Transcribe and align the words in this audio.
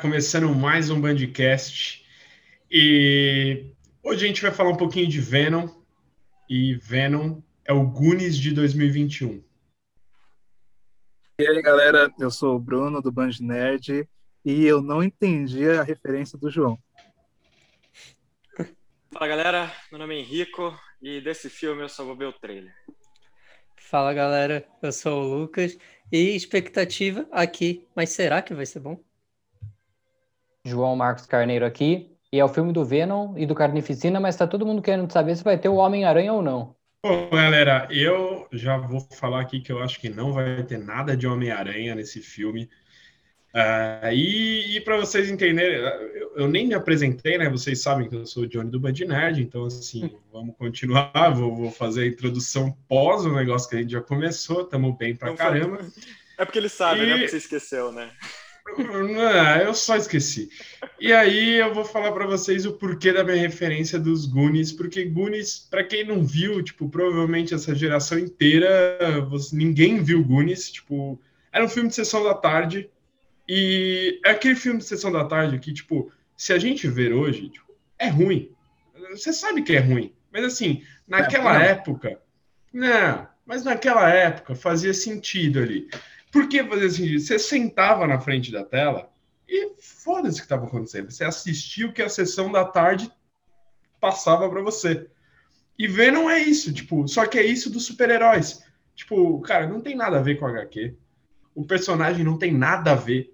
Começando 0.00 0.54
mais 0.54 0.90
um 0.90 1.00
Bandcast 1.00 2.06
e 2.70 3.72
hoje 4.00 4.24
a 4.24 4.28
gente 4.28 4.42
vai 4.42 4.52
falar 4.52 4.70
um 4.70 4.76
pouquinho 4.76 5.08
de 5.08 5.20
Venom 5.20 5.68
e 6.48 6.74
Venom 6.76 7.40
é 7.64 7.72
o 7.72 7.84
Goonies 7.84 8.38
de 8.38 8.52
2021. 8.52 9.42
E 11.40 11.46
aí 11.48 11.60
galera, 11.62 12.12
eu 12.18 12.30
sou 12.30 12.54
o 12.54 12.60
Bruno 12.60 13.02
do 13.02 13.10
Band 13.10 13.30
Nerd 13.40 14.08
e 14.44 14.64
eu 14.64 14.80
não 14.80 15.02
entendi 15.02 15.68
a 15.68 15.82
referência 15.82 16.38
do 16.38 16.48
João. 16.48 16.78
Fala 19.12 19.26
galera, 19.26 19.72
meu 19.90 19.98
nome 19.98 20.14
é 20.14 20.20
Henrico 20.20 20.78
e 21.02 21.20
desse 21.20 21.50
filme 21.50 21.82
eu 21.82 21.88
só 21.88 22.04
vou 22.04 22.16
ver 22.16 22.26
o 22.26 22.32
trailer. 22.32 22.72
Fala 23.76 24.14
galera, 24.14 24.64
eu 24.80 24.92
sou 24.92 25.24
o 25.24 25.38
Lucas 25.38 25.76
e 26.12 26.36
expectativa 26.36 27.26
aqui, 27.32 27.84
mas 27.96 28.10
será 28.10 28.40
que 28.40 28.54
vai 28.54 28.66
ser 28.66 28.80
bom? 28.80 29.07
João 30.68 30.94
Marcos 30.94 31.26
Carneiro 31.26 31.64
aqui, 31.64 32.16
e 32.32 32.38
é 32.38 32.44
o 32.44 32.48
filme 32.48 32.72
do 32.72 32.84
Venom 32.84 33.36
e 33.36 33.46
do 33.46 33.54
Carnificina, 33.54 34.20
mas 34.20 34.36
tá 34.36 34.46
todo 34.46 34.66
mundo 34.66 34.82
querendo 34.82 35.10
saber 35.10 35.34
se 35.36 35.44
vai 35.44 35.58
ter 35.58 35.68
o 35.68 35.76
Homem-Aranha 35.76 36.32
ou 36.32 36.42
não. 36.42 36.76
Bom, 37.02 37.30
galera, 37.30 37.86
eu 37.90 38.46
já 38.52 38.76
vou 38.76 39.00
falar 39.12 39.40
aqui 39.40 39.60
que 39.60 39.70
eu 39.70 39.82
acho 39.82 40.00
que 40.00 40.08
não 40.08 40.32
vai 40.32 40.62
ter 40.64 40.78
nada 40.78 41.16
de 41.16 41.26
Homem-Aranha 41.26 41.94
nesse 41.94 42.20
filme. 42.20 42.68
Uh, 43.54 44.12
e, 44.12 44.76
e 44.76 44.80
para 44.82 44.96
vocês 44.98 45.30
entenderem, 45.30 45.78
eu, 45.78 46.36
eu, 46.36 46.48
nem 46.48 46.66
me 46.66 46.74
apresentei, 46.74 47.38
né? 47.38 47.48
Vocês 47.48 47.80
sabem 47.80 48.08
que 48.08 48.14
eu 48.14 48.26
sou 48.26 48.42
o 48.42 48.46
Johnny 48.46 48.70
do 48.70 48.78
Band 48.78 48.92
Nerd, 49.06 49.40
então 49.40 49.64
assim, 49.64 50.10
vamos 50.30 50.54
continuar. 50.56 51.30
Vou, 51.30 51.56
vou, 51.56 51.70
fazer 51.70 52.02
a 52.02 52.06
introdução 52.06 52.76
pós 52.86 53.24
o 53.24 53.32
negócio 53.32 53.70
que 53.70 53.76
a 53.76 53.78
gente 53.80 53.92
já 53.92 54.02
começou, 54.02 54.62
estamos 54.62 54.96
bem 54.98 55.14
pra 55.14 55.30
não 55.30 55.36
caramba. 55.36 55.78
Foi... 55.78 56.02
É 56.36 56.44
porque 56.44 56.58
ele 56.58 56.68
sabe, 56.68 57.02
e... 57.02 57.06
né? 57.06 57.12
Porque 57.12 57.28
você 57.28 57.36
esqueceu, 57.38 57.90
né? 57.90 58.10
Não, 58.76 59.56
eu 59.62 59.74
só 59.74 59.96
esqueci. 59.96 60.50
E 61.00 61.12
aí 61.12 61.56
eu 61.56 61.72
vou 61.72 61.84
falar 61.84 62.12
para 62.12 62.26
vocês 62.26 62.66
o 62.66 62.72
porquê 62.72 63.12
da 63.12 63.24
minha 63.24 63.36
referência 63.36 63.98
dos 63.98 64.26
Goonies, 64.26 64.72
porque 64.72 65.04
Goonies, 65.04 65.58
para 65.58 65.84
quem 65.84 66.04
não 66.04 66.24
viu, 66.24 66.62
tipo, 66.62 66.88
provavelmente 66.88 67.54
essa 67.54 67.74
geração 67.74 68.18
inteira, 68.18 69.20
você, 69.28 69.56
ninguém 69.56 70.02
viu 70.02 70.24
Goonies, 70.24 70.70
tipo, 70.70 71.20
era 71.52 71.64
um 71.64 71.68
filme 71.68 71.88
de 71.88 71.94
sessão 71.94 72.22
da 72.22 72.34
tarde, 72.34 72.90
e 73.48 74.20
é 74.24 74.30
aquele 74.30 74.56
filme 74.56 74.78
de 74.78 74.84
sessão 74.84 75.10
da 75.10 75.24
tarde 75.24 75.58
que, 75.58 75.72
tipo, 75.72 76.12
se 76.36 76.52
a 76.52 76.58
gente 76.58 76.86
ver 76.86 77.12
hoje, 77.12 77.48
tipo, 77.48 77.72
é 77.98 78.08
ruim. 78.08 78.50
Você 79.10 79.32
sabe 79.32 79.62
que 79.62 79.74
é 79.74 79.80
ruim, 79.80 80.12
mas 80.32 80.44
assim, 80.44 80.82
naquela 81.06 81.62
época, 81.62 82.20
não, 82.72 83.26
mas 83.46 83.64
naquela 83.64 84.10
época 84.10 84.54
fazia 84.54 84.92
sentido 84.92 85.60
ali. 85.60 85.88
Por 86.30 86.48
que 86.48 86.64
fazer 86.64 86.86
assim? 86.86 87.18
Você 87.18 87.38
sentava 87.38 88.06
na 88.06 88.20
frente 88.20 88.52
da 88.52 88.64
tela 88.64 89.10
e 89.48 89.72
foda-se 89.80 90.36
o 90.36 90.40
que 90.40 90.46
estava 90.46 90.66
acontecendo. 90.66 91.10
Você 91.10 91.24
assistia 91.24 91.86
o 91.86 91.92
que 91.92 92.02
a 92.02 92.08
sessão 92.08 92.52
da 92.52 92.64
tarde 92.64 93.10
passava 94.00 94.48
para 94.48 94.62
você. 94.62 95.08
E 95.78 95.86
Venom 95.86 96.28
é 96.28 96.38
isso, 96.38 96.72
tipo, 96.72 97.06
só 97.06 97.24
que 97.26 97.38
é 97.38 97.46
isso 97.46 97.70
dos 97.70 97.86
super-heróis. 97.86 98.64
Tipo, 98.94 99.40
cara, 99.40 99.66
não 99.66 99.80
tem 99.80 99.94
nada 99.94 100.18
a 100.18 100.22
ver 100.22 100.36
com 100.36 100.46
HQ. 100.46 100.96
O 101.54 101.64
personagem 101.64 102.24
não 102.24 102.36
tem 102.36 102.52
nada 102.52 102.92
a 102.92 102.96
ver 102.96 103.32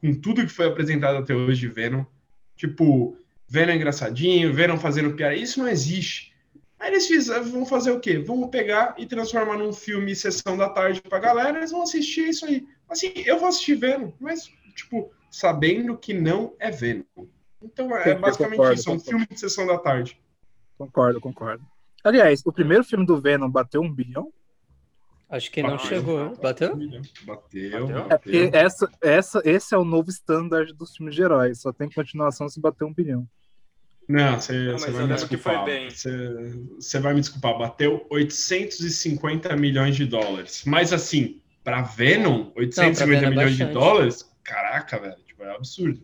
com 0.00 0.12
tudo 0.12 0.44
que 0.44 0.52
foi 0.52 0.66
apresentado 0.66 1.18
até 1.18 1.34
hoje 1.34 1.60
de 1.60 1.68
Venom. 1.68 2.04
Tipo, 2.56 3.16
Venom 3.48 3.72
engraçadinho, 3.72 4.52
Venom 4.52 4.76
fazendo 4.76 5.14
piada. 5.14 5.36
Isso 5.36 5.60
não 5.60 5.68
existe. 5.68 6.27
Aí 6.78 6.90
eles 6.90 7.06
fizeram, 7.06 7.44
vão 7.44 7.66
fazer 7.66 7.90
o 7.90 7.98
quê? 7.98 8.18
Vamos 8.18 8.50
pegar 8.50 8.94
e 8.96 9.06
transformar 9.06 9.58
num 9.58 9.72
filme 9.72 10.14
sessão 10.14 10.56
da 10.56 10.68
tarde 10.68 11.02
pra 11.02 11.18
galera, 11.18 11.58
eles 11.58 11.72
vão 11.72 11.82
assistir 11.82 12.28
isso 12.28 12.46
aí. 12.46 12.66
Assim, 12.88 13.12
eu 13.26 13.38
vou 13.38 13.48
assistir 13.48 13.74
Venom, 13.74 14.12
mas, 14.20 14.50
tipo, 14.74 15.10
sabendo 15.30 15.96
que 15.96 16.14
não 16.14 16.54
é 16.58 16.70
Venom. 16.70 17.04
Então 17.60 17.94
é 17.96 18.14
Sim, 18.14 18.20
basicamente 18.20 18.56
concordo, 18.58 18.80
isso, 18.80 18.90
é 18.90 18.92
um 18.92 19.00
filme 19.00 19.26
de 19.26 19.40
sessão 19.40 19.66
da 19.66 19.76
tarde. 19.76 20.20
Concordo, 20.76 21.20
concordo. 21.20 21.66
Aliás, 22.04 22.42
o 22.46 22.52
primeiro 22.52 22.84
filme 22.84 23.04
do 23.04 23.20
Venom 23.20 23.50
bateu 23.50 23.82
um 23.82 23.92
bilhão? 23.92 24.32
Acho 25.28 25.50
que 25.50 25.62
não 25.62 25.74
ah, 25.74 25.78
chegou. 25.78 26.34
Bateu? 26.36 26.76
Bateu, 27.26 27.86
bateu. 27.86 27.98
É 28.08 28.16
porque 28.16 28.50
essa, 28.52 28.90
essa, 29.02 29.42
esse 29.44 29.74
é 29.74 29.78
o 29.78 29.84
novo 29.84 30.08
standard 30.08 30.72
dos 30.72 30.96
filmes 30.96 31.14
de 31.14 31.22
heróis. 31.22 31.60
Só 31.60 31.72
tem 31.72 31.90
continuação 31.90 32.48
se 32.48 32.58
bater 32.60 32.84
um 32.84 32.94
bilhão. 32.94 33.28
Não, 34.08 34.40
você, 34.40 34.72
vai 34.72 35.06
me 35.06 35.14
desculpar. 35.14 35.66
Você, 36.78 36.98
vai 36.98 37.12
me 37.12 37.20
desculpar. 37.20 37.58
Bateu 37.58 38.06
850 38.08 39.54
milhões 39.54 39.96
de 39.96 40.06
dólares. 40.06 40.62
Mas 40.64 40.94
assim, 40.94 41.42
para 41.62 41.82
Venom, 41.82 42.50
850 42.56 43.04
não, 43.04 43.20
Venom 43.20 43.30
milhões 43.30 43.60
é 43.60 43.66
de 43.66 43.72
dólares, 43.72 44.34
caraca, 44.42 44.98
velho, 44.98 45.22
tipo, 45.26 45.44
é 45.44 45.54
absurdo. 45.54 46.02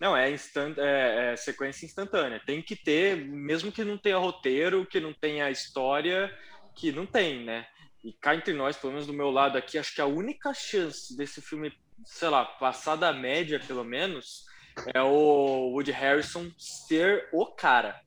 Não, 0.00 0.16
é, 0.16 0.30
instant, 0.30 0.78
é, 0.78 1.32
é, 1.32 1.36
sequência 1.36 1.84
instantânea. 1.84 2.40
Tem 2.44 2.62
que 2.62 2.74
ter, 2.74 3.16
mesmo 3.16 3.70
que 3.70 3.84
não 3.84 3.98
tenha 3.98 4.16
roteiro, 4.16 4.86
que 4.86 4.98
não 4.98 5.12
tenha 5.12 5.50
história, 5.50 6.34
que 6.74 6.90
não 6.90 7.04
tem, 7.04 7.44
né? 7.44 7.66
E 8.02 8.12
cá 8.14 8.34
entre 8.34 8.54
nós, 8.54 8.76
pelo 8.76 8.94
menos 8.94 9.06
do 9.06 9.12
meu 9.12 9.30
lado 9.30 9.58
aqui, 9.58 9.78
acho 9.78 9.94
que 9.94 10.00
a 10.00 10.06
única 10.06 10.52
chance 10.54 11.16
desse 11.16 11.40
filme, 11.40 11.72
sei 12.04 12.30
lá, 12.30 12.44
passar 12.44 12.96
da 12.96 13.12
média, 13.12 13.60
pelo 13.60 13.84
menos, 13.84 14.46
é 14.94 15.02
o 15.02 15.70
Woody 15.72 15.92
Harrison 15.92 16.50
ser 16.58 17.28
o 17.32 17.46
cara. 17.46 18.00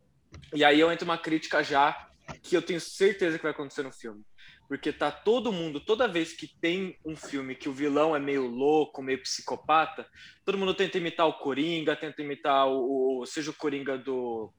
E 0.53 0.63
aí 0.63 0.79
eu 0.79 0.91
entro 0.91 1.05
uma 1.05 1.17
crítica 1.17 1.63
já 1.63 2.09
que 2.41 2.55
eu 2.55 2.61
tenho 2.61 2.79
certeza 2.79 3.37
que 3.37 3.43
vai 3.43 3.51
acontecer 3.51 3.83
no 3.83 3.91
filme. 3.91 4.23
Porque 4.67 4.91
tá 4.91 5.11
todo 5.11 5.51
mundo, 5.51 5.79
toda 5.79 6.07
vez 6.07 6.33
que 6.33 6.47
tem 6.47 6.97
um 7.05 7.15
filme 7.15 7.53
que 7.53 7.69
o 7.69 7.73
vilão 7.73 8.15
é 8.15 8.19
meio 8.19 8.47
louco, 8.47 9.01
meio 9.01 9.21
psicopata, 9.21 10.07
todo 10.43 10.57
mundo 10.57 10.73
tenta 10.73 10.97
imitar 10.97 11.27
o 11.27 11.37
Coringa, 11.37 11.95
tenta 11.95 12.21
imitar 12.23 12.67
o, 12.67 13.21
o 13.21 13.25
seja 13.27 13.51
o 13.51 13.53
Coringa 13.53 13.95
do 13.97 14.51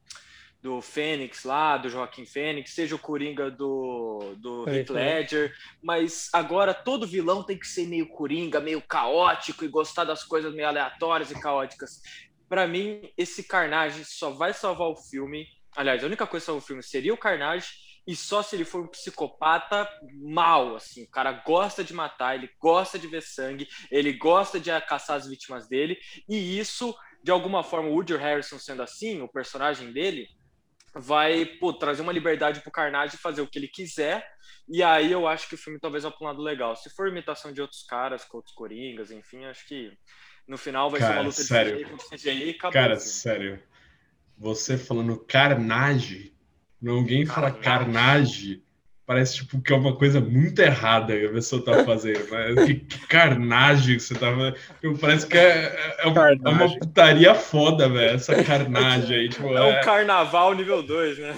do 0.66 0.82
Fênix 0.82 1.44
lá, 1.44 1.77
do 1.77 1.88
Joaquim 1.88 2.27
Fênix, 2.27 2.72
seja 2.72 2.97
o 2.97 2.99
Coringa 2.99 3.49
do, 3.49 4.34
do 4.37 4.69
Heath 4.69 4.91
Ledger, 4.91 5.54
mas 5.81 6.28
agora 6.32 6.75
todo 6.75 7.06
vilão 7.06 7.44
tem 7.44 7.56
que 7.56 7.69
ser 7.69 7.87
meio 7.87 8.09
Coringa, 8.09 8.59
meio 8.59 8.82
caótico 8.82 9.65
e 9.65 9.69
gostar 9.69 10.03
das 10.03 10.25
coisas 10.25 10.53
meio 10.53 10.66
aleatórias 10.66 11.31
e 11.31 11.41
caóticas. 11.41 12.03
Para 12.49 12.66
mim, 12.66 13.09
esse 13.16 13.44
Carnage 13.44 14.05
só 14.05 14.31
vai 14.31 14.53
salvar 14.53 14.88
o 14.88 14.97
filme. 14.97 15.47
Aliás, 15.76 16.03
a 16.03 16.06
única 16.09 16.26
coisa 16.26 16.43
que 16.43 16.47
salva 16.47 16.60
o 16.60 16.66
filme 16.66 16.82
seria 16.82 17.15
o 17.15 17.19
Carnage 17.19 17.69
e 18.05 18.16
só 18.16 18.43
se 18.43 18.56
ele 18.56 18.65
for 18.65 18.82
um 18.82 18.88
psicopata 18.88 19.88
mal, 20.21 20.75
assim, 20.75 21.05
o 21.05 21.10
cara 21.10 21.31
gosta 21.31 21.84
de 21.84 21.94
matar, 21.94 22.34
ele 22.34 22.50
gosta 22.60 22.99
de 22.99 23.06
ver 23.06 23.22
sangue, 23.22 23.69
ele 23.88 24.12
gosta 24.15 24.59
de 24.59 24.71
caçar 24.81 25.16
as 25.16 25.28
vítimas 25.28 25.69
dele, 25.69 25.97
e 26.28 26.59
isso, 26.59 26.93
de 27.22 27.31
alguma 27.31 27.62
forma, 27.62 27.88
o 27.88 27.93
Woody 27.93 28.16
Harrison 28.16 28.59
sendo 28.59 28.82
assim, 28.82 29.22
o 29.22 29.28
personagem 29.28 29.93
dele, 29.93 30.28
vai 30.98 31.44
pô, 31.44 31.72
trazer 31.72 32.02
uma 32.02 32.12
liberdade 32.12 32.60
pro 32.60 32.70
Carnage 32.70 33.16
fazer 33.18 33.42
o 33.42 33.46
que 33.46 33.58
ele 33.58 33.68
quiser. 33.68 34.26
E 34.68 34.82
aí 34.82 35.12
eu 35.12 35.28
acho 35.28 35.48
que 35.48 35.54
o 35.54 35.58
filme 35.58 35.78
talvez 35.78 36.04
vá 36.04 36.10
para 36.10 36.24
um 36.24 36.28
lado 36.28 36.42
legal. 36.42 36.74
Se 36.74 36.90
for 36.90 37.08
imitação 37.08 37.52
de 37.52 37.60
outros 37.60 37.82
caras, 37.82 38.24
com 38.24 38.38
outros 38.38 38.54
Coringas, 38.54 39.10
enfim, 39.10 39.44
acho 39.44 39.66
que 39.66 39.92
no 40.48 40.56
final 40.56 40.90
vai 40.90 41.00
cara, 41.00 41.12
ser 41.12 41.18
uma 41.18 41.26
luta 41.26 41.42
sério. 41.42 41.76
de 41.76 41.84
CGI 41.84 41.90
contra 41.90 42.16
CGI 42.16 42.44
e 42.44 42.50
acabou. 42.50 42.72
Cara, 42.72 42.96
sério. 42.96 43.62
Você 44.38 44.76
falando 44.76 45.18
Carnage, 45.18 46.34
alguém 46.86 47.24
fala 47.26 47.52
Carnage, 47.52 48.62
parece 49.06 49.37
tipo 49.37 49.61
que 49.62 49.72
é 49.72 49.77
uma 49.77 49.94
coisa 49.94 50.21
muito 50.21 50.59
errada 50.61 51.17
que 51.17 51.27
a 51.27 51.33
pessoa 51.33 51.65
tá 51.65 51.84
fazendo. 51.84 52.28
Né? 52.31 52.67
Que, 52.67 52.75
que 52.75 53.06
carnagem 53.06 53.97
que 53.97 54.03
você 54.03 54.15
tá 54.15 54.34
fazendo. 54.34 54.99
Parece 54.99 55.27
que 55.27 55.39
é, 55.39 55.94
é, 56.00 56.06
uma, 56.06 56.31
é 56.31 56.49
uma 56.49 56.79
putaria 56.79 57.35
foda, 57.35 57.88
velho. 57.88 58.17
Essa 58.17 58.43
carnagem 58.43 59.17
aí. 59.17 59.29
Tipo, 59.29 59.56
é, 59.56 59.62
um 59.62 59.70
é 59.70 59.81
carnaval 59.82 60.55
nível 60.55 60.82
2, 60.82 61.19
né? 61.19 61.35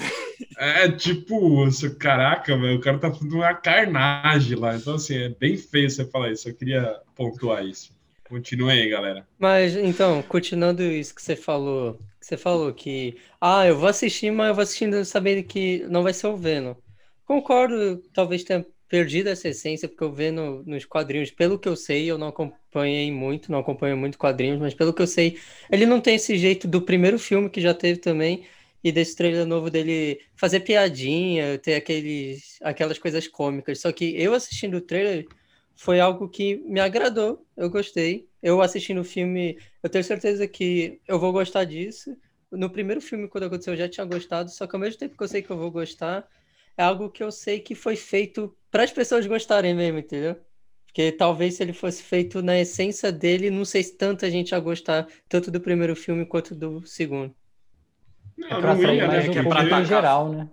É 0.57 0.91
tipo, 0.91 1.69
caraca, 1.99 2.57
velho, 2.57 2.79
o 2.79 2.81
cara 2.81 2.99
tá 2.99 3.13
fazendo 3.13 3.37
uma 3.37 3.55
carnagem 3.55 4.57
lá. 4.57 4.75
Então, 4.75 4.95
assim, 4.95 5.17
é 5.17 5.29
bem 5.29 5.57
feio 5.57 5.91
você 5.91 6.05
falar 6.07 6.33
isso. 6.33 6.49
Eu 6.49 6.55
queria 6.55 6.97
pontuar 7.15 7.65
isso. 7.65 7.93
Continue 8.29 8.73
aí, 8.73 8.89
galera. 8.89 9.27
Mas, 9.39 9.77
então, 9.77 10.23
continuando 10.23 10.83
isso 10.83 11.15
que 11.15 11.23
você 11.23 11.35
falou, 11.35 11.99
você 12.21 12.37
falou 12.37 12.73
que, 12.73 13.17
ah, 13.41 13.67
eu 13.67 13.77
vou 13.77 13.89
assistir, 13.89 14.31
mas 14.31 14.49
eu 14.49 14.55
vou 14.55 14.63
assistindo 14.63 15.03
sabendo 15.05 15.43
que 15.43 15.87
não 15.89 16.03
vai 16.03 16.13
ser 16.13 16.27
o 16.27 16.37
Venom. 16.37 16.75
Concordo, 17.29 17.99
talvez 18.15 18.43
tenha 18.43 18.65
perdido 18.89 19.29
essa 19.29 19.49
essência, 19.49 19.87
porque 19.87 20.03
eu 20.03 20.11
vendo 20.11 20.63
nos 20.67 20.87
quadrinhos, 20.87 21.31
pelo 21.31 21.59
que 21.59 21.69
eu 21.69 21.77
sei, 21.77 22.07
eu 22.11 22.17
não 22.17 22.29
acompanhei 22.29 23.13
muito, 23.13 23.53
não 23.53 23.59
acompanho 23.59 23.99
muito 23.99 24.17
quadrinhos, 24.17 24.59
mas 24.59 24.73
pelo 24.73 24.95
que 24.95 25.03
eu 25.03 25.07
sei, 25.07 25.39
ele 25.71 25.85
não 25.85 26.01
tem 26.01 26.15
esse 26.15 26.39
jeito 26.39 26.67
do 26.67 26.81
primeiro 26.81 27.19
filme 27.19 27.51
que 27.51 27.61
já 27.61 27.75
teve 27.75 28.01
também, 28.01 28.47
e 28.83 28.91
desse 28.91 29.15
trailer 29.15 29.45
novo 29.45 29.69
dele 29.71 30.23
fazer 30.37 30.61
piadinha, 30.61 31.59
ter 31.59 31.75
aqueles, 31.75 32.57
aquelas 32.63 32.99
coisas 32.99 33.29
cômicas. 33.29 33.81
Só 33.81 33.93
que 33.93 34.17
eu 34.17 34.33
assistindo 34.33 34.79
o 34.79 34.81
trailer 34.81 35.27
foi 35.77 36.01
algo 36.01 36.29
que 36.31 36.57
me 36.65 36.81
agradou, 36.81 37.45
eu 37.57 37.69
gostei. 37.69 38.27
Eu 38.43 38.63
assistindo 38.63 39.01
o 39.01 39.05
filme, 39.05 39.59
eu 39.83 39.91
tenho 39.91 40.05
certeza 40.05 40.49
que 40.49 40.99
eu 41.07 41.19
vou 41.19 41.33
gostar 41.33 41.65
disso. 41.65 42.17
No 42.51 42.71
primeiro 42.71 43.01
filme, 43.03 43.29
quando 43.29 43.45
aconteceu, 43.45 43.75
eu 43.75 43.79
já 43.79 43.89
tinha 43.89 44.07
gostado, 44.07 44.51
só 44.51 44.67
que 44.67 44.75
ao 44.77 44.81
mesmo 44.81 44.99
tempo 44.99 45.17
que 45.17 45.23
eu 45.23 45.29
sei 45.29 45.43
que 45.43 45.51
eu 45.51 45.59
vou 45.59 45.71
gostar, 45.71 46.27
é 46.79 46.83
algo 46.83 47.11
que 47.11 47.23
eu 47.23 47.31
sei 47.31 47.61
que 47.61 47.75
foi 47.75 47.97
feito 47.97 48.57
para 48.71 48.85
as 48.85 48.91
pessoas 48.93 49.27
gostarem 49.27 49.75
mesmo, 49.75 49.99
entendeu? 49.99 50.37
Porque 50.87 51.13
talvez 51.13 51.55
se 51.55 51.63
ele 51.63 51.73
fosse 51.73 52.03
feito 52.03 52.41
na 52.41 52.59
essência 52.59 53.13
dele, 53.13 53.51
não 53.51 53.65
sei 53.65 53.83
se 53.83 53.97
tanta 53.97 54.31
gente 54.31 54.53
ia 54.53 54.59
gostar 54.61 55.07
tanto 55.29 55.51
do 55.51 55.61
primeiro 55.61 55.95
filme 55.95 56.25
quanto 56.25 56.55
do 56.55 56.85
segundo. 56.87 57.35
Não, 58.37 58.47
É 58.49 58.61
pra 58.61 58.75
não 58.75 58.95
ia, 58.95 59.07
mais 59.07 59.25
né? 59.25 59.29
o 59.31 59.33
que 59.33 59.39
é 59.39 59.43
pra 59.43 59.81
em 59.81 59.85
geral, 59.85 60.33
né? 60.33 60.49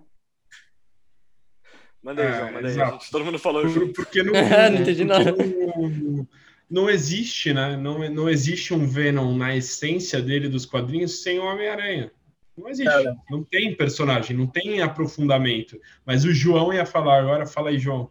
Manda 2.02 2.22
aí, 2.22 2.28
É, 2.28 2.38
João, 2.38 2.52
manda 2.52 2.68
aí. 2.68 2.74
gente. 2.74 3.10
Todo 3.10 3.24
mundo 3.24 3.38
falou 3.38 3.62
Por- 3.62 3.70
junto. 3.70 3.92
Porque 3.94 4.22
não, 4.22 4.32
Não 4.72 4.80
entendi 4.80 5.04
nada. 5.04 5.32
não, 5.32 6.28
não 6.70 6.90
existe, 6.90 7.52
né? 7.52 7.76
Não, 7.76 8.08
não 8.10 8.28
existe 8.28 8.74
um 8.74 8.86
Venom 8.86 9.36
na 9.36 9.56
essência 9.56 10.20
dele 10.20 10.48
dos 10.48 10.66
quadrinhos 10.66 11.22
sem 11.22 11.38
o 11.38 11.44
Homem-Aranha. 11.44 12.10
Não 12.56 12.68
existe. 12.68 12.90
Cara. 12.90 13.16
Não 13.30 13.44
tem 13.44 13.76
personagem, 13.76 14.36
não 14.36 14.46
tem 14.46 14.80
aprofundamento. 14.80 15.78
Mas 16.04 16.24
o 16.24 16.32
João 16.32 16.72
ia 16.72 16.86
falar 16.86 17.20
agora, 17.20 17.46
fala 17.46 17.70
aí, 17.70 17.78
João. 17.78 18.10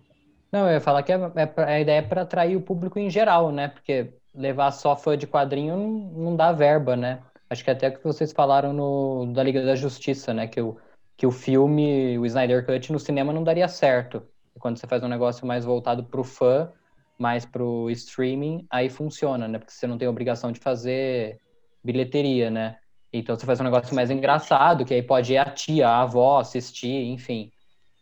Não, 0.52 0.68
eu 0.68 0.74
ia 0.74 0.82
falar 0.82 1.04
que 1.04 1.12
é, 1.12 1.16
é 1.36 1.46
pra- 1.46 1.68
a 1.68 1.80
ideia 1.80 2.00
é 2.00 2.02
para 2.02 2.22
atrair 2.22 2.56
o 2.56 2.62
público 2.62 2.98
em 3.00 3.10
geral, 3.10 3.52
né? 3.52 3.68
Porque 3.68 4.14
levar 4.34 4.72
só 4.72 4.96
fã 4.96 5.18
de 5.18 5.28
quadrinho 5.28 5.76
não, 5.76 5.90
não 6.24 6.36
dá 6.36 6.52
verba, 6.52 6.96
né? 6.96 7.22
Acho 7.50 7.64
que 7.64 7.72
até 7.72 7.92
que 7.92 8.04
vocês 8.04 8.32
falaram 8.32 8.74
no 8.74 9.32
da 9.34 9.44
Liga 9.44 9.64
da 9.66 9.76
Justiça, 9.76 10.34
né? 10.34 10.48
Que 10.48 10.62
o, 10.62 10.78
que 11.18 11.26
o 11.26 11.32
filme, 11.32 12.18
o 12.18 12.26
Snyder 12.26 12.66
Cut 12.66 12.92
no 12.92 13.00
cinema 13.00 13.34
não 13.34 13.44
daria 13.44 13.68
certo. 13.68 14.24
E 14.56 14.60
quando 14.60 14.78
você 14.78 14.88
faz 14.88 15.04
um 15.04 15.08
negócio 15.08 15.46
mais 15.46 15.66
voltado 15.66 16.04
pro 16.06 16.24
fã, 16.24 16.72
mais 17.18 17.46
pro 17.46 17.90
streaming, 17.92 18.66
aí 18.70 18.90
funciona, 18.90 19.48
né? 19.48 19.58
Porque 19.60 19.74
você 19.74 19.88
não 19.88 19.98
tem 19.98 20.08
obrigação 20.08 20.52
de 20.52 20.60
fazer 20.60 21.40
bilheteria, 21.84 22.50
né? 22.50 22.78
Então 23.18 23.36
você 23.36 23.46
faz 23.46 23.60
um 23.62 23.64
negócio 23.64 23.96
mais 23.96 24.12
engraçado, 24.12 24.84
que 24.84 24.94
aí 24.94 25.02
pode 25.02 25.34
ir 25.34 25.38
a 25.38 25.46
tia, 25.46 25.88
a 25.88 26.02
avó 26.02 26.40
assistir, 26.40 27.06
enfim. 27.06 27.52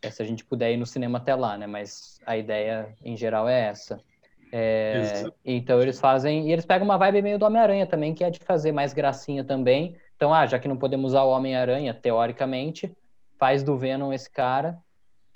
É, 0.02 0.10
se 0.10 0.22
a 0.22 0.26
gente 0.26 0.44
puder 0.44 0.72
ir 0.72 0.76
no 0.76 0.86
cinema 0.86 1.18
até 1.18 1.34
lá, 1.34 1.56
né? 1.56 1.66
Mas 1.66 2.20
a 2.26 2.36
ideia 2.36 2.94
em 3.02 3.16
geral 3.16 3.48
é 3.48 3.68
essa. 3.68 4.00
É, 4.52 5.24
então 5.44 5.80
eles 5.80 5.98
fazem. 6.00 6.48
E 6.48 6.52
eles 6.52 6.66
pegam 6.66 6.84
uma 6.84 6.98
vibe 6.98 7.22
meio 7.22 7.38
do 7.38 7.46
Homem-Aranha 7.46 7.86
também, 7.86 8.14
que 8.14 8.24
é 8.24 8.30
de 8.30 8.38
fazer 8.40 8.72
mais 8.72 8.92
gracinha 8.92 9.44
também. 9.44 9.96
Então, 10.16 10.32
ah, 10.32 10.46
já 10.46 10.58
que 10.58 10.68
não 10.68 10.76
podemos 10.76 11.12
usar 11.12 11.22
o 11.22 11.30
Homem-Aranha, 11.30 11.94
teoricamente, 11.94 12.92
faz 13.38 13.62
do 13.62 13.76
Venom 13.76 14.12
esse 14.12 14.30
cara. 14.30 14.78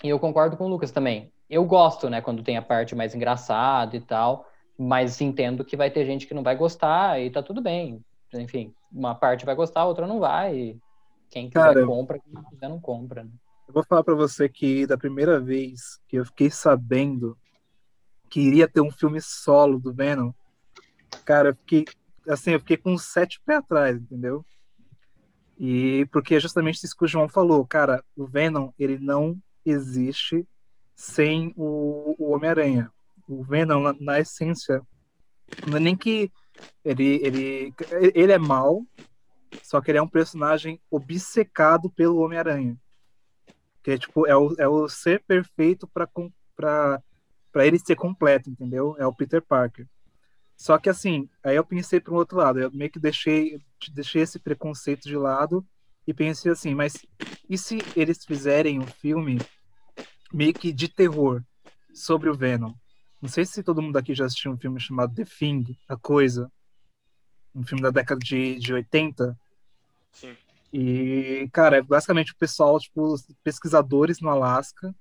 E 0.03 0.09
eu 0.09 0.19
concordo 0.19 0.55
com 0.55 0.65
o 0.65 0.69
Lucas 0.69 0.91
também. 0.91 1.31
Eu 1.49 1.65
gosto, 1.65 2.09
né, 2.09 2.21
quando 2.21 2.43
tem 2.43 2.57
a 2.57 2.61
parte 2.61 2.95
mais 2.95 3.15
engraçada 3.15 3.95
e 3.95 3.99
tal, 3.99 4.47
mas 4.77 5.19
entendo 5.19 5.65
que 5.65 5.75
vai 5.75 5.89
ter 5.89 6.05
gente 6.05 6.27
que 6.27 6.33
não 6.33 6.43
vai 6.43 6.55
gostar 6.55 7.19
e 7.19 7.29
tá 7.29 7.41
tudo 7.41 7.61
bem. 7.61 8.01
Enfim, 8.33 8.73
uma 8.91 9.15
parte 9.15 9.45
vai 9.45 9.55
gostar, 9.55 9.81
a 9.81 9.85
outra 9.85 10.07
não 10.07 10.19
vai. 10.19 10.55
E 10.55 10.79
quem 11.29 11.49
quiser 11.49 11.59
Cara, 11.61 11.85
compra, 11.85 12.19
quem 12.19 12.33
não 12.33 12.43
quiser 12.43 12.69
não 12.69 12.79
compra. 12.79 13.23
Né? 13.23 13.31
Eu 13.67 13.73
vou 13.73 13.83
falar 13.83 14.03
pra 14.03 14.15
você 14.15 14.49
que 14.49 14.87
da 14.87 14.97
primeira 14.97 15.39
vez 15.39 15.99
que 16.07 16.17
eu 16.17 16.25
fiquei 16.25 16.49
sabendo 16.49 17.37
que 18.29 18.39
iria 18.39 18.67
ter 18.67 18.81
um 18.81 18.91
filme 18.91 19.21
solo 19.21 19.79
do 19.79 19.93
Venom, 19.93 20.31
cara, 21.25 21.49
eu 21.49 21.55
fiquei 21.55 21.85
assim, 22.27 22.51
eu 22.51 22.59
fiquei 22.59 22.77
com 22.77 22.93
uns 22.93 23.05
sete 23.05 23.41
pés 23.43 23.59
atrás, 23.59 23.97
entendeu? 23.97 24.45
E 25.57 26.05
porque 26.11 26.35
é 26.35 26.39
justamente 26.39 26.83
isso 26.83 26.95
que 26.95 27.05
o 27.05 27.07
João 27.07 27.27
falou, 27.27 27.65
cara, 27.65 28.03
o 28.15 28.25
Venom, 28.25 28.71
ele 28.77 28.97
não 28.97 29.37
existe 29.65 30.47
sem 30.95 31.53
o, 31.57 32.15
o 32.17 32.31
Homem-Aranha. 32.31 32.91
O 33.27 33.43
Venom, 33.43 33.81
na, 33.81 33.95
na 33.99 34.19
essência, 34.19 34.81
não 35.67 35.77
é 35.77 35.79
nem 35.79 35.95
que 35.95 36.31
ele, 36.83 37.19
ele, 37.23 37.73
ele 38.13 38.31
é 38.31 38.37
mal, 38.37 38.85
só 39.63 39.81
que 39.81 39.91
ele 39.91 39.97
é 39.97 40.01
um 40.01 40.07
personagem 40.07 40.79
obcecado 40.89 41.89
pelo 41.89 42.19
Homem-Aranha. 42.19 42.77
Que 43.83 43.91
é, 43.91 43.97
tipo, 43.97 44.27
é 44.27 44.35
o, 44.35 44.53
é 44.57 44.67
o 44.67 44.87
ser 44.87 45.23
perfeito 45.25 45.87
para 45.87 47.01
ele 47.55 47.79
ser 47.79 47.95
completo, 47.95 48.49
entendeu? 48.49 48.95
É 48.99 49.05
o 49.05 49.13
Peter 49.13 49.41
Parker. 49.41 49.87
Só 50.57 50.77
que 50.77 50.89
assim, 50.89 51.29
aí 51.41 51.55
eu 51.55 51.63
pensei 51.63 52.01
para 52.01 52.13
um 52.13 52.17
outro 52.17 52.37
lado, 52.37 52.59
eu 52.59 52.69
meio 52.71 52.91
que 52.91 52.99
deixei, 52.99 53.61
deixei 53.93 54.23
esse 54.23 54.37
preconceito 54.37 55.03
de 55.03 55.15
lado 55.15 55.65
e 56.05 56.13
pensei 56.13 56.51
assim, 56.51 56.75
mas 56.75 57.05
e 57.49 57.57
se 57.57 57.79
eles 57.95 58.25
fizerem 58.25 58.77
um 58.77 58.85
filme 58.85 59.39
meio 60.33 60.53
que 60.53 60.73
de 60.73 60.89
terror 60.89 61.41
sobre 61.93 62.29
o 62.29 62.35
Venom? 62.35 62.73
Não 63.21 63.27
sei 63.29 63.45
se 63.45 63.63
todo 63.63 63.81
mundo 63.81 63.97
aqui 63.97 64.13
já 64.13 64.25
assistiu 64.25 64.51
um 64.51 64.57
filme 64.57 64.79
chamado 64.79 65.13
The 65.13 65.25
Thing, 65.25 65.77
A 65.87 65.97
Coisa, 65.97 66.49
um 67.53 67.65
filme 67.65 67.81
da 67.81 67.89
década 67.89 68.19
de, 68.19 68.57
de 68.57 68.73
80, 68.73 69.37
Sim. 70.13 70.35
e, 70.71 71.49
cara, 71.51 71.77
é 71.77 71.81
basicamente 71.81 72.31
o 72.31 72.37
pessoal, 72.37 72.79
tipo, 72.79 73.15
pesquisadores 73.43 74.21
no 74.21 74.29
Alasca. 74.29 74.95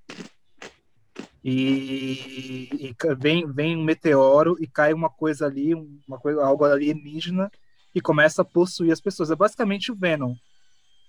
E, 1.44 2.68
e 2.72 2.96
vem, 3.16 3.50
vem 3.50 3.76
um 3.76 3.84
meteoro 3.84 4.56
e 4.60 4.66
cai 4.66 4.92
uma 4.92 5.08
coisa 5.08 5.46
ali, 5.46 5.72
uma 6.06 6.18
coisa, 6.18 6.44
algo 6.44 6.64
alienígena, 6.64 7.50
e 7.94 8.00
começa 8.00 8.42
a 8.42 8.44
possuir 8.44 8.92
as 8.92 9.00
pessoas. 9.00 9.30
É 9.30 9.36
basicamente 9.36 9.92
o 9.92 9.94
Venom. 9.94 10.34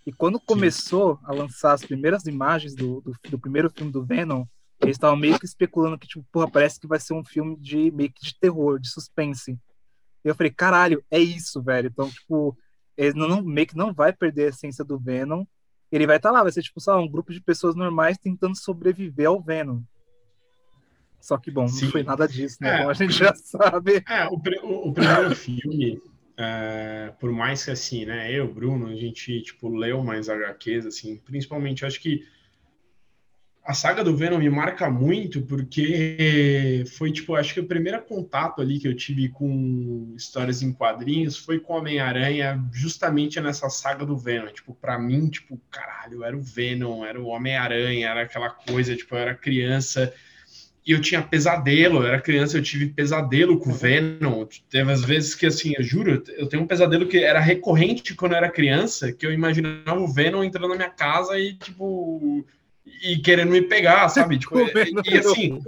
E 0.06 0.14
quando 0.14 0.40
começou 0.40 1.20
a 1.24 1.34
lançar 1.34 1.74
as 1.74 1.84
primeiras 1.84 2.26
imagens 2.26 2.76
do, 2.76 3.02
do, 3.02 3.14
do 3.30 3.40
primeiro 3.40 3.70
filme 3.70 3.92
do 3.92 4.06
Venom, 4.06 4.46
eles 4.82 4.96
estavam 4.96 5.18
meio 5.18 5.38
que 5.40 5.46
especulando 5.46 5.98
que, 5.98 6.08
tipo, 6.08 6.26
porra, 6.32 6.50
parece 6.50 6.80
que 6.80 6.88
vai 6.88 7.00
ser 7.00 7.14
um 7.14 7.24
filme 7.24 7.56
de 7.58 7.92
meio 7.92 8.12
que 8.12 8.24
de 8.26 8.34
terror, 8.40 8.80
de 8.80 8.90
suspense. 8.90 9.52
E 10.24 10.28
eu 10.28 10.36
falei, 10.36 10.52
caralho, 10.52 11.04
é 11.12 11.20
isso, 11.20 11.62
velho. 11.62 11.88
Então, 11.88 12.10
tipo, 12.10 12.58
ele 12.98 13.14
não, 13.18 13.28
não- 13.28 13.42
meio 13.44 13.68
que 13.68 13.78
não 13.78 13.94
vai 13.94 14.12
perder 14.14 14.46
a 14.46 14.50
essência 14.50 14.84
do 14.84 14.98
Venom. 15.00 15.46
Ele 15.92 16.06
vai 16.06 16.18
estar 16.18 16.32
lá, 16.32 16.44
vai 16.44 16.52
ser 16.52 16.62
tipo, 16.62 16.80
só 16.80 17.00
um 17.00 17.08
grupo 17.10 17.34
de 17.34 17.42
pessoas 17.42 17.76
normais 17.76 18.18
tentando 18.18 18.56
sobreviver 18.56 19.28
ao 19.28 19.42
Venom. 19.42 19.82
Só 21.20 21.38
que, 21.38 21.52
bom, 21.52 21.68
Sim. 21.68 21.86
não 21.86 21.92
foi 21.92 22.04
nada 22.04 22.28
disso, 22.28 22.58
né? 22.62 22.76
É. 22.76 22.78
Como 22.80 22.90
a 22.90 22.94
gente 22.94 23.14
já 23.14 23.34
sabe. 23.36 24.04
É, 24.08 24.26
o, 24.28 24.36
o- 24.64 24.90
o 24.90 24.94
primeiro 24.94 25.36
filme, 25.36 26.02
é, 26.38 27.14
por 27.20 27.32
mais 27.32 27.66
que 27.66 27.72
assim, 27.72 28.06
né, 28.06 28.32
eu, 28.32 28.52
Bruno, 28.54 28.88
a 28.88 28.96
gente, 28.96 29.42
tipo, 29.42 29.68
leu 29.70 30.02
mais 30.04 30.30
HQs, 30.30 30.86
assim, 30.86 31.18
principalmente, 31.18 31.82
eu 31.82 31.88
acho 31.88 32.00
que 32.00 32.26
a 33.70 33.74
saga 33.76 34.04
do 34.04 34.18
Venom 34.18 34.40
me 34.40 34.50
marca 34.50 34.90
muito 34.90 35.44
porque 35.44 36.84
foi, 36.98 37.12
tipo, 37.12 37.36
acho 37.36 37.54
que 37.54 37.60
o 37.60 37.68
primeiro 37.68 38.02
contato 38.02 38.64
ali 38.64 38.80
que 38.80 38.88
eu 38.88 38.96
tive 38.96 39.30
com 39.30 40.12
histórias 40.18 40.64
em 40.64 40.74
quadrinhos 40.74 41.38
foi 41.38 41.60
com 41.60 41.74
Homem-Aranha, 41.74 42.60
justamente 42.74 43.40
nessa 43.40 43.70
saga 43.70 44.04
do 44.08 44.18
Venom. 44.18 44.48
Tipo, 44.48 44.74
pra 44.74 44.98
mim, 44.98 45.30
tipo, 45.30 45.62
caralho, 45.70 46.24
era 46.24 46.36
o 46.36 46.42
Venom, 46.42 47.06
era 47.06 47.22
o 47.22 47.28
Homem-Aranha, 47.28 48.10
era 48.10 48.24
aquela 48.24 48.50
coisa, 48.50 48.96
tipo, 48.96 49.14
eu 49.14 49.20
era 49.20 49.36
criança 49.36 50.12
e 50.84 50.92
eu 50.92 51.00
tinha 51.00 51.22
pesadelo, 51.22 52.00
eu 52.00 52.08
era 52.08 52.20
criança, 52.20 52.58
eu 52.58 52.64
tive 52.64 52.88
pesadelo 52.88 53.60
com 53.60 53.70
o 53.70 53.76
Venom. 53.76 54.48
Teve 54.68 54.92
as 54.92 55.04
vezes 55.04 55.36
que, 55.36 55.46
assim, 55.46 55.74
eu 55.78 55.84
juro, 55.84 56.24
eu 56.30 56.48
tenho 56.48 56.64
um 56.64 56.68
pesadelo 56.68 57.08
que 57.08 57.20
era 57.20 57.40
recorrente 57.40 58.16
quando 58.16 58.32
eu 58.32 58.40
era 58.40 58.50
criança, 58.50 59.12
que 59.12 59.28
eu 59.28 59.32
imaginava 59.32 60.00
o 60.00 60.12
Venom 60.12 60.44
entrando 60.44 60.70
na 60.70 60.76
minha 60.76 60.90
casa 60.90 61.38
e, 61.38 61.54
tipo, 61.54 62.44
e 63.02 63.18
querendo 63.20 63.52
me 63.52 63.62
pegar, 63.62 64.10
sabe? 64.10 64.38
Tipo, 64.38 64.60
e, 64.60 64.72
e 65.06 65.18
assim. 65.18 65.64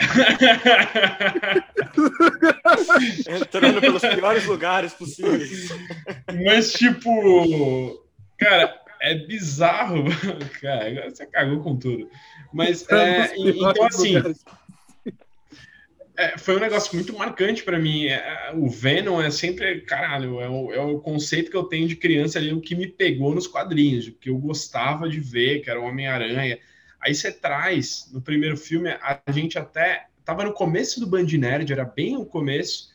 Entrando 3.28 3.80
pelos 3.80 4.02
piores 4.02 4.46
lugares 4.46 4.94
possíveis. 4.94 5.68
Mas, 6.44 6.72
tipo, 6.72 8.00
cara, 8.38 8.80
é 9.00 9.14
bizarro. 9.14 10.04
Cara, 10.60 10.88
agora 10.88 11.10
você 11.10 11.26
cagou 11.26 11.62
com 11.62 11.76
tudo. 11.76 12.08
Mas, 12.52 12.86
é, 12.90 13.32
então, 13.36 13.86
assim, 13.86 14.14
é, 16.20 16.36
foi 16.36 16.56
um 16.56 16.60
negócio 16.60 16.94
muito 16.94 17.16
marcante 17.16 17.62
pra 17.62 17.78
mim. 17.78 18.06
É, 18.06 18.52
o 18.54 18.68
Venom 18.68 19.22
é 19.22 19.30
sempre, 19.30 19.80
caralho, 19.80 20.38
é 20.38 20.48
o, 20.48 20.72
é 20.72 20.80
o 20.80 21.00
conceito 21.00 21.50
que 21.50 21.56
eu 21.56 21.64
tenho 21.64 21.88
de 21.88 21.96
criança 21.96 22.38
ali, 22.38 22.52
o 22.52 22.60
que 22.60 22.74
me 22.74 22.86
pegou 22.86 23.34
nos 23.34 23.46
quadrinhos, 23.46 24.06
o 24.06 24.12
que 24.12 24.28
eu 24.28 24.36
gostava 24.36 25.08
de 25.08 25.18
ver, 25.18 25.60
que 25.60 25.70
era 25.70 25.80
o 25.80 25.84
Homem-Aranha. 25.84 26.58
Aí 27.00 27.14
você 27.14 27.32
traz, 27.32 28.10
no 28.12 28.20
primeiro 28.20 28.54
filme, 28.54 28.90
a 28.90 29.18
gente 29.32 29.58
até 29.58 30.08
tava 30.22 30.44
no 30.44 30.52
começo 30.52 31.00
do 31.00 31.06
Band 31.06 31.24
Nerd, 31.24 31.72
era 31.72 31.86
bem 31.86 32.18
o 32.18 32.26
começo, 32.26 32.90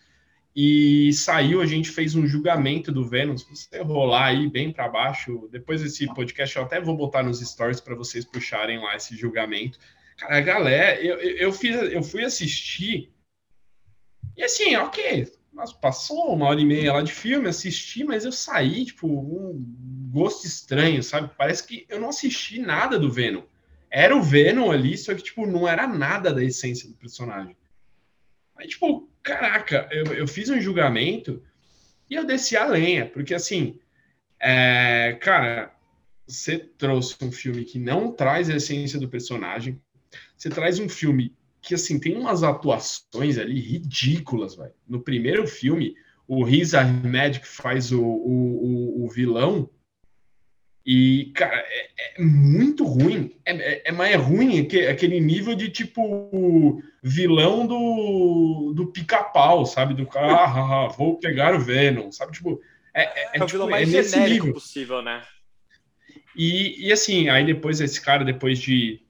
e 0.55 1.12
saiu, 1.12 1.62
a 1.62 1.65
gente 1.65 1.89
fez 1.89 2.13
um 2.13 2.27
julgamento 2.27 2.91
do 2.91 3.08
Venom. 3.08 3.36
Se 3.36 3.46
você 3.50 3.82
rolar 3.82 4.27
aí 4.27 4.48
bem 4.48 4.72
para 4.72 4.88
baixo, 4.88 5.50
depois 5.51 5.82
desse 5.82 6.05
podcast 6.13 6.55
eu 6.55 6.63
até 6.63 6.79
vou 6.79 6.96
botar 6.96 7.24
nos 7.24 7.39
stories 7.39 7.82
para 7.82 7.96
vocês 7.96 8.24
puxarem 8.24 8.77
lá 8.79 8.96
esse 8.96 9.17
julgamento. 9.17 9.79
Cara, 10.15 10.39
galera, 10.41 11.01
eu, 11.01 11.20
eu, 11.20 11.38
eu 11.38 11.51
fiz, 11.51 11.75
eu 11.91 12.03
fui 12.03 12.24
assistir 12.24 13.14
e 14.38 14.44
assim, 14.44 14.75
ok, 14.75 15.32
passou 15.82 16.34
uma 16.34 16.48
hora 16.48 16.60
e 16.60 16.65
meia 16.65 16.94
lá 16.94 17.01
de 17.01 17.13
filme, 17.13 17.48
assisti, 17.48 18.04
mas 18.04 18.25
eu 18.25 18.32
saí, 18.32 18.86
tipo, 18.86 19.08
um 19.08 20.10
gosto 20.12 20.46
estranho, 20.46 21.01
sabe? 21.01 21.32
Parece 21.38 21.65
que 21.65 21.86
eu 21.89 22.00
não 22.00 22.10
assisti 22.10 22.60
nada 22.60 23.00
do 23.00 23.12
Venom. 23.12 23.44
Era 23.89 24.15
o 24.15 24.22
Venom 24.22 24.72
ali, 24.72 24.98
só 24.98 25.13
que, 25.13 25.24
tipo, 25.24 25.46
não 25.46 25.68
era 25.68 25.88
nada 25.88 26.34
da 26.34 26.44
essência 26.44 26.89
do 26.89 26.96
personagem. 26.96 27.56
Aí, 28.58 28.68
tipo, 28.68 29.10
caraca, 29.24 29.88
eu, 29.92 30.06
eu 30.13 30.27
fiz 30.27 30.50
um 30.50 30.60
julgamento 30.60 31.42
e 32.10 32.15
eu 32.15 32.25
desci 32.25 32.56
a 32.56 32.65
lenha, 32.65 33.06
porque 33.06 33.34
assim, 33.34 33.80
é, 34.39 35.18
cara, 35.22 35.74
você 36.27 36.58
trouxe 36.58 37.15
um 37.22 37.32
filme 37.32 37.63
que 37.63 37.80
não 37.80 38.12
traz 38.12 38.50
a 38.50 38.56
essência 38.56 39.00
do 39.00 39.10
personagem, 39.10 39.82
você 40.38 40.50
traz 40.50 40.80
um 40.80 40.89
filme 40.89 41.36
que 41.65 41.74
assim, 41.74 42.00
tem 42.00 42.15
umas 42.15 42.43
atuações 42.43 43.38
ali 43.38 43.60
ridículas, 43.60 44.55
velho. 44.55 44.74
No 44.88 45.01
primeiro 45.01 45.48
filme, 45.48 45.95
o 46.27 46.43
Riz 46.43 46.74
Ahmed 46.75 47.39
que 47.39 47.48
faz 47.48 47.91
o, 47.91 48.03
o, 48.03 49.03
o, 49.03 49.10
vilão, 49.10 49.69
e, 50.86 51.31
cara, 51.34 51.57
é, 51.67 51.89
é 52.17 52.22
muito 52.24 52.86
ruim. 52.86 53.36
É, 53.43 53.55
é, 53.55 53.81
é, 53.86 53.91
mas 53.91 54.12
é 54.12 54.15
ruim 54.15 54.67
aquele 54.88 55.19
nível 55.19 55.55
de 55.55 55.69
tipo 55.69 56.79
vilão 57.01 57.65
do, 57.65 58.72
do 58.75 58.91
pica-pau, 58.91 59.65
sabe? 59.65 59.95
Do 59.95 60.05
cara, 60.05 60.45
ah, 60.45 60.88
vou 60.89 61.17
pegar 61.17 61.55
o 61.55 61.60
Venom, 61.60 62.12
sabe? 62.12 62.34
Tipo, 62.34 62.62
é, 62.93 63.01
é, 63.01 63.29
é, 63.34 63.43
o 63.43 63.48
tipo, 63.48 63.48
vilão 63.48 63.69
mais 63.69 63.89
genérico 63.89 64.45
nível. 64.45 64.53
possível, 64.53 65.01
né? 65.01 65.24
E, 66.36 66.88
e 66.88 66.91
assim, 66.91 67.29
aí 67.29 67.43
depois 67.43 67.81
esse 67.81 68.00
cara, 68.00 68.24
depois 68.24 68.60
de 68.60 69.04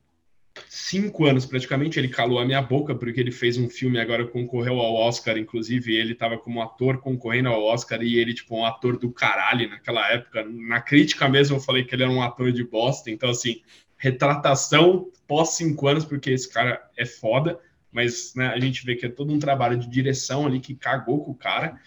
cinco 0.76 1.26
anos 1.26 1.46
praticamente, 1.46 1.98
ele 1.98 2.10
calou 2.10 2.38
a 2.38 2.46
minha 2.46 2.62
boca, 2.62 2.94
porque 2.94 3.18
ele 3.18 3.32
fez 3.32 3.58
um 3.58 3.70
filme 3.70 3.98
agora, 3.98 4.28
concorreu 4.28 4.80
ao 4.82 4.94
Oscar, 4.94 5.38
inclusive, 5.38 5.96
ele 5.96 6.12
estava 6.12 6.38
como 6.38 6.62
ator 6.62 6.98
concorrendo 6.98 7.48
ao 7.48 7.64
Oscar, 7.64 8.04
e 8.04 8.18
ele, 8.18 8.34
tipo, 8.34 8.58
um 8.58 8.66
ator 8.66 8.98
do 8.98 9.10
caralho 9.10 9.70
naquela 9.70 10.06
época. 10.12 10.44
Na 10.44 10.82
crítica 10.82 11.30
mesmo, 11.30 11.56
eu 11.56 11.62
falei 11.62 11.86
que 11.86 11.96
ele 11.96 12.04
era 12.04 12.12
um 12.12 12.22
ator 12.22 12.52
de 12.52 12.62
bosta, 12.62 13.10
então, 13.10 13.30
assim, 13.30 13.62
retratação 13.96 15.10
pós 15.26 15.52
cinco 15.52 15.88
anos, 15.88 16.04
porque 16.04 16.30
esse 16.30 16.52
cara 16.52 16.86
é 16.98 17.06
foda, 17.06 17.58
mas 17.90 18.34
né, 18.36 18.48
a 18.48 18.60
gente 18.60 18.86
vê 18.86 18.96
que 18.96 19.06
é 19.06 19.10
todo 19.10 19.34
um 19.34 19.40
trabalho 19.40 19.78
de 19.78 19.90
direção 19.90 20.46
ali 20.46 20.60
que 20.60 20.76
cagou 20.76 21.24
com 21.24 21.32
o 21.32 21.36
cara. 21.36 21.80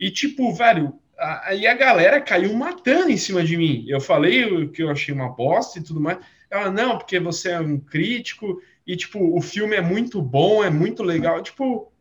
E, 0.00 0.10
tipo, 0.10 0.54
velho, 0.54 0.98
aí 1.44 1.66
a 1.66 1.74
galera 1.74 2.18
caiu 2.18 2.54
matando 2.54 3.10
em 3.10 3.18
cima 3.18 3.44
de 3.44 3.58
mim. 3.58 3.84
Eu 3.86 4.00
falei 4.00 4.68
que 4.68 4.82
eu 4.82 4.90
achei 4.90 5.12
uma 5.12 5.28
bosta 5.28 5.78
e 5.78 5.82
tudo 5.82 6.00
mais. 6.00 6.18
Ela, 6.50 6.70
não, 6.70 6.98
porque 6.98 7.18
você 7.18 7.50
é 7.50 7.60
um 7.60 7.78
crítico 7.78 8.60
e, 8.86 8.96
tipo, 8.96 9.36
o 9.36 9.40
filme 9.40 9.76
é 9.76 9.80
muito 9.80 10.22
bom, 10.22 10.62
é 10.62 10.70
muito 10.70 11.02
legal. 11.02 11.42
Tipo, 11.42 11.92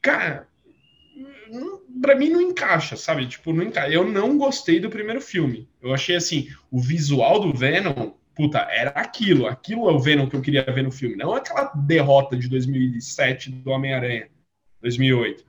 cara, 0.00 0.46
para 2.00 2.16
mim 2.16 2.30
não 2.30 2.40
encaixa, 2.40 2.96
sabe? 2.96 3.26
Tipo, 3.26 3.52
não 3.52 3.64
encaixa. 3.64 3.92
Eu 3.92 4.08
não 4.08 4.38
gostei 4.38 4.80
do 4.80 4.90
primeiro 4.90 5.20
filme. 5.20 5.68
Eu 5.80 5.92
achei 5.92 6.16
assim, 6.16 6.48
o 6.70 6.80
visual 6.80 7.40
do 7.40 7.56
Venom, 7.56 8.12
puta, 8.34 8.58
era 8.70 8.90
aquilo. 8.90 9.46
Aquilo 9.46 9.88
é 9.88 9.92
o 9.92 9.98
Venom 9.98 10.28
que 10.28 10.36
eu 10.36 10.42
queria 10.42 10.62
ver 10.62 10.82
no 10.82 10.92
filme, 10.92 11.16
não 11.16 11.34
aquela 11.34 11.64
derrota 11.74 12.36
de 12.36 12.48
2007 12.48 13.50
do 13.50 13.70
Homem-Aranha, 13.70 14.28
2008. 14.80 15.44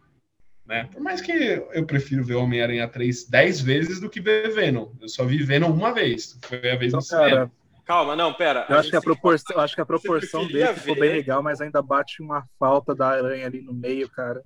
Né? 0.66 0.90
Por 0.92 1.02
mais 1.02 1.20
que 1.22 1.32
eu 1.32 1.86
prefiro 1.86 2.24
ver 2.24 2.36
Homem-Aranha 2.36 2.88
3 2.88 3.26
10 3.26 3.62
vezes 3.62 4.00
do 4.00 4.10
que 4.10 4.22
ver 4.22 4.54
Venom. 4.54 4.92
Eu 5.02 5.10
só 5.10 5.26
vi 5.26 5.44
Venom 5.44 5.72
uma 5.72 5.94
vez. 5.94 6.40
Foi 6.42 6.72
a 6.72 6.76
vez 6.76 6.94
então, 6.94 7.00
no 7.00 7.02
cinema. 7.02 7.52
Calma, 7.86 8.16
não, 8.16 8.34
pera. 8.34 8.66
Eu 8.70 8.78
acho 8.78 8.90
que 8.90 8.96
a 8.96 9.02
proporção, 9.02 9.60
acho 9.60 9.76
que 9.76 9.82
a 9.82 9.86
proporção 9.86 10.48
dele 10.48 10.68
ver... 10.68 10.76
ficou 10.76 10.96
bem 10.96 11.12
legal, 11.12 11.44
mas 11.44 11.60
ainda 11.60 11.82
bate 11.82 12.22
uma 12.22 12.46
falta 12.58 12.96
da 12.96 13.10
aranha 13.10 13.46
ali 13.46 13.62
no 13.62 13.74
meio, 13.74 14.10
cara. 14.10 14.42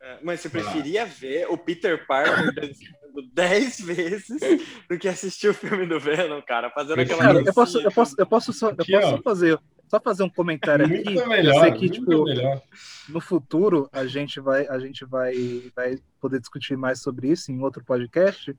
É, 0.00 0.18
mas 0.22 0.40
você 0.40 0.48
preferia 0.48 1.02
ah. 1.02 1.06
ver 1.06 1.46
o 1.50 1.58
Peter 1.58 2.06
Parker 2.06 2.54
dançando 2.54 2.98
10 3.34 3.80
vezes 3.80 4.40
do 4.88 4.98
que 4.98 5.08
assistir 5.08 5.48
o 5.48 5.54
filme 5.54 5.86
do 5.86 5.98
Venom, 5.98 6.40
cara, 6.42 6.70
fazendo 6.70 7.00
aquela 7.00 7.22
cara, 7.22 7.40
eu 7.40 7.54
posso, 7.54 7.80
eu 7.80 7.90
posso, 7.90 8.14
eu 8.18 8.26
posso 8.26 8.52
só, 8.52 8.70
eu 8.70 8.76
posso 8.76 9.22
fazer, 9.22 9.60
só 9.88 10.00
fazer 10.00 10.22
um 10.22 10.28
comentário 10.28 10.88
muito 10.88 11.08
aqui. 11.08 11.26
Melhor, 11.26 11.54
eu 11.54 11.60
sei 11.60 11.72
que 11.72 11.90
tipo, 11.90 12.24
melhor. 12.24 12.62
no 13.08 13.20
futuro 13.20 13.88
a 13.92 14.06
gente 14.06 14.38
vai, 14.38 14.68
a 14.68 14.78
gente 14.78 15.04
vai, 15.04 15.34
vai 15.74 15.98
poder 16.20 16.38
discutir 16.38 16.76
mais 16.76 17.00
sobre 17.00 17.28
isso 17.28 17.50
em 17.50 17.60
outro 17.60 17.84
podcast. 17.84 18.54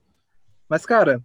Mas 0.68 0.84
cara, 0.84 1.22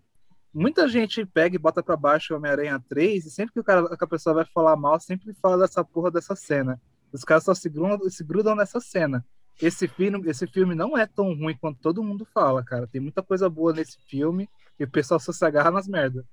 muita 0.56 0.88
gente 0.88 1.26
pega 1.26 1.56
e 1.56 1.60
bota 1.60 1.84
para 1.84 1.98
baixo 1.98 2.34
o 2.34 2.38
Homem-Aranha 2.38 2.82
3 2.88 3.26
e 3.26 3.30
sempre 3.30 3.54
que, 3.54 3.60
o 3.60 3.64
cara, 3.64 3.96
que 3.96 4.04
a 4.04 4.08
pessoa 4.08 4.36
vai 4.36 4.46
falar 4.46 4.78
mal, 4.78 4.98
sempre 5.00 5.34
fala 5.34 5.58
dessa 5.58 5.84
porra 5.84 6.10
dessa 6.10 6.34
cena. 6.36 6.82
Os 7.12 7.26
caras 7.26 7.44
só 7.44 7.54
se 7.54 7.70
grudam, 7.70 8.10
se 8.10 8.24
grudam 8.24 8.56
nessa 8.56 8.80
cena. 8.80 9.24
Esse 9.62 9.88
filme, 9.88 10.30
esse 10.30 10.48
filme 10.48 10.74
não 10.74 10.98
é 10.98 11.06
tão 11.06 11.34
ruim 11.34 11.56
quanto 11.60 11.80
todo 11.80 12.04
mundo 12.04 12.26
fala, 12.34 12.64
cara. 12.64 12.88
Tem 12.88 13.02
muita 13.02 13.22
coisa 13.22 13.50
boa 13.50 13.74
nesse 13.74 13.98
filme 14.08 14.50
e 14.80 14.86
o 14.86 14.90
pessoal 14.90 15.20
só 15.20 15.32
se 15.32 15.46
agarra 15.46 15.72
nas 15.72 15.88
merdas. 15.88 16.26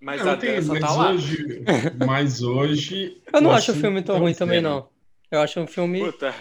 Mas 0.00 0.24
não, 0.24 0.32
a 0.32 0.36
tem, 0.36 0.60
mas 0.60 0.80
tá 0.80 0.90
lá. 0.92 1.12
Hoje, 1.12 1.64
mas 2.06 2.42
hoje. 2.42 3.22
Eu 3.32 3.40
não 3.40 3.52
acho 3.52 3.72
o 3.72 3.74
filme 3.74 4.02
tão 4.02 4.18
ruim 4.18 4.34
também, 4.34 4.60
não. 4.60 4.88
Eu 5.30 5.40
acho 5.40 5.60
um 5.60 5.66
filme. 5.66 6.00
Puta. 6.00 6.34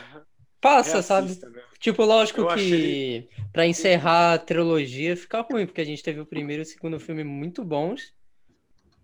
Passa, 0.64 1.02
sabe? 1.02 1.28
Mesmo. 1.28 1.62
Tipo, 1.78 2.06
lógico 2.06 2.40
eu 2.42 2.48
que 2.48 2.54
achei... 2.54 3.30
para 3.52 3.68
encerrar 3.68 4.34
a 4.34 4.38
trilogia 4.38 5.18
fica 5.18 5.42
ruim, 5.42 5.66
porque 5.66 5.82
a 5.82 5.86
gente 5.86 6.02
teve 6.02 6.22
o 6.22 6.26
primeiro 6.26 6.62
e 6.62 6.64
o 6.64 6.66
segundo 6.66 6.98
filme 6.98 7.22
muito 7.26 7.62
bons. 7.66 8.14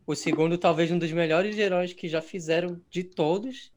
O 0.07 0.15
segundo, 0.15 0.57
talvez, 0.57 0.89
um 0.89 0.97
dos 0.97 1.11
melhores 1.11 1.57
heróis 1.57 1.91
que 1.91 2.07
já 2.07 2.21
fizeram 2.21 2.81
de 2.89 3.03
todos. 3.03 3.73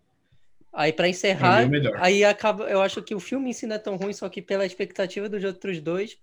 Aí, 0.72 0.92
para 0.92 1.08
encerrar, 1.08 1.64
é 1.64 1.68
aí 1.96 2.24
acaba. 2.24 2.70
Eu 2.70 2.80
acho 2.80 3.02
que 3.02 3.14
o 3.14 3.20
filme 3.20 3.50
em 3.50 3.52
si 3.52 3.66
não 3.66 3.74
é 3.74 3.78
tão 3.78 3.96
ruim, 3.96 4.12
só 4.12 4.28
que 4.28 4.40
pela 4.40 4.64
expectativa 4.64 5.28
dos 5.28 5.42
outros 5.42 5.80
dois, 5.80 6.16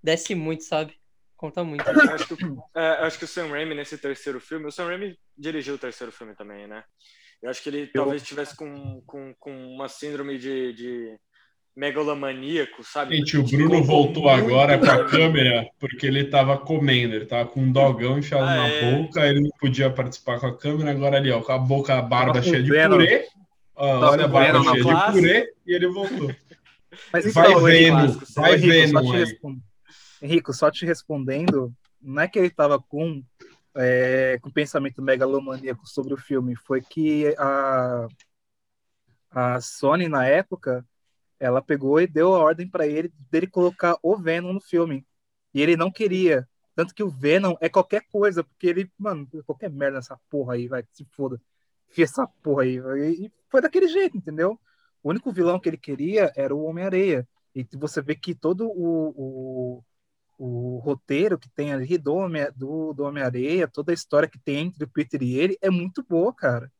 desce 0.00 0.36
muito, 0.36 0.62
sabe? 0.62 0.94
Conta 1.36 1.64
muito. 1.64 1.84
Eu 1.86 2.10
acho, 2.12 2.36
que, 2.36 2.44
é, 2.76 2.88
acho 3.00 3.18
que 3.18 3.24
o 3.24 3.28
Sam 3.28 3.48
Raimi, 3.48 3.74
nesse 3.74 3.98
terceiro 3.98 4.38
filme, 4.40 4.66
o 4.66 4.70
Sam 4.70 4.86
Raimi 4.86 5.18
dirigiu 5.36 5.74
o 5.74 5.78
terceiro 5.78 6.12
filme 6.12 6.36
também, 6.36 6.68
né? 6.68 6.84
Eu 7.42 7.50
acho 7.50 7.62
que 7.62 7.68
ele 7.68 7.82
eu... 7.82 8.02
talvez 8.02 8.22
tivesse 8.22 8.56
com, 8.56 9.02
com, 9.04 9.34
com 9.38 9.74
uma 9.74 9.88
síndrome 9.88 10.38
de, 10.38 10.72
de 10.72 11.18
megalomaníaco, 11.76 12.84
sabe? 12.84 13.16
Gente, 13.16 13.36
o 13.36 13.42
Bruno 13.42 13.82
voltou 13.82 14.28
agora 14.28 14.78
com 14.78 14.86
a 14.86 15.04
câmera 15.10 15.66
porque 15.80 16.06
ele 16.06 16.20
estava 16.20 16.56
comendo, 16.56 17.14
ele 17.14 17.24
estava 17.24 17.48
com 17.48 17.60
um 17.60 17.72
dogão 17.72 18.18
enfiado 18.18 18.44
ah, 18.44 18.56
na 18.56 18.68
é? 18.68 18.92
boca, 18.92 19.26
ele 19.26 19.40
não 19.40 19.50
podia 19.58 19.90
participar 19.90 20.38
com 20.38 20.46
a 20.46 20.56
câmera, 20.56 20.90
agora 20.90 21.16
ali, 21.16 21.30
ó, 21.30 21.40
com 21.40 21.52
a 21.52 21.58
boca, 21.58 21.94
a 21.94 22.02
barba 22.02 22.34
tá 22.34 22.42
cheia 22.42 22.62
de 22.62 22.70
purê, 22.70 23.26
ó, 23.74 24.00
tá 24.00 24.10
olha 24.10 24.24
a 24.24 24.28
barba 24.28 24.62
cheia 24.62 24.94
de 24.94 25.12
purê, 25.12 25.54
e 25.66 25.74
ele 25.74 25.88
voltou. 25.88 26.34
Mas 27.12 27.26
então, 27.26 27.60
vai 27.60 27.72
vendo, 27.72 28.22
vai 28.36 28.56
vendo. 28.56 29.00
Henrico, 30.20 30.52
só 30.52 30.70
te 30.70 30.84
respondendo, 30.84 31.72
não 32.00 32.22
é 32.22 32.28
que 32.28 32.38
ele 32.38 32.48
estava 32.48 32.78
com 32.78 33.22
é, 33.74 34.38
com 34.40 34.50
pensamento 34.50 35.02
megalomaníaco 35.02 35.86
sobre 35.86 36.14
o 36.14 36.16
filme, 36.16 36.54
foi 36.56 36.82
que 36.82 37.34
a, 37.38 38.06
a 39.30 39.60
Sony, 39.60 40.08
na 40.08 40.26
época, 40.26 40.86
ela 41.40 41.62
pegou 41.62 42.00
e 42.00 42.06
deu 42.06 42.34
a 42.34 42.38
ordem 42.38 42.68
para 42.68 42.86
ele 42.86 43.12
dele 43.30 43.46
colocar 43.46 43.96
o 44.02 44.16
Venom 44.16 44.52
no 44.52 44.60
filme. 44.60 45.06
E 45.54 45.60
ele 45.60 45.76
não 45.76 45.90
queria. 45.90 46.48
Tanto 46.74 46.94
que 46.94 47.02
o 47.02 47.10
Venom 47.10 47.54
é 47.60 47.68
qualquer 47.68 48.02
coisa, 48.10 48.44
porque 48.44 48.66
ele, 48.66 48.90
mano, 48.98 49.28
qualquer 49.44 49.70
merda 49.70 49.96
nessa 49.98 50.18
porra 50.30 50.54
aí, 50.54 50.68
vai, 50.68 50.84
se 50.92 51.04
foda. 51.04 51.40
Fez 51.88 52.10
essa 52.10 52.26
porra 52.42 52.62
aí. 52.62 52.78
E 53.26 53.32
foi 53.48 53.60
daquele 53.60 53.88
jeito, 53.88 54.16
entendeu? 54.16 54.58
O 55.02 55.10
único 55.10 55.32
vilão 55.32 55.58
que 55.60 55.68
ele 55.68 55.76
queria 55.76 56.32
era 56.36 56.54
o 56.54 56.64
Homem-Areia. 56.64 57.28
E 57.54 57.66
você 57.72 58.00
vê 58.00 58.14
que 58.14 58.34
todo 58.34 58.66
o, 58.68 59.08
o, 59.78 59.84
o 60.44 60.78
roteiro 60.78 61.38
que 61.38 61.48
tem 61.50 61.72
ali 61.72 61.96
do, 61.96 62.26
do, 62.56 62.92
do 62.92 63.04
Homem-Areia, 63.04 63.68
toda 63.68 63.92
a 63.92 63.94
história 63.94 64.28
que 64.28 64.38
tem 64.40 64.66
entre 64.66 64.84
o 64.84 64.88
Peter 64.88 65.22
e 65.22 65.38
ele 65.38 65.56
é 65.62 65.70
muito 65.70 66.02
boa, 66.02 66.34
cara. 66.34 66.70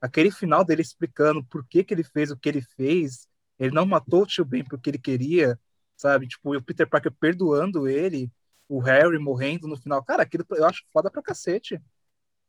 Aquele 0.00 0.30
final 0.30 0.64
dele 0.64 0.82
explicando 0.82 1.44
por 1.44 1.66
que, 1.66 1.84
que 1.84 1.94
ele 1.94 2.04
fez 2.04 2.30
o 2.30 2.36
que 2.36 2.48
ele 2.48 2.62
fez, 2.62 3.28
ele 3.58 3.72
não 3.74 3.86
matou 3.86 4.22
o 4.22 4.26
tio 4.26 4.44
Ben 4.44 4.64
porque 4.64 4.90
ele 4.90 4.98
queria, 4.98 5.58
sabe? 5.96 6.28
Tipo, 6.28 6.56
o 6.56 6.62
Peter 6.62 6.88
Parker 6.88 7.12
perdoando 7.12 7.88
ele, 7.88 8.30
o 8.68 8.78
Harry 8.80 9.18
morrendo 9.18 9.66
no 9.68 9.76
final. 9.76 10.02
Cara, 10.04 10.22
aquilo 10.22 10.44
eu 10.50 10.64
acho 10.66 10.84
foda 10.92 11.10
pra 11.10 11.22
cacete. 11.22 11.80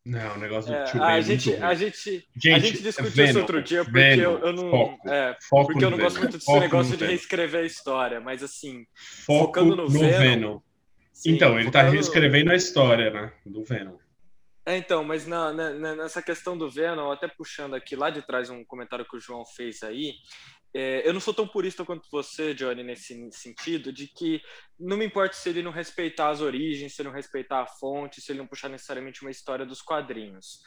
Não, 0.10 0.36
o 0.36 0.40
negócio 0.40 0.72
do 0.72 0.76
é, 0.76 0.84
tio 0.86 1.00
Ben. 1.00 1.08
A 1.08 1.18
é 1.18 1.22
gente, 1.22 1.56
a 1.56 1.74
gente, 1.76 2.28
gente, 2.36 2.52
a 2.52 2.60
gente 2.60 2.82
discutiu 2.82 3.12
Venom, 3.12 3.30
isso 3.30 3.40
outro 3.40 3.62
dia 3.62 3.84
porque 3.84 4.00
Venom, 4.00 4.24
eu, 4.24 4.40
eu, 4.40 4.54
não. 4.54 4.72
Foco, 4.72 5.10
é, 5.10 5.38
foco 5.48 5.72
porque 5.72 5.86
eu 5.86 5.92
não 5.92 5.98
gosto 6.00 6.18
muito 6.18 6.38
desse 6.38 6.60
negócio 6.60 6.98
de 6.98 7.06
reescrever 7.06 7.62
a 7.62 7.66
história, 7.66 8.20
mas 8.20 8.42
assim, 8.42 8.88
foco 8.96 9.46
focando 9.46 9.76
no, 9.76 9.84
no 9.84 9.90
Venom. 10.00 10.18
Venom. 10.18 10.60
Sim, 11.14 11.32
então, 11.34 11.60
ele 11.60 11.70
tá 11.70 11.84
reescrevendo 11.84 12.52
a 12.52 12.56
história, 12.56 13.12
né? 13.12 13.32
Do 13.46 13.64
Venom. 13.64 13.98
É, 14.66 14.78
então, 14.78 15.04
mas 15.04 15.28
na, 15.28 15.54
na, 15.54 15.96
nessa 15.96 16.24
questão 16.24 16.58
do 16.58 16.70
Venom, 16.70 17.12
até 17.12 17.28
puxando 17.28 17.76
aqui 17.76 17.96
lá 17.96 18.10
de 18.10 18.24
trás 18.24 18.50
um 18.50 18.64
comentário 18.64 19.06
que 19.06 19.16
o 19.16 19.20
João 19.20 19.46
fez 19.46 19.84
aí, 19.84 20.14
é, 20.74 21.08
eu 21.08 21.14
não 21.14 21.20
sou 21.20 21.34
tão 21.34 21.48
purista 21.48 21.84
quanto 21.84 22.08
você, 22.12 22.54
Johnny, 22.54 22.84
nesse 22.84 23.30
sentido, 23.32 23.92
de 23.92 24.08
que 24.08 24.42
não 24.80 24.98
me 24.98 25.06
importa 25.06 25.34
se 25.34 25.50
ele 25.50 25.64
não 25.64 25.72
respeitar 25.72 26.30
as 26.30 26.42
origens, 26.42 26.94
se 26.94 27.02
ele 27.02 27.10
não 27.10 27.16
respeitar 27.16 27.62
a 27.62 27.68
fonte, 27.68 28.22
se 28.22 28.32
ele 28.32 28.40
não 28.40 28.48
puxar 28.48 28.70
necessariamente 28.70 29.22
uma 29.22 29.32
história 29.32 29.66
dos 29.66 29.82
quadrinhos. 29.82 30.60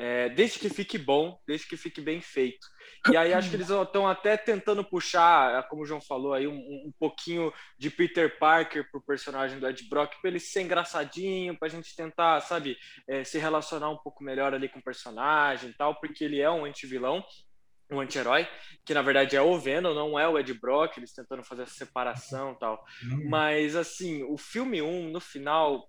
É, 0.00 0.28
desde 0.28 0.60
que 0.60 0.68
fique 0.68 0.96
bom, 0.96 1.36
desde 1.44 1.66
que 1.66 1.76
fique 1.76 2.00
bem 2.00 2.20
feito. 2.20 2.64
E 3.10 3.16
aí 3.16 3.34
acho 3.34 3.50
que 3.50 3.56
eles 3.56 3.68
estão 3.68 4.06
até 4.06 4.36
tentando 4.36 4.84
puxar, 4.84 5.66
como 5.68 5.82
o 5.82 5.84
João 5.84 6.00
falou 6.00 6.34
aí, 6.34 6.46
um, 6.46 6.54
um 6.54 6.92
pouquinho 7.00 7.52
de 7.76 7.90
Peter 7.90 8.38
Parker 8.38 8.88
pro 8.92 9.04
personagem 9.04 9.58
do 9.58 9.68
Ed 9.68 9.88
Brock, 9.88 10.14
para 10.20 10.30
ele 10.30 10.38
ser 10.38 10.62
engraçadinho, 10.62 11.58
para 11.58 11.66
a 11.66 11.70
gente 11.70 11.96
tentar, 11.96 12.40
sabe, 12.42 12.78
é, 13.08 13.24
se 13.24 13.38
relacionar 13.38 13.90
um 13.90 13.98
pouco 13.98 14.22
melhor 14.22 14.54
ali 14.54 14.68
com 14.68 14.78
o 14.78 14.84
personagem 14.84 15.70
e 15.70 15.74
tal, 15.74 15.98
porque 15.98 16.22
ele 16.22 16.40
é 16.40 16.48
um 16.48 16.64
anti-vilão 16.64 17.24
um 17.90 18.00
anti-herói, 18.00 18.46
que 18.84 18.92
na 18.92 19.02
verdade 19.02 19.36
é 19.36 19.40
o 19.40 19.58
Venom, 19.58 19.94
não 19.94 20.18
é 20.18 20.28
o 20.28 20.38
Ed 20.38 20.52
Brock, 20.54 20.96
eles 20.96 21.12
tentando 21.12 21.42
fazer 21.42 21.62
essa 21.62 21.74
separação 21.74 22.54
tal. 22.54 22.84
Hum. 23.04 23.28
Mas, 23.28 23.74
assim, 23.76 24.22
o 24.24 24.36
filme 24.36 24.82
1, 24.82 25.10
no 25.10 25.20
final, 25.20 25.88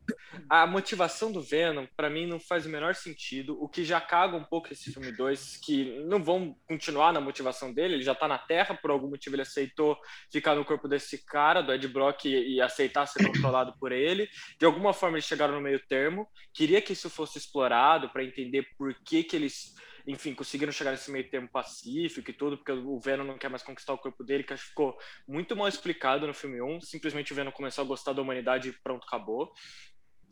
a 0.49 0.65
motivação 0.65 1.31
do 1.31 1.41
Venom, 1.41 1.85
para 1.95 2.09
mim, 2.09 2.25
não 2.25 2.39
faz 2.39 2.65
o 2.65 2.69
menor 2.69 2.95
sentido. 2.95 3.57
O 3.61 3.67
que 3.67 3.83
já 3.83 3.99
caga 3.99 4.35
um 4.35 4.43
pouco 4.43 4.71
esse 4.71 4.91
filme 4.91 5.11
2, 5.11 5.57
que 5.57 5.99
não 6.05 6.23
vão 6.23 6.55
continuar 6.67 7.11
na 7.11 7.21
motivação 7.21 7.73
dele, 7.73 7.95
ele 7.95 8.03
já 8.03 8.15
tá 8.15 8.27
na 8.27 8.37
Terra, 8.37 8.75
por 8.75 8.91
algum 8.91 9.09
motivo 9.09 9.35
ele 9.35 9.41
aceitou 9.41 9.97
ficar 10.31 10.55
no 10.55 10.65
corpo 10.65 10.87
desse 10.87 11.25
cara, 11.25 11.61
do 11.61 11.73
Ed 11.73 11.87
Brock, 11.87 12.25
e, 12.25 12.55
e 12.55 12.61
aceitar 12.61 13.05
ser 13.05 13.25
controlado 13.25 13.73
por 13.79 13.91
ele. 13.91 14.27
De 14.57 14.65
alguma 14.65 14.93
forma 14.93 15.17
eles 15.17 15.25
chegaram 15.25 15.55
no 15.55 15.61
meio 15.61 15.81
termo. 15.87 16.27
Queria 16.53 16.81
que 16.81 16.93
isso 16.93 17.09
fosse 17.09 17.37
explorado 17.37 18.09
para 18.09 18.23
entender 18.23 18.65
por 18.77 18.93
que 19.03 19.23
que 19.23 19.35
eles 19.35 19.73
enfim, 20.11 20.33
conseguiram 20.33 20.71
chegar 20.71 20.91
nesse 20.91 21.11
meio 21.11 21.29
termo 21.29 21.47
pacífico 21.47 22.29
e 22.29 22.33
tudo, 22.33 22.57
porque 22.57 22.71
o 22.71 22.99
Venom 22.99 23.23
não 23.23 23.37
quer 23.37 23.49
mais 23.49 23.61
conquistar 23.61 23.93
o 23.93 23.97
corpo 23.97 24.23
dele, 24.23 24.43
que 24.43 24.53
acho 24.53 24.63
que 24.63 24.69
ficou 24.69 24.97
muito 25.27 25.55
mal 25.55 25.67
explicado 25.67 26.25
no 26.25 26.33
filme 26.33 26.61
1. 26.61 26.81
Simplesmente 26.81 27.31
o 27.31 27.35
Venom 27.35 27.51
começou 27.51 27.83
a 27.83 27.87
gostar 27.87 28.13
da 28.13 28.21
humanidade 28.21 28.69
e 28.69 28.73
pronto, 28.83 29.05
acabou. 29.05 29.51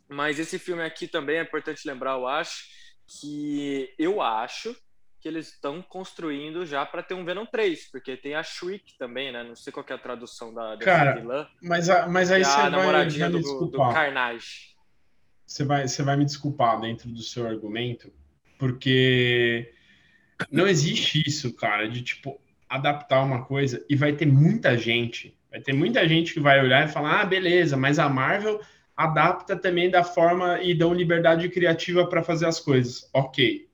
Mas 0.08 0.38
esse 0.38 0.58
filme 0.58 0.82
aqui 0.82 1.06
também 1.06 1.36
é 1.38 1.42
importante 1.42 1.86
lembrar, 1.86 2.12
eu 2.12 2.26
acho, 2.26 2.64
que 3.20 3.94
eu 3.98 4.20
acho 4.20 4.74
que 5.20 5.28
eles 5.28 5.52
estão 5.52 5.82
construindo 5.82 6.64
já 6.64 6.84
para 6.86 7.02
ter 7.02 7.14
um 7.14 7.24
Venom 7.24 7.44
3, 7.46 7.90
porque 7.90 8.16
tem 8.16 8.34
a 8.34 8.42
Shriek 8.42 8.96
também, 8.98 9.32
né? 9.32 9.42
Não 9.42 9.54
sei 9.56 9.72
qual 9.72 9.84
é 9.88 9.92
a 9.92 9.98
tradução 9.98 10.54
da, 10.54 10.76
da 10.76 10.84
Cara, 10.84 11.14
vilã. 11.20 11.48
Mas, 11.62 11.88
a- 11.90 12.06
mas 12.08 12.30
aí 12.30 12.44
você 12.44 12.50
a 12.50 12.62
vai, 12.62 12.70
namoradinha 12.70 13.28
vai 13.28 13.36
me 13.36 13.42
do, 13.42 13.48
do 13.48 13.64
desculpar. 13.66 13.92
Carnage. 13.94 14.76
Você 15.46 15.64
vai, 15.64 15.88
você 15.88 16.02
vai 16.02 16.16
me 16.16 16.24
desculpar 16.24 16.80
dentro 16.80 17.08
do 17.10 17.22
seu 17.22 17.46
argumento, 17.46 18.12
porque 18.58 19.72
não 20.50 20.66
existe 20.66 21.22
isso, 21.26 21.54
cara, 21.54 21.88
de 21.88 22.02
tipo 22.02 22.38
adaptar 22.68 23.22
uma 23.22 23.44
coisa 23.44 23.84
e 23.88 23.96
vai 23.96 24.12
ter 24.12 24.26
muita 24.26 24.76
gente, 24.76 25.34
vai 25.50 25.60
ter 25.60 25.72
muita 25.72 26.06
gente 26.06 26.34
que 26.34 26.40
vai 26.40 26.60
olhar 26.60 26.86
e 26.86 26.92
falar: 26.92 27.20
"Ah, 27.20 27.24
beleza, 27.24 27.76
mas 27.76 27.98
a 27.98 28.08
Marvel 28.08 28.60
adapta 28.96 29.56
também 29.56 29.88
da 29.88 30.04
forma 30.04 30.60
e 30.60 30.74
dão 30.74 30.92
liberdade 30.92 31.48
criativa 31.48 32.06
para 32.06 32.22
fazer 32.22 32.46
as 32.46 32.60
coisas". 32.60 33.08
OK. 33.14 33.66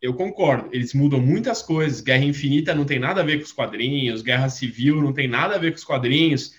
Eu 0.00 0.12
concordo, 0.12 0.68
eles 0.70 0.92
mudam 0.92 1.18
muitas 1.18 1.62
coisas. 1.62 2.02
Guerra 2.02 2.24
Infinita 2.26 2.74
não 2.74 2.84
tem 2.84 2.98
nada 2.98 3.22
a 3.22 3.24
ver 3.24 3.38
com 3.38 3.44
os 3.44 3.52
quadrinhos, 3.52 4.20
Guerra 4.22 4.50
Civil 4.50 5.00
não 5.00 5.14
tem 5.14 5.26
nada 5.26 5.54
a 5.54 5.58
ver 5.58 5.70
com 5.70 5.78
os 5.78 5.84
quadrinhos. 5.84 6.54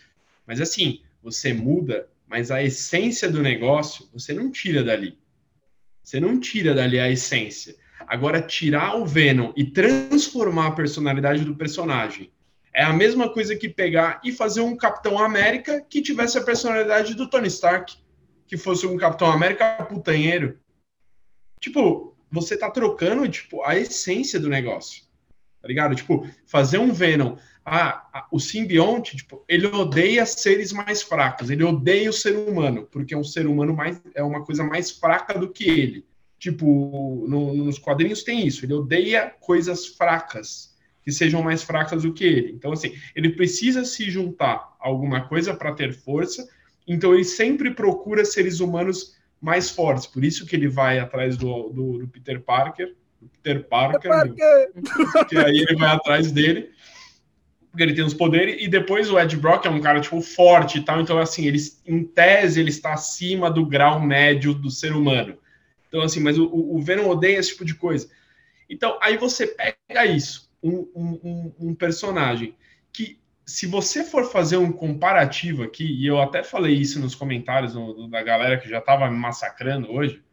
Mas 0.47 0.59
assim, 0.59 1.01
você 1.21 1.53
muda, 1.53 2.07
mas 2.27 2.49
a 2.49 2.63
essência 2.63 3.29
do 3.29 3.41
negócio 3.41 4.09
você 4.11 4.33
não 4.33 4.51
tira 4.51 4.83
dali. 4.83 5.17
Você 6.05 6.19
não 6.19 6.39
tira 6.39 6.75
dali 6.75 6.99
a 6.99 7.09
essência. 7.09 7.75
Agora, 8.07 8.39
tirar 8.39 8.95
o 8.95 9.05
Venom 9.07 9.51
e 9.55 9.65
transformar 9.65 10.67
a 10.67 10.71
personalidade 10.71 11.43
do 11.43 11.55
personagem 11.55 12.31
é 12.71 12.83
a 12.83 12.93
mesma 12.93 13.27
coisa 13.27 13.55
que 13.55 13.67
pegar 13.67 14.21
e 14.23 14.31
fazer 14.31 14.61
um 14.61 14.77
Capitão 14.77 15.17
América 15.17 15.81
que 15.89 16.03
tivesse 16.03 16.37
a 16.37 16.43
personalidade 16.43 17.15
do 17.15 17.27
Tony 17.27 17.47
Stark, 17.47 17.97
que 18.45 18.55
fosse 18.55 18.85
um 18.85 18.97
Capitão 18.97 19.31
América 19.31 19.83
putanheiro. 19.89 20.59
Tipo, 21.59 22.15
você 22.31 22.55
tá 22.55 22.69
trocando 22.69 23.27
tipo 23.27 23.63
a 23.63 23.75
essência 23.75 24.39
do 24.39 24.47
negócio. 24.47 25.03
Tá 25.59 25.67
ligado? 25.67 25.95
Tipo, 25.95 26.29
fazer 26.45 26.77
um 26.77 26.93
Venom 26.93 27.35
ah, 27.65 28.07
a- 28.13 28.27
o 28.31 28.39
simbionte, 28.39 29.17
tipo, 29.17 29.43
ele 29.49 29.65
odeia 29.65 30.23
seres 30.25 30.71
mais 30.71 31.01
fracos, 31.01 31.49
ele 31.49 31.63
odeia 31.63 32.09
o 32.09 32.13
ser 32.13 32.37
humano, 32.37 32.87
porque 32.91 33.15
um 33.15 33.23
ser 33.23 33.47
humano 33.47 33.75
mais 33.75 33.99
é 34.13 34.21
uma 34.21 34.45
coisa 34.45 34.63
mais 34.63 34.91
fraca 34.91 35.37
do 35.37 35.49
que 35.49 35.67
ele. 35.67 36.05
Tipo, 36.37 37.25
no- 37.27 37.53
nos 37.55 37.79
quadrinhos 37.79 38.21
tem 38.23 38.45
isso, 38.45 38.65
ele 38.65 38.73
odeia 38.73 39.33
coisas 39.39 39.87
fracas, 39.87 40.75
que 41.01 41.11
sejam 41.11 41.41
mais 41.41 41.63
fracas 41.63 42.03
do 42.03 42.13
que 42.13 42.23
ele. 42.23 42.51
Então, 42.51 42.71
assim, 42.71 42.93
ele 43.15 43.29
precisa 43.29 43.83
se 43.83 44.11
juntar 44.11 44.75
a 44.79 44.87
alguma 44.87 45.27
coisa 45.27 45.53
para 45.55 45.73
ter 45.73 45.91
força, 45.93 46.47
então 46.87 47.15
ele 47.15 47.23
sempre 47.23 47.71
procura 47.71 48.23
seres 48.25 48.59
humanos 48.59 49.15
mais 49.41 49.71
fortes, 49.71 50.05
por 50.05 50.23
isso 50.23 50.45
que 50.45 50.55
ele 50.55 50.67
vai 50.67 50.99
atrás 50.99 51.35
do, 51.35 51.69
do, 51.69 51.97
do 51.99 52.07
Peter 52.07 52.39
Parker, 52.41 52.95
do 53.21 53.27
Peter 53.27 53.63
Parker, 53.67 54.11
Porque 54.73 55.25
que 55.29 55.37
aí 55.37 55.57
ele 55.57 55.75
vai 55.75 55.89
atrás 55.89 56.31
dele, 56.31 56.69
porque 57.75 57.83
ele 57.83 57.93
tem 57.93 58.05
os 58.05 58.13
poderes, 58.13 58.55
e 58.63 58.69
depois 58.69 59.11
o 59.11 59.19
Ed 59.19 59.35
Brock 59.35 59.65
é 59.65 59.69
um 59.69 59.81
cara, 59.81 59.99
tipo, 59.99 60.21
forte 60.21 60.77
e 60.77 60.81
tal, 60.81 61.01
então, 61.01 61.19
assim, 61.19 61.45
ele, 61.45 61.59
em 61.85 62.05
tese, 62.05 62.57
ele 62.57 62.69
está 62.69 62.93
acima 62.93 63.51
do 63.51 63.65
grau 63.65 63.99
médio 63.99 64.53
do 64.53 64.71
ser 64.71 64.93
humano. 64.93 65.37
Então, 65.89 66.01
assim, 66.01 66.21
mas 66.21 66.39
o, 66.39 66.45
o 66.45 66.81
Venom 66.81 67.09
odeia 67.09 67.37
esse 67.37 67.49
tipo 67.49 67.65
de 67.65 67.75
coisa. 67.75 68.09
Então, 68.69 68.97
aí 69.01 69.17
você 69.17 69.47
pega 69.47 70.05
isso, 70.05 70.49
um, 70.63 70.87
um, 70.95 71.53
um- 71.59 71.75
personagem 71.75 72.55
que, 72.93 73.19
se 73.45 73.67
você 73.67 74.05
for 74.05 74.23
fazer 74.31 74.55
um 74.55 74.71
comparativo 74.71 75.61
aqui, 75.61 75.83
e 75.83 76.07
eu 76.07 76.21
até 76.21 76.43
falei 76.43 76.75
isso 76.75 76.97
nos 76.97 77.13
comentários 77.13 77.75
da 78.09 78.23
galera 78.23 78.57
que 78.57 78.69
já 78.69 78.79
estava 78.79 79.11
me 79.11 79.17
massacrando 79.17 79.91
hoje, 79.91 80.23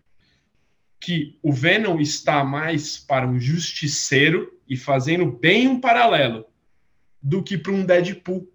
que 1.00 1.37
o 1.42 1.52
Venom 1.52 1.98
está 1.98 2.44
mais 2.44 2.98
para 2.98 3.26
um 3.26 3.40
justiceiro 3.40 4.57
e 4.68 4.76
fazendo 4.76 5.26
bem 5.26 5.66
um 5.66 5.81
paralelo 5.81 6.46
do 7.23 7.43
que 7.43 7.57
para 7.57 7.73
um 7.73 7.85
Deadpool. 7.85 8.49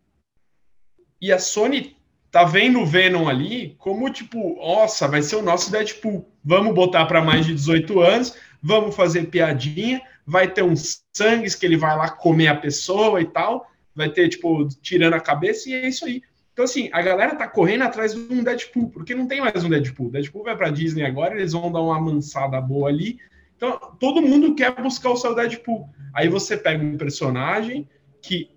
E 1.21 1.31
a 1.31 1.39
Sony 1.39 1.95
tá 2.31 2.43
vendo 2.43 2.79
o 2.79 2.85
Venom 2.85 3.27
ali 3.27 3.75
como 3.77 4.09
tipo, 4.09 4.57
nossa, 4.57 5.07
vai 5.07 5.21
ser 5.21 5.37
o 5.37 5.41
nosso 5.41 5.71
Deadpool. 5.71 6.29
Vamos 6.43 6.75
botar 6.75 7.05
para 7.05 7.23
mais 7.23 7.45
de 7.45 7.53
18 7.53 7.99
anos, 7.99 8.35
vamos 8.61 8.95
fazer 8.95 9.27
piadinha, 9.27 10.01
vai 10.25 10.47
ter 10.51 10.63
uns 10.63 11.03
sangues 11.13 11.55
que 11.55 11.65
ele 11.65 11.77
vai 11.77 11.95
lá 11.95 12.09
comer 12.09 12.49
a 12.49 12.55
pessoa 12.55 13.21
e 13.21 13.25
tal, 13.25 13.69
vai 13.95 14.09
ter 14.09 14.29
tipo 14.29 14.67
tirando 14.81 15.13
a 15.13 15.19
cabeça 15.19 15.69
e 15.69 15.73
é 15.73 15.87
isso 15.87 16.05
aí. 16.05 16.21
Então 16.53 16.65
assim, 16.65 16.89
a 16.91 17.01
galera 17.01 17.35
tá 17.35 17.47
correndo 17.47 17.83
atrás 17.83 18.13
de 18.13 18.19
um 18.19 18.43
Deadpool, 18.43 18.89
porque 18.89 19.15
não 19.15 19.27
tem 19.27 19.39
mais 19.39 19.63
um 19.63 19.69
Deadpool. 19.69 20.11
Deadpool 20.11 20.43
vai 20.43 20.57
para 20.57 20.69
Disney 20.69 21.05
agora, 21.05 21.35
eles 21.35 21.53
vão 21.53 21.71
dar 21.71 21.81
uma 21.81 21.97
amansada 21.97 22.59
boa 22.59 22.89
ali. 22.89 23.19
Então, 23.55 23.79
todo 23.99 24.21
mundo 24.21 24.53
quer 24.53 24.71
buscar 24.79 25.09
o 25.09 25.17
seu 25.17 25.33
Deadpool. 25.33 25.89
Aí 26.13 26.29
você 26.29 26.55
pega 26.55 26.83
um 26.83 26.95
personagem 26.95 27.89
que 28.21 28.51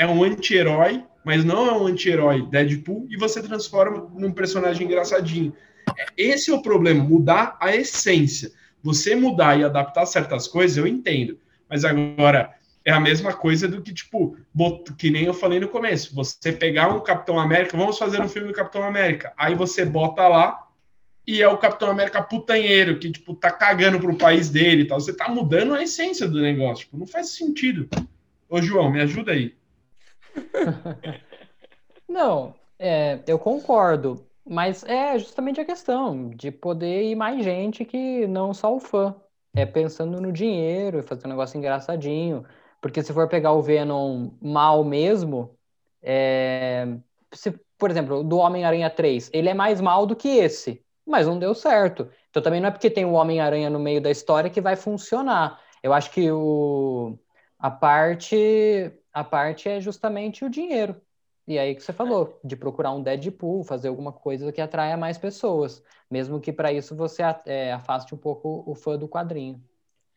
é 0.00 0.06
um 0.06 0.24
anti-herói, 0.24 1.04
mas 1.22 1.44
não 1.44 1.66
é 1.66 1.72
um 1.74 1.86
anti-herói 1.86 2.46
Deadpool, 2.48 3.06
e 3.10 3.18
você 3.18 3.42
transforma 3.42 4.10
num 4.14 4.32
personagem 4.32 4.86
engraçadinho. 4.86 5.52
Esse 6.16 6.50
é 6.50 6.54
o 6.54 6.62
problema, 6.62 7.04
mudar 7.04 7.58
a 7.60 7.76
essência. 7.76 8.50
Você 8.82 9.14
mudar 9.14 9.60
e 9.60 9.62
adaptar 9.62 10.06
certas 10.06 10.48
coisas, 10.48 10.78
eu 10.78 10.86
entendo. 10.86 11.38
Mas 11.68 11.84
agora, 11.84 12.54
é 12.82 12.90
a 12.90 12.98
mesma 12.98 13.34
coisa 13.34 13.68
do 13.68 13.82
que, 13.82 13.92
tipo, 13.92 14.38
que 14.96 15.10
nem 15.10 15.24
eu 15.24 15.34
falei 15.34 15.60
no 15.60 15.68
começo. 15.68 16.14
Você 16.14 16.50
pegar 16.50 16.88
um 16.88 17.00
Capitão 17.00 17.38
América, 17.38 17.76
vamos 17.76 17.98
fazer 17.98 18.22
um 18.22 18.28
filme 18.28 18.48
do 18.48 18.54
Capitão 18.54 18.82
América. 18.82 19.34
Aí 19.36 19.54
você 19.54 19.84
bota 19.84 20.26
lá 20.26 20.66
e 21.26 21.42
é 21.42 21.48
o 21.48 21.58
Capitão 21.58 21.90
América 21.90 22.22
putanheiro, 22.22 22.98
que, 22.98 23.12
tipo, 23.12 23.34
tá 23.34 23.50
cagando 23.50 24.00
pro 24.00 24.16
país 24.16 24.48
dele 24.48 24.84
e 24.84 24.86
tal. 24.86 24.98
Você 24.98 25.12
tá 25.12 25.28
mudando 25.28 25.74
a 25.74 25.82
essência 25.82 26.26
do 26.26 26.40
negócio. 26.40 26.86
Tipo, 26.86 26.96
não 26.96 27.06
faz 27.06 27.34
sentido. 27.34 27.86
Ô, 28.48 28.62
João, 28.62 28.90
me 28.90 29.02
ajuda 29.02 29.32
aí. 29.32 29.59
Não, 32.08 32.54
é, 32.78 33.20
eu 33.26 33.38
concordo, 33.38 34.26
mas 34.44 34.82
é 34.84 35.18
justamente 35.18 35.60
a 35.60 35.64
questão 35.64 36.30
de 36.30 36.50
poder 36.50 37.04
ir 37.04 37.14
mais 37.14 37.44
gente 37.44 37.84
que 37.84 38.26
não 38.26 38.52
só 38.52 38.74
o 38.74 38.80
fã. 38.80 39.14
É 39.54 39.66
pensando 39.66 40.20
no 40.20 40.32
dinheiro, 40.32 41.02
fazer 41.02 41.26
um 41.26 41.30
negócio 41.30 41.58
engraçadinho. 41.58 42.44
Porque 42.80 43.02
se 43.02 43.12
for 43.12 43.28
pegar 43.28 43.52
o 43.52 43.62
Venom 43.62 44.30
mal 44.40 44.84
mesmo, 44.84 45.56
é, 46.02 46.86
se, 47.32 47.52
por 47.78 47.90
exemplo, 47.90 48.22
do 48.24 48.38
Homem-Aranha 48.38 48.90
3, 48.90 49.30
ele 49.32 49.48
é 49.48 49.54
mais 49.54 49.80
mal 49.80 50.06
do 50.06 50.16
que 50.16 50.28
esse, 50.28 50.84
mas 51.06 51.26
não 51.26 51.38
deu 51.38 51.54
certo. 51.54 52.08
Então 52.30 52.42
também 52.42 52.60
não 52.60 52.68
é 52.68 52.70
porque 52.70 52.90
tem 52.90 53.04
o 53.04 53.12
Homem-Aranha 53.12 53.70
no 53.70 53.78
meio 53.78 54.00
da 54.00 54.10
história 54.10 54.50
que 54.50 54.60
vai 54.60 54.76
funcionar. 54.76 55.60
Eu 55.82 55.92
acho 55.92 56.10
que 56.10 56.30
o, 56.30 57.18
a 57.58 57.70
parte, 57.70 58.92
a 59.12 59.24
parte 59.24 59.68
é 59.68 59.80
justamente 59.80 60.44
o 60.44 60.50
dinheiro. 60.50 61.00
E 61.46 61.58
aí 61.58 61.74
que 61.74 61.82
você 61.82 61.92
falou, 61.92 62.38
de 62.44 62.56
procurar 62.56 62.92
um 62.92 63.02
Deadpool, 63.02 63.64
fazer 63.64 63.88
alguma 63.88 64.12
coisa 64.12 64.52
que 64.52 64.60
atraia 64.60 64.96
mais 64.96 65.18
pessoas, 65.18 65.82
mesmo 66.10 66.40
que 66.40 66.52
para 66.52 66.72
isso 66.72 66.94
você 66.94 67.22
é, 67.46 67.72
afaste 67.72 68.14
um 68.14 68.18
pouco 68.18 68.62
o 68.66 68.74
fã 68.74 68.96
do 68.96 69.08
quadrinho. 69.08 69.62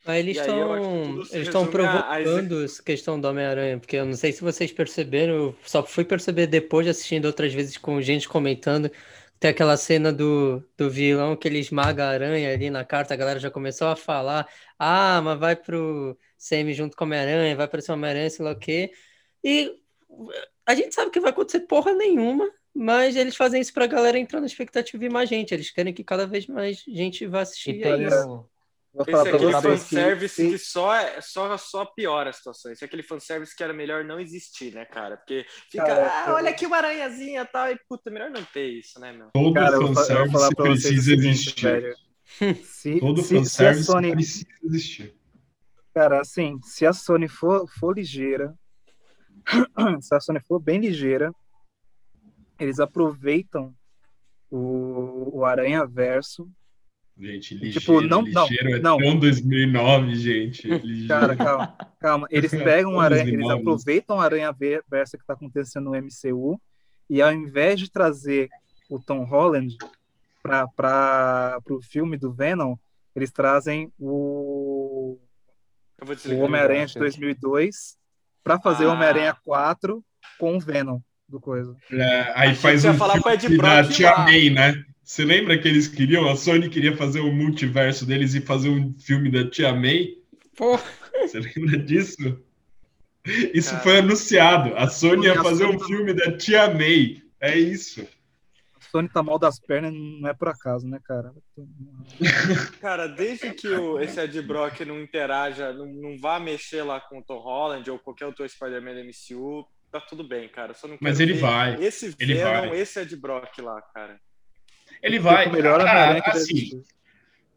Mas 0.05 0.19
eles 0.19 0.37
estão 0.37 0.55
resume 0.59 1.67
a- 1.85 2.03
provocando 2.13 2.63
essa 2.63 2.83
questão 2.83 3.19
do 3.19 3.27
Homem-Aranha, 3.27 3.79
porque 3.79 3.95
eu 3.95 4.05
não 4.05 4.13
sei 4.13 4.31
se 4.31 4.41
vocês 4.41 4.71
perceberam, 4.71 5.33
eu 5.33 5.55
só 5.63 5.81
fui 5.83 6.03
perceber 6.03 6.45
depois 6.47 6.85
de 6.85 6.91
assistindo 6.91 7.25
outras 7.25 7.53
vezes 7.53 7.77
com 7.77 8.01
gente 8.01 8.27
comentando. 8.27 8.91
Tem 9.43 9.49
aquela 9.49 9.75
cena 9.75 10.13
do, 10.13 10.63
do 10.77 10.89
vilão 10.89 11.35
que 11.35 11.49
ele 11.49 11.59
esmaga 11.59 12.05
a 12.05 12.09
aranha 12.11 12.53
ali 12.53 12.69
na 12.69 12.85
carta, 12.85 13.13
a 13.13 13.17
galera 13.17 13.41
já 13.41 13.51
começou 13.51 13.89
a 13.89 13.95
falar: 13.97 14.47
ah, 14.79 15.21
mas 15.21 15.37
vai 15.37 15.53
pro 15.53 16.17
CM 16.37 16.73
junto 16.73 16.95
com 16.95 17.03
o 17.03 17.07
Homem-Aranha, 17.07 17.53
vai 17.53 17.65
aparecer 17.65 17.91
Homem-Aranha, 17.91 18.29
sei 18.29 18.45
lá 18.45 18.53
o 18.53 18.57
quê. 18.57 18.93
E 19.43 19.69
a 20.65 20.73
gente 20.73 20.95
sabe 20.95 21.11
que 21.11 21.19
vai 21.19 21.31
acontecer 21.31 21.59
porra 21.67 21.93
nenhuma, 21.93 22.49
mas 22.73 23.17
eles 23.17 23.35
fazem 23.35 23.59
isso 23.59 23.73
pra 23.73 23.85
galera 23.85 24.17
entrar 24.17 24.39
na 24.39 24.45
expectativa 24.45 25.03
e 25.03 25.09
mais 25.09 25.27
gente. 25.27 25.53
Eles 25.53 25.69
querem 25.71 25.93
que 25.93 26.05
cada 26.05 26.25
vez 26.25 26.47
mais 26.47 26.77
gente 26.87 27.27
vá 27.27 27.39
E 27.39 27.41
assistir. 27.41 27.81
tem 27.81 27.91
é 27.91 28.07
isso. 28.07 28.49
Vou 28.93 29.03
Esse 29.07 29.11
é 29.15 29.21
aquele 29.35 29.55
que, 29.55 29.61
fanservice 29.61 30.35
se- 30.35 30.49
que 30.51 30.57
só, 30.59 30.93
é- 30.95 31.19
só, 31.19 31.57
só 31.57 31.83
piora 31.83 32.29
a 32.29 32.33
situação. 32.33 32.71
Esse 32.71 32.83
é 32.83 32.87
aquele 32.87 33.01
fanservice 33.01 33.55
que 33.55 33.63
era 33.63 33.73
melhor 33.73 34.03
não 34.05 34.19
existir, 34.19 34.71
né, 34.71 34.85
cara? 34.85 35.17
Porque 35.17 35.45
fica, 35.71 35.83
Cara, 35.83 36.11
ah, 36.25 36.29
eu- 36.29 36.35
olha 36.35 36.51
aqui 36.51 36.65
uma 36.67 36.77
aranhazinha 36.77 37.41
e 37.41 37.45
tal, 37.45 37.71
e 37.71 37.79
puta, 37.89 38.11
melhor 38.11 38.29
não 38.29 38.43
ter 38.45 38.67
isso, 38.67 38.99
né, 38.99 39.11
meu? 39.11 39.29
Todo 39.33 39.53
Cara, 39.55 39.77
fanservice 39.81 40.31
falar 40.31 40.55
pra 40.55 40.65
vocês 40.65 40.85
o 40.85 40.91
precisa 40.93 41.13
existir. 41.15 41.97
Se, 42.63 42.99
Todo 42.99 43.21
se, 43.21 43.27
se 43.29 43.35
fanservice 43.35 43.83
Sony, 43.85 44.11
precisa 44.11 44.45
existir. 44.63 45.15
cara, 45.93 46.21
assim, 46.21 46.59
se 46.63 46.85
a 46.85 46.93
Sony 46.93 47.27
for, 47.27 47.67
for 47.67 47.95
ligeira, 47.97 48.53
se 50.01 50.13
a 50.15 50.19
Sony 50.19 50.39
for 50.47 50.59
bem 50.59 50.79
ligeira, 50.79 51.33
eles 52.59 52.79
aproveitam 52.79 53.75
o, 54.51 55.39
o 55.39 55.45
Aranha 55.45 55.85
Verso. 55.85 56.47
Gente, 57.17 57.53
E, 57.53 57.57
ligeiro, 57.57 57.79
tipo, 57.79 58.01
não- 58.01 58.23
não, 58.23 58.47
é 58.47 58.79
não. 58.79 58.97
tão 58.97 59.19
2009, 59.19 60.15
gente. 60.15 60.67
Ligeiro. 60.83 61.07
Cara, 61.07 61.35
calma, 61.35 61.77
calma. 61.99 62.27
Eles 62.31 62.51
pegam 62.51 62.91
o 62.91 62.95
Todos 62.95 63.05
Aranha, 63.05 63.29
eles 63.33 63.49
aproveitam 63.49 64.17
o 64.17 64.19
Aranha 64.19 64.51
Ver- 64.51 64.83
Verso 64.89 65.17
que 65.17 65.25
tá 65.25 65.33
acontecendo 65.33 65.91
no 65.91 65.95
MCU 65.95 66.59
e 67.09 67.21
ao 67.21 67.31
invés 67.31 67.79
de 67.79 67.91
trazer 67.91 68.49
o 68.89 68.99
Tom 68.99 69.23
Holland 69.25 69.77
para 70.41 71.59
o 71.69 71.81
filme 71.81 72.17
do 72.17 72.31
Venom, 72.33 72.75
eles 73.15 73.31
trazem 73.31 73.91
o 73.99 75.17
o. 76.01 76.35
Homem-Aranha 76.41 76.85
de 76.85 76.95
2002 76.99 77.95
para 78.43 78.59
fazer 78.59 78.85
o 78.85 78.89
Ah. 78.89 78.93
Homem-Aranha 78.93 79.37
4 79.45 80.03
com 80.37 80.57
o 80.57 80.59
Venom 80.59 80.99
do 81.29 81.39
coisa. 81.39 81.75
É, 81.91 82.33
aí 82.35 82.55
faz 82.55 82.83
um 82.83 82.93
falar 82.95 83.21
pro 83.21 83.31
filme 83.39 83.55
Ed 83.55 83.57
da 83.57 83.81
Brock 83.81 83.93
Tia 83.95 84.11
lá. 84.11 84.25
May, 84.25 84.49
né? 84.49 84.83
Você 85.03 85.25
lembra 85.25 85.57
que 85.57 85.67
eles 85.67 85.87
queriam? 85.87 86.29
A 86.29 86.35
Sony 86.35 86.69
queria 86.69 86.95
fazer 86.95 87.19
o 87.19 87.31
multiverso 87.31 88.05
deles 88.05 88.33
e 88.35 88.41
fazer 88.41 88.69
um 88.69 88.93
filme 88.99 89.29
da 89.29 89.49
Tia 89.49 89.73
May? 89.73 90.17
Pô, 90.55 90.77
Você 91.21 91.39
lembra 91.39 91.77
disso? 91.77 92.39
Isso 93.53 93.71
Cara. 93.71 93.83
foi 93.83 93.97
anunciado. 93.99 94.75
A 94.75 94.87
Sony 94.87 95.25
ia 95.27 95.35
fazer 95.41 95.65
Sony 95.65 95.75
um 95.75 95.79
tá- 95.79 95.85
filme 95.85 96.13
da 96.13 96.37
Tia 96.37 96.73
May. 96.73 97.21
É 97.39 97.57
isso. 97.57 98.07
A 98.79 98.81
Sony 98.91 99.09
tá 99.09 99.21
mal 99.23 99.37
das 99.39 99.59
pernas, 99.59 99.93
não 99.93 100.29
é 100.29 100.33
por 100.33 100.47
acaso, 100.47 100.87
né, 100.87 100.99
cara? 101.03 101.33
Cara, 102.79 103.07
desde 103.07 103.51
que 103.53 103.67
o, 103.67 103.99
esse 103.99 104.19
Ed 104.19 104.41
Brock 104.41 104.81
não 104.85 105.01
interaja, 105.01 105.73
não, 105.73 105.85
não 105.87 106.17
vá 106.17 106.39
mexer 106.39 106.83
lá 106.83 106.99
com 107.01 107.19
o 107.19 107.23
Tom 107.23 107.39
Holland 107.39 107.89
ou 107.89 107.97
qualquer 107.99 108.25
outro 108.25 108.47
Spider-Man 108.47 108.93
da 108.95 109.03
MCU, 109.03 109.65
tá 109.91 109.99
tudo 109.99 110.23
bem, 110.23 110.47
cara. 110.47 110.73
Só 110.73 110.87
não 110.87 110.97
Mas 111.01 111.19
ele 111.19 111.33
ver 111.33 111.39
vai. 111.41 111.83
Esse 111.83 112.15
ele 112.19 112.35
Venom, 112.35 112.69
vai. 112.69 112.79
esse 112.79 112.99
Ed 112.99 113.15
Brock 113.15 113.57
lá, 113.59 113.81
cara. 113.93 114.19
Ele 115.03 115.19
vai. 115.19 115.51
melhor 115.51 115.81
Ah, 115.81 116.13
deve 116.13 116.29
assim. 116.29 116.83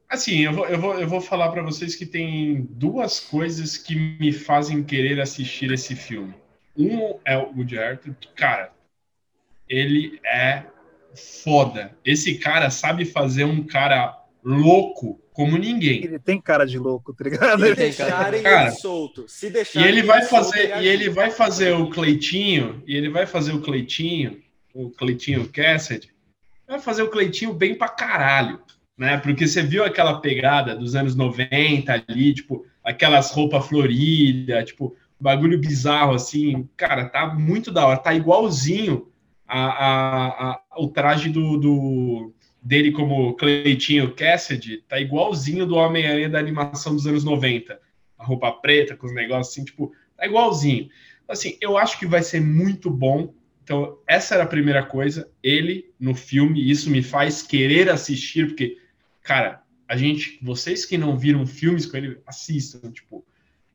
Assim, 0.09 0.41
eu 0.41 0.53
vou, 0.53 0.67
eu, 0.67 0.79
vou, 0.79 1.01
eu 1.01 1.09
vou 1.09 1.21
falar 1.21 1.51
pra 1.51 1.63
vocês 1.63 1.95
que 1.95 2.07
tem 2.07 2.67
duas 2.71 3.19
coisas 3.19 3.77
que 3.77 3.95
me 3.95 4.33
fazem 4.33 4.83
querer 4.83 5.21
assistir 5.21 5.73
esse 5.73 5.97
filme. 5.97 6.35
Um 6.77 7.19
é 7.25 7.37
o 7.37 7.53
Woody 7.57 7.77
Harrelson, 7.77 8.15
que, 8.21 8.29
cara, 8.35 8.73
ele 9.69 10.21
é 10.25 10.65
foda. 11.43 11.97
Esse 12.05 12.39
cara 12.39 12.71
sabe 12.71 13.05
fazer 13.05 13.45
um 13.45 13.65
cara 13.65 14.17
louco 14.45 15.21
como 15.33 15.59
ninguém. 15.59 16.05
Ele 16.05 16.19
tem 16.19 16.41
cara 16.41 16.65
de 16.65 16.79
louco, 16.79 17.13
tá 17.13 17.25
ligado? 17.25 17.59
Se 17.59 17.67
cara. 17.67 17.75
deixarem 17.75 18.43
Cara, 18.43 18.69
ele 18.69 18.77
solto. 18.77 19.25
Se 19.29 19.47
E 19.47 19.51
deixarem 19.51 19.89
ele 19.89 20.03
vai 20.03 20.23
solto, 20.23 20.45
fazer, 20.45 20.77
ele 20.77 20.85
e 20.85 20.89
ele 20.89 21.11
vai 21.11 21.31
fazer 21.31 21.73
o 21.73 21.91
Cleitinho, 21.91 22.83
e 22.87 22.97
ele 22.97 23.09
vai 23.09 23.27
fazer 23.27 23.53
o 23.53 23.61
Cleitinho, 23.61 24.41
o 24.73 24.91
Cleitinho 24.91 25.49
Cassidy, 25.49 26.16
vai 26.67 26.79
fazer 26.81 27.03
o 27.03 27.11
Cleitinho 27.11 27.53
bem 27.53 27.75
pra 27.77 27.89
caralho, 27.89 28.61
né? 28.97 29.17
Porque 29.19 29.47
você 29.47 29.63
viu 29.63 29.85
aquela 29.85 30.21
pegada 30.21 30.75
dos 30.77 30.95
anos 30.95 31.15
90 31.15 31.93
ali, 32.09 32.35
tipo, 32.35 32.65
aquelas 32.83 33.31
roupas 33.31 33.67
floridas, 33.67 34.65
tipo, 34.67 34.95
bagulho 35.21 35.59
bizarro 35.61 36.15
assim, 36.15 36.69
cara, 36.77 37.09
tá 37.09 37.27
muito 37.35 37.71
da 37.73 37.87
hora, 37.87 37.99
tá 37.99 38.15
igualzinho 38.15 39.09
a, 39.47 39.61
a, 39.67 40.51
a- 40.53 40.61
o 40.79 40.89
traje 40.89 41.31
do, 41.31 41.57
do- 41.57 42.33
dele 42.63 42.91
como 42.93 43.35
Cleitinho 43.37 44.13
Cassidy, 44.15 44.79
tá 44.89 44.99
igualzinho 45.01 45.67
do 45.67 45.77
Homem-Aranha 45.77 46.29
da 46.29 46.39
animação 46.39 46.95
dos 46.95 47.07
anos 47.07 47.23
90 47.25 47.81
a 48.19 48.25
roupa 48.25 48.51
preta, 48.51 48.97
com 48.97 49.07
os 49.07 49.15
negócios 49.15 49.49
assim, 49.53 49.65
tipo, 49.65 49.93
tá 50.17 50.27
igualzinho. 50.27 50.89
Assim, 51.29 51.57
eu 51.61 51.77
acho 51.77 51.99
que 51.99 52.07
vai 52.07 52.23
ser 52.23 52.41
muito 52.41 52.91
bom. 52.91 53.35
Então, 53.67 53.99
essa 54.07 54.35
era 54.37 54.45
a 54.45 54.47
primeira 54.47 54.87
coisa. 54.87 55.29
Ele 55.43 55.93
no 55.99 56.15
filme, 56.15 56.71
isso 56.71 56.89
me 56.89 57.03
faz 57.03 57.43
querer 57.43 57.91
assistir, 57.91 58.47
porque, 58.47 58.79
cara, 59.25 59.61
a 59.89 59.97
gente, 59.97 60.39
vocês 60.41 60.85
que 60.85 60.97
não 60.97 61.19
viram 61.19 61.45
filmes 61.45 61.85
com 61.85 61.97
ele, 61.97 62.21
assistam, 62.25 62.93
tipo, 62.93 63.27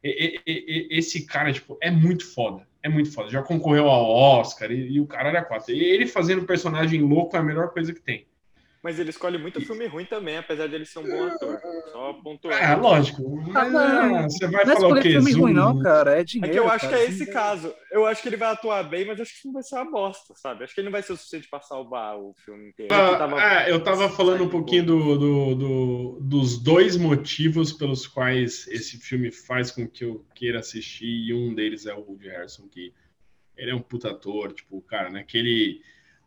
e- 0.01 0.39
e- 0.47 0.51
e- 0.93 0.97
esse 0.97 1.25
cara, 1.25 1.51
tipo, 1.51 1.77
é 1.81 1.91
muito 1.91 2.25
foda. 2.25 2.65
É 2.81 2.87
muito 2.87 3.11
foda. 3.11 3.29
Já 3.29 3.43
concorreu 3.43 3.89
ao 3.89 4.09
Oscar 4.39 4.71
e, 4.71 4.97
o 5.01 5.05
cara 5.05 5.27
era 5.27 5.43
quatro. 5.43 5.73
Ele 5.73 6.07
fazendo 6.07 6.45
personagem 6.45 7.01
louco 7.01 7.35
é 7.35 7.39
a 7.39 7.43
melhor 7.43 7.71
coisa 7.73 7.93
que 7.93 7.99
tem. 8.01 8.25
Mas 8.83 8.97
ele 8.99 9.11
escolhe 9.11 9.37
muito 9.37 9.61
filme 9.61 9.85
ruim 9.85 10.05
também, 10.05 10.37
apesar 10.37 10.67
dele 10.67 10.85
ser 10.85 10.97
um 10.99 11.03
bom 11.03 11.23
ator. 11.25 11.59
Só 11.91 12.13
pontuando. 12.13 12.57
É, 12.57 12.75
lógico. 12.75 13.21
Mas, 13.53 13.71
não, 13.71 13.79
ah, 14.17 14.23
você 14.23 14.47
vai 14.47 14.65
Não 14.65 14.73
é 14.73 14.75
falar 14.75 14.97
o 14.97 15.01
quê? 15.01 15.11
filme 15.11 15.31
ruim, 15.33 15.53
Zoom? 15.53 15.53
não, 15.53 15.79
cara. 15.83 16.15
É 16.15 16.21
É 16.21 16.23
dinheiro. 16.23 16.51
que 16.51 16.59
eu 16.59 16.67
acho 16.67 16.85
cara. 16.89 16.97
que 16.97 17.03
é 17.03 17.05
esse 17.07 17.25
caso. 17.27 17.71
Eu 17.91 18.07
acho 18.07 18.23
que 18.23 18.29
ele 18.29 18.37
vai 18.37 18.49
atuar 18.49 18.81
bem, 18.81 19.05
mas 19.05 19.21
acho 19.21 19.39
que 19.39 19.45
não 19.45 19.53
vai 19.53 19.61
ser 19.61 19.75
uma 19.75 19.91
bosta, 19.91 20.33
sabe? 20.35 20.63
Acho 20.63 20.73
que 20.73 20.81
ele 20.81 20.85
não 20.85 20.91
vai 20.91 21.03
ser 21.03 21.13
o 21.13 21.17
suficiente 21.17 21.47
pra 21.47 21.61
salvar 21.61 22.17
o 22.17 22.33
filme 22.43 22.69
inteiro. 22.69 22.91
Ah, 22.91 23.11
Eu 23.11 23.17
tava- 23.19 23.41
é, 23.43 23.71
eu 23.71 23.83
tava 23.83 24.09
falando 24.09 24.43
um 24.45 24.49
pouquinho 24.49 24.83
do, 24.83 25.17
do- 25.19 25.55
do- 25.55 26.19
dos 26.19 26.57
dois 26.57 26.97
motivos 26.97 27.71
pelos 27.71 28.07
quais 28.07 28.65
esse 28.67 28.97
filme 28.97 29.29
faz 29.31 29.69
com 29.69 29.87
que 29.87 30.03
eu 30.05 30.25
queira 30.33 30.57
assistir, 30.57 31.05
e 31.27 31.31
um 31.35 31.53
deles 31.53 31.85
é 31.85 31.93
o 31.93 31.99
Woody 31.99 32.29
Harrison, 32.29 32.67
que 32.67 32.91
ele 33.55 33.69
é 33.69 33.75
um 33.75 33.79
puta 33.81 34.09
ator, 34.09 34.51
tipo, 34.53 34.81
cara, 34.81 35.11
naquele 35.11 35.81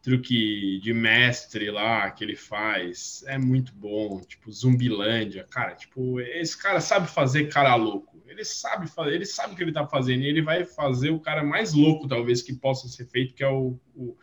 truque 0.05 0.79
de 0.81 0.93
mestre 0.93 1.71
lá 1.71 2.11
que 2.11 2.23
ele 2.23 2.37
faz, 2.37 3.25
é 3.27 3.39
muito 3.39 3.73
bom, 3.75 4.21
tipo, 4.21 4.53
Zumbilândia, 4.53 5.47
cara, 5.51 5.75
tipo, 5.75 6.21
esse 6.21 6.61
cara 6.61 6.79
sabe 6.79 7.09
fazer 7.09 7.49
cara 7.49 7.75
louco, 7.75 8.23
ele 8.27 8.45
sabe 8.45 8.87
fazer, 8.87 9.15
ele 9.15 9.25
sabe 9.25 9.55
o 9.55 9.57
que 9.57 9.63
ele 9.63 9.73
tá 9.73 9.87
fazendo, 9.87 10.23
e 10.23 10.27
ele 10.27 10.43
vai 10.43 10.63
fazer 10.67 11.09
o 11.09 11.19
cara 11.19 11.43
mais 11.43 11.73
louco, 11.73 12.07
talvez, 12.07 12.43
que 12.43 12.53
possa 12.53 12.87
ser 12.87 13.07
feito, 13.07 13.35
que 13.35 13.43
é 13.43 13.49
o, 13.49 13.81
o 13.97 14.15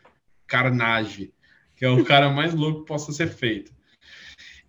Carnage, 0.45 1.33
que 1.75 1.83
é 1.83 1.89
o 1.89 2.05
cara 2.05 2.29
mais 2.31 2.53
louco 2.53 2.81
que 2.81 2.87
possa 2.87 3.11
ser 3.11 3.29
feito. 3.29 3.73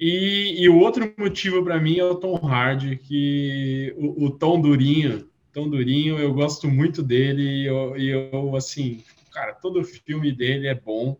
E, 0.00 0.62
e 0.62 0.68
o 0.70 0.78
outro 0.78 1.12
motivo 1.18 1.62
para 1.62 1.78
mim 1.78 1.98
é 1.98 2.04
o 2.04 2.14
Tom 2.14 2.36
Hardy, 2.36 2.96
que 2.96 3.94
o, 3.98 4.24
o 4.24 4.30
Tom 4.30 4.62
Durinho, 4.62 5.28
Tom 5.52 5.68
Durinho, 5.68 6.18
eu 6.18 6.32
gosto 6.32 6.66
muito 6.68 7.02
dele 7.02 7.42
e 7.42 7.66
eu, 7.66 7.98
e 7.98 8.08
eu, 8.08 8.56
assim, 8.56 9.04
cara, 9.32 9.54
todo 9.54 9.82
filme 9.84 10.32
dele 10.32 10.68
é 10.68 10.74
bom. 10.74 11.16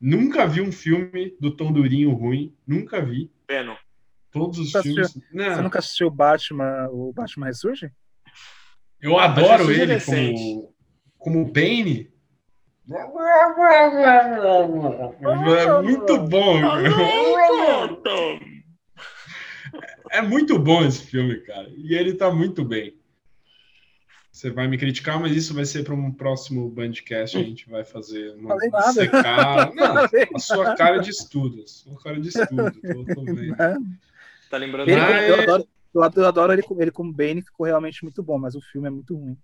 Nunca 0.00 0.46
vi 0.46 0.60
um 0.60 0.72
filme 0.72 1.36
do 1.40 1.54
Tom 1.54 1.72
Durinho 1.72 2.10
ruim, 2.12 2.54
nunca 2.66 3.02
vi. 3.02 3.30
Venom. 3.48 3.76
Todos 4.30 4.58
os 4.58 4.66
Nunca 4.66 4.82
filmes. 4.82 5.12
Você 5.12 5.62
nunca 5.62 5.78
assistiu 5.80 6.06
o 6.06 6.10
Batman, 6.10 6.88
o 6.90 7.12
Batman 7.12 7.46
Ressurge? 7.46 7.92
eu 9.00 9.18
adoro 9.18 9.70
é 9.70 9.74
ele 9.74 10.00
como, 10.00 10.74
como 11.18 11.52
Bane. 11.52 12.12
É 15.62 15.82
muito 15.82 16.18
bom. 16.18 16.60
É 20.10 20.22
muito 20.22 20.58
bom 20.58 20.84
esse 20.84 21.06
filme, 21.06 21.36
cara. 21.40 21.68
E 21.76 21.94
ele 21.94 22.14
tá 22.14 22.30
muito 22.30 22.64
bem. 22.64 22.99
Você 24.40 24.48
vai 24.48 24.66
me 24.66 24.78
criticar, 24.78 25.20
mas 25.20 25.36
isso 25.36 25.52
vai 25.52 25.66
ser 25.66 25.84
para 25.84 25.92
um 25.92 26.10
próximo 26.10 26.66
Bandcast. 26.70 27.36
A 27.36 27.42
gente 27.42 27.68
vai 27.68 27.84
fazer 27.84 28.34
uma 28.36 28.48
Falei 28.54 28.70
nada. 28.70 28.92
secar. 28.94 29.70
Não, 29.76 29.96
a 30.34 30.38
sua 30.38 30.74
cara 30.74 30.96
de 30.96 31.10
estudo. 31.10 31.62
A 31.62 31.66
sua 31.66 31.98
cara 32.02 32.18
de 32.18 32.28
estudo. 32.28 32.72
Tô, 32.80 33.04
tô 33.14 33.24
vendo. 33.26 33.54
Tá 34.48 34.56
lembrando? 34.56 34.88
Ele, 34.88 34.98
Ah, 34.98 35.22
eu 35.28 35.34
é. 35.34 35.42
adoro, 35.42 35.68
eu 35.94 36.02
adoro- 36.02 36.22
eu 36.24 36.28
adoro 36.28 36.52
ele, 36.54 36.62
como- 36.62 36.80
ele 36.80 36.90
como 36.90 37.12
Bane, 37.12 37.42
ficou 37.42 37.66
realmente 37.66 38.02
muito 38.02 38.22
bom, 38.22 38.38
mas 38.38 38.54
o 38.54 38.62
filme 38.62 38.88
é 38.88 38.90
muito 38.90 39.14
ruim. 39.14 39.36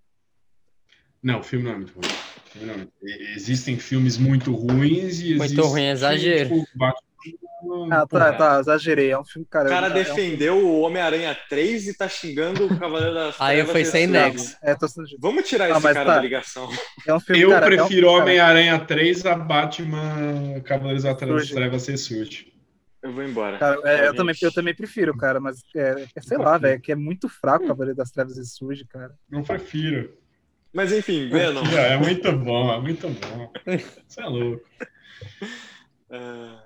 Não, 1.23 1.41
o 1.41 1.43
filme 1.43 1.67
não 1.67 1.73
é 1.73 1.77
muito 1.77 1.93
ruim. 1.93 2.65
Não 2.67 2.73
é 2.75 2.87
Existem 3.35 3.79
filmes 3.79 4.17
muito 4.17 4.55
ruins 4.55 5.21
e 5.21 5.35
Muito 5.35 5.61
ruim, 5.63 5.89
exagero. 5.89 6.49
tipo, 6.49 6.67
Ah, 7.91 8.07
Porra. 8.07 8.33
tá, 8.33 8.33
tá, 8.35 8.61
exagerei. 8.61 9.11
É 9.11 9.19
um 9.19 9.25
filme, 9.25 9.47
cara. 9.51 9.67
O 9.67 9.71
cara 9.71 9.87
é 9.89 9.91
um- 9.91 9.95
defendeu 9.95 10.59
o 10.59 10.81
Homem-Aranha 10.83 11.37
3 11.49 11.89
e 11.89 11.97
tá 11.97 12.09
xingando 12.09 12.67
o 12.67 12.79
Cavaleiro 12.79 13.15
das 13.15 13.41
Aí 13.41 13.57
Trevas 13.57 13.73
foi 13.73 13.85
sem 13.85 14.07
Ressurge. 14.07 14.37
nexo. 14.37 14.57
É, 14.63 14.75
tô, 14.75 14.87
Vamos 15.19 15.49
tirar 15.49 15.67
Ah, 15.67 15.71
esse 15.73 15.83
cara 15.83 16.05
tá. 16.05 16.15
da 16.17 16.21
ligação. 16.21 16.69
é 17.07 17.15
um 17.15 17.19
filme, 17.21 17.43
Eu 17.43 17.51
cara, 17.51 17.65
é 17.65 17.69
um- 17.83 17.87
prefiro 17.87 18.09
Homem-Aranha 18.11 18.79
3 18.79 19.25
a 19.27 19.35
Batman 19.35 20.61
Cavaleiros 20.65 21.03
das 21.05 21.19
Surge. 21.19 21.55
Trevas 21.55 21.87
Ressurge. 21.89 22.53
Eu 23.03 23.13
vou 23.13 23.23
embora. 23.25 23.59
Cara, 23.59 23.81
é, 23.85 24.09
eu, 24.09 24.15
também, 24.15 24.35
eu 24.43 24.53
também 24.53 24.75
prefiro, 24.75 25.17
cara, 25.17 25.39
mas 25.41 25.59
é, 25.77 26.07
é, 26.15 26.21
sei 26.21 26.39
lá, 26.39 26.59
velho, 26.59 26.81
que 26.81 26.91
é 26.93 26.97
muito 26.97 27.29
fraco 27.29 27.65
o 27.65 27.69
Cavaleiro 27.69 27.97
das 27.97 28.11
Trevas 28.11 28.37
e 28.37 28.45
surge, 28.45 28.85
cara. 28.85 29.15
Não 29.31 29.43
prefiro. 29.43 30.13
Mas 30.73 30.93
enfim, 30.93 31.29
Venom. 31.31 31.63
É 31.75 31.97
muito 31.97 32.31
bom, 32.33 32.73
é 32.73 32.81
muito 32.81 33.09
bom. 33.09 33.53
Você 34.07 34.21
é 34.21 34.27
louco. 34.27 34.63
Ah, 36.11 36.63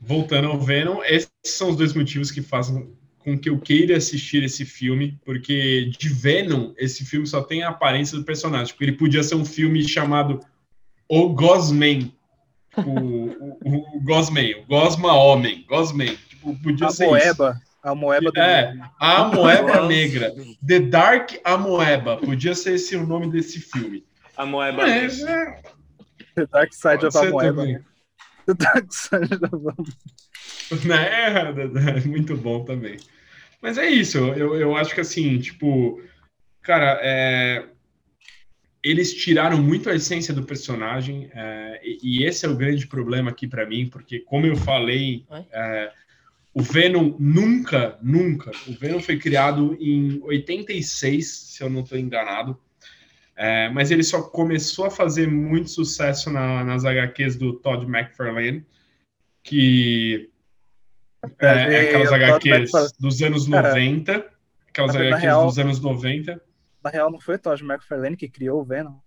Voltando 0.00 0.48
ao 0.48 0.58
Venom, 0.58 1.02
esses 1.04 1.30
são 1.44 1.70
os 1.70 1.76
dois 1.76 1.92
motivos 1.92 2.30
que 2.30 2.40
fazem 2.40 2.92
com 3.18 3.38
que 3.38 3.50
eu 3.50 3.58
queira 3.58 3.96
assistir 3.96 4.42
esse 4.42 4.64
filme, 4.64 5.20
porque 5.24 5.90
de 5.98 6.08
Venom, 6.08 6.72
esse 6.78 7.04
filme 7.04 7.26
só 7.26 7.42
tem 7.42 7.62
a 7.62 7.68
aparência 7.68 8.16
do 8.16 8.24
personagem. 8.24 8.68
Tipo, 8.68 8.82
ele 8.84 8.92
podia 8.92 9.22
ser 9.22 9.34
um 9.34 9.44
filme 9.44 9.86
chamado 9.86 10.40
O 11.08 11.28
Gosman. 11.28 12.12
O, 12.76 13.58
o, 13.62 13.96
o 13.96 14.00
Gosman, 14.00 14.62
o 14.62 14.66
Gosma 14.66 15.12
Homem, 15.12 15.66
Gosman. 15.68 16.16
Tipo, 16.28 16.56
podia 16.62 16.86
a 16.86 16.90
ser 16.90 17.06
moeba, 17.06 17.58
isso. 17.58 17.70
A 17.82 17.94
moeba 17.94 18.30
do 18.30 18.40
É, 18.40 18.74
a 18.98 19.24
Moeba 19.24 19.86
Negra. 19.86 20.34
The 20.66 20.80
Dark 20.80 21.32
Amoeba. 21.44 22.18
Podia 22.18 22.54
ser 22.54 22.74
esse 22.74 22.94
o 22.94 23.06
nome 23.06 23.30
desse 23.30 23.58
filme. 23.58 24.04
A 24.36 24.44
Moeba. 24.44 24.78
Mas, 24.78 25.20
é, 25.22 25.60
The 26.34 26.46
Dark 26.46 26.72
Side 26.72 26.98
pode 26.98 27.06
of 27.06 27.18
a 27.18 27.20
ser 27.20 27.30
moeba. 27.30 27.62
também. 27.62 27.89
The 28.54 28.64
Dark 28.64 28.92
Side 28.92 29.34
of 29.34 29.66
a 30.72 30.88
né? 30.88 31.98
É 31.98 32.00
muito 32.06 32.36
bom 32.36 32.64
também. 32.64 32.96
Mas 33.60 33.76
é 33.78 33.88
isso, 33.88 34.18
eu, 34.18 34.54
eu 34.56 34.76
acho 34.76 34.94
que 34.94 35.00
assim, 35.00 35.38
tipo, 35.38 36.00
cara, 36.62 36.98
é, 37.02 37.66
eles 38.82 39.12
tiraram 39.14 39.60
muito 39.60 39.90
a 39.90 39.94
essência 39.94 40.32
do 40.32 40.44
personagem, 40.44 41.30
é, 41.34 41.80
e, 41.84 42.22
e 42.22 42.24
esse 42.24 42.46
é 42.46 42.48
o 42.48 42.56
grande 42.56 42.86
problema 42.86 43.30
aqui 43.30 43.46
para 43.46 43.66
mim, 43.66 43.86
porque 43.86 44.20
como 44.20 44.46
eu 44.46 44.56
falei, 44.56 45.26
é, 45.52 45.92
o 46.54 46.62
Venom 46.62 47.14
nunca, 47.18 47.98
nunca, 48.02 48.50
o 48.66 48.72
Venom 48.72 49.00
foi 49.00 49.18
criado 49.18 49.76
em 49.78 50.20
86, 50.22 51.26
se 51.26 51.62
eu 51.62 51.68
não 51.68 51.82
estou 51.82 51.98
enganado, 51.98 52.58
é, 53.42 53.70
mas 53.70 53.90
ele 53.90 54.02
só 54.02 54.20
começou 54.22 54.84
a 54.84 54.90
fazer 54.90 55.26
muito 55.26 55.70
sucesso 55.70 56.30
na- 56.30 56.62
nas 56.62 56.84
HQs 56.84 57.36
do 57.36 57.54
Todd 57.54 57.86
McFarlane, 57.86 58.66
que 59.42 60.28
é, 61.38 61.46
é 61.46 61.80
aquelas 61.88 62.10
Todd 62.10 62.24
HQs 62.52 62.92
dos 62.98 63.22
anos 63.22 63.48
Cara, 63.48 63.68
90, 63.70 64.30
aquelas 64.68 64.94
na 64.94 65.00
HQs 65.00 65.22
real- 65.22 65.46
dos 65.46 65.58
anos 65.58 65.80
90. 65.80 66.42
Na 66.84 66.90
real, 66.90 67.10
não 67.10 67.18
foi 67.20 67.36
o 67.36 67.38
Todd 67.38 67.62
McFarlane 67.64 68.16
que 68.16 68.28
criou 68.28 68.60
o 68.60 68.64
Venom? 68.64 68.98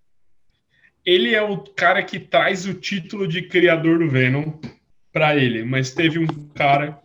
Ele 1.05 1.35
é 1.35 1.41
o 1.41 1.57
cara 1.57 2.01
que 2.01 2.19
traz 2.19 2.65
o 2.65 2.73
título 2.73 3.27
de 3.27 3.41
criador 3.43 3.99
do 3.99 4.09
Venom 4.09 4.53
para 5.11 5.35
ele, 5.35 5.63
mas 5.63 5.91
teve 5.91 6.17
um 6.17 6.25
cara 6.55 6.99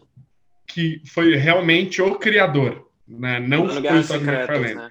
que 0.66 1.02
foi 1.06 1.34
realmente 1.36 2.00
o 2.00 2.14
criador, 2.18 2.88
né? 3.06 3.40
Não 3.40 3.68
foi 3.68 3.78
o 3.98 4.06
Todd 4.06 4.24
McFarlane. 4.24 4.74
né? 4.74 4.90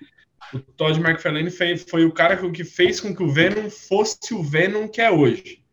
O 0.53 0.59
Todd 0.59 0.99
McFarlane 0.99 1.51
foi, 1.51 1.77
foi 1.77 2.05
o 2.05 2.11
cara 2.11 2.37
que 2.51 2.63
fez 2.63 3.01
com 3.01 3.15
que 3.15 3.23
o 3.23 3.29
Venom 3.29 3.69
fosse 3.69 4.33
o 4.33 4.43
Venom 4.43 4.87
que 4.87 5.01
é 5.01 5.11
hoje. 5.11 5.63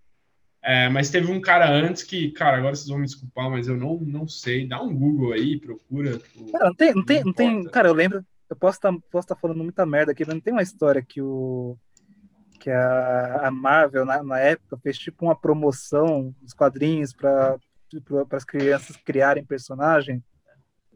É, 0.66 0.88
mas 0.88 1.10
teve 1.10 1.30
um 1.30 1.42
cara 1.42 1.70
antes 1.70 2.02
que, 2.02 2.30
cara, 2.30 2.56
agora 2.56 2.74
vocês 2.74 2.88
vão 2.88 2.98
me 2.98 3.04
desculpar, 3.04 3.50
mas 3.50 3.68
eu 3.68 3.76
não, 3.76 3.98
não 4.00 4.26
sei. 4.26 4.66
Dá 4.66 4.80
um 4.80 4.96
Google 4.96 5.32
aí, 5.32 5.60
procura. 5.60 6.16
tipo, 6.16 6.50
Cara, 6.50 6.64
não 6.64 6.74
tem, 6.74 6.94
não 6.94 7.04
tem, 7.04 7.18
Não 7.18 7.26
não 7.26 7.32
tem. 7.34 7.64
Cara, 7.64 7.88
eu 7.88 7.92
lembro. 7.92 8.24
Eu 8.48 8.56
posso 8.56 8.78
estar 8.78 8.92
posso 9.10 9.28
tá 9.28 9.36
falando 9.36 9.62
muita 9.62 9.84
merda 9.84 10.12
aqui, 10.12 10.24
mas 10.24 10.34
não 10.34 10.40
tem 10.40 10.54
uma 10.54 10.62
história 10.62 11.04
que 11.06 11.20
o. 11.20 11.76
Que 12.58 12.70
a, 12.70 13.48
a 13.48 13.50
Marvel, 13.50 14.06
na, 14.06 14.22
na 14.22 14.38
época, 14.38 14.78
fez 14.78 14.96
tipo 14.96 15.26
uma 15.26 15.38
promoção 15.38 16.34
dos 16.40 16.54
quadrinhos 16.54 17.12
para 17.12 17.58
as 18.30 18.44
crianças 18.44 18.96
criarem 18.96 19.44
personagem. 19.44 20.22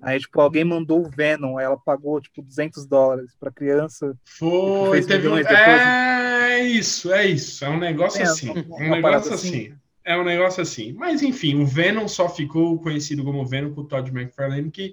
Aí, 0.01 0.19
tipo, 0.21 0.41
alguém 0.41 0.65
mandou 0.65 1.01
o 1.05 1.11
Venom, 1.11 1.59
ela 1.59 1.77
pagou, 1.77 2.21
tipo, 2.21 2.41
200 2.41 2.87
dólares 2.87 3.35
pra 3.39 3.51
criança. 3.51 4.15
Foi, 4.25 4.91
fez 4.93 5.07
teve 5.07 5.29
um. 5.29 5.37
É 5.39 6.61
isso, 6.61 7.13
é 7.13 7.27
isso. 7.27 7.65
É 7.65 7.69
um 7.69 7.79
negócio 7.79 8.21
É, 8.21 8.25
assim. 8.25 8.51
uma- 8.51 8.77
Um 8.77 8.91
negócio 8.91 9.35
assim. 9.35 9.49
assim. 9.49 9.75
É 10.05 10.17
um 10.17 10.25
negócio 10.25 10.63
assim. 10.63 10.93
Mas 10.93 11.23
enfim, 11.23 11.61
o 11.61 11.67
Venom 11.67 12.09
só 12.09 12.29
ficou 12.29 12.79
conhecido 12.81 13.23
como 13.25 13.45
Venom 13.45 13.75
com 13.75 13.83
o 13.83 13.85
Todd 13.85 14.09
McFarlane, 14.11 14.71
que 14.71 14.93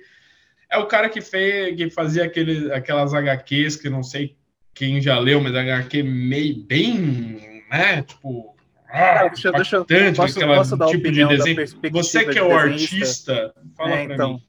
é 0.70 0.78
o 0.78 0.88
cara 0.88 1.08
que 1.10 1.22
fez, 1.22 1.76
que 1.78 1.90
fazia 1.90 2.26
aquele, 2.26 2.72
aquelas 2.74 3.14
HQs 3.14 3.76
que 3.78 3.90
não 3.90 4.04
sei 4.04 4.36
quem 4.74 5.00
já 5.00 5.18
leu, 5.20 5.40
mas 5.40 5.56
HQ 5.56 6.04
meio 6.04 6.58
bem, 6.66 7.64
né? 7.72 8.02
Tipo. 8.02 8.54
Ah, 8.90 9.28
deixa, 9.28 9.48
eu- 9.50 9.54
deixa 9.54 9.76
eu. 9.78 9.86
Posso, 10.16 10.38
aquela 10.38 10.56
posso 10.58 10.78
tipo 10.90 11.12
de 11.12 11.26
desenho. 11.28 11.56
perspectiva 11.56 12.04
Você 12.04 12.26
que 12.26 12.38
é 12.38 12.44
o 12.44 12.48
desenhista? 12.50 12.96
artista, 13.44 13.54
fala 13.78 13.92
É, 13.92 14.06
pra 14.06 14.14
então, 14.16 14.34
mim. 14.34 14.44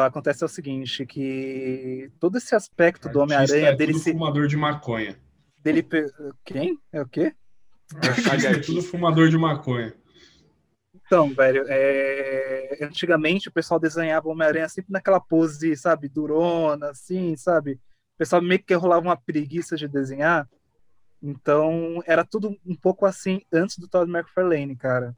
Acontece 0.00 0.42
é 0.42 0.46
o 0.46 0.48
seguinte, 0.48 1.04
que 1.06 2.10
todo 2.18 2.38
esse 2.38 2.54
aspecto 2.54 3.08
do 3.08 3.20
Homem-Aranha, 3.20 3.68
é 3.68 3.76
dele 3.76 3.92
tudo 3.92 4.02
se... 4.02 4.12
fumador 4.12 4.46
de 4.46 4.56
maconha. 4.56 5.16
Dele, 5.62 5.86
quem? 6.44 6.78
É 6.92 7.00
o 7.00 7.06
quê? 7.06 7.34
Artista 7.96 8.48
é 8.48 8.58
tudo 8.58 8.82
fumador 8.82 9.28
de 9.28 9.38
maconha. 9.38 9.94
Então, 10.94 11.28
velho, 11.34 11.64
é, 11.68 12.78
antigamente 12.82 13.48
o 13.48 13.52
pessoal 13.52 13.78
desenhava 13.78 14.28
o 14.28 14.30
Homem-Aranha 14.32 14.68
sempre 14.68 14.92
naquela 14.92 15.20
pose, 15.20 15.76
sabe, 15.76 16.08
durona, 16.08 16.90
assim, 16.90 17.36
sabe? 17.36 17.72
O 17.72 18.18
pessoal 18.18 18.40
meio 18.40 18.62
que 18.62 18.74
rolava 18.74 19.08
uma 19.08 19.16
preguiça 19.16 19.76
de 19.76 19.86
desenhar. 19.86 20.48
Então, 21.22 22.02
era 22.06 22.24
tudo 22.24 22.56
um 22.64 22.74
pouco 22.74 23.06
assim 23.06 23.42
antes 23.52 23.78
do 23.78 23.88
Todd 23.88 24.10
McFarlane, 24.10 24.74
cara. 24.76 25.16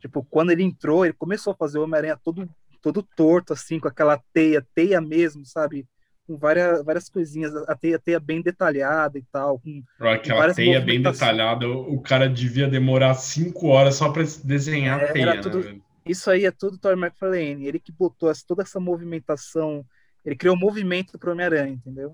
Tipo, 0.00 0.24
quando 0.24 0.50
ele 0.50 0.62
entrou, 0.62 1.04
ele 1.04 1.14
começou 1.14 1.52
a 1.52 1.56
fazer 1.56 1.78
o 1.78 1.84
Homem-Aranha 1.84 2.16
todo, 2.16 2.48
todo 2.80 3.02
torto, 3.02 3.52
assim, 3.52 3.78
com 3.80 3.88
aquela 3.88 4.20
teia, 4.32 4.64
teia 4.74 5.00
mesmo, 5.00 5.44
sabe? 5.44 5.86
Com 6.26 6.36
várias, 6.36 6.84
várias 6.84 7.08
coisinhas, 7.08 7.54
a 7.54 7.74
teia, 7.74 7.98
teia 7.98 8.20
bem 8.20 8.42
detalhada 8.42 9.18
e 9.18 9.24
tal, 9.32 9.58
com 9.58 9.82
Aquela 9.98 10.38
várias 10.40 10.56
teia 10.56 10.80
bem 10.80 11.00
detalhada, 11.00 11.66
o 11.68 11.94
o 11.94 12.00
cara 12.02 12.28
devia 12.28 12.68
demorar 12.68 13.14
cinco 13.14 13.68
horas 13.68 13.94
só 13.96 14.10
para 14.10 14.22
desenhar 14.44 15.00
É, 15.00 15.10
a 15.10 15.12
teia, 15.12 15.34
né, 15.34 15.40
tudo- 15.40 15.62
velho? 15.62 15.82
Isso 16.06 16.30
aí 16.30 16.46
é 16.46 16.50
tudo 16.50 16.78
Todd 16.78 16.98
McFarlane. 16.98 17.66
Ele 17.66 17.78
que 17.78 17.92
botou 17.92 18.32
toda 18.46 18.62
essa 18.62 18.80
movimentação. 18.80 19.84
Ele 20.24 20.34
criou 20.36 20.56
movimento 20.56 21.18
pro 21.18 21.32
Homem-Aranha, 21.32 21.74
entendeu? 21.74 22.10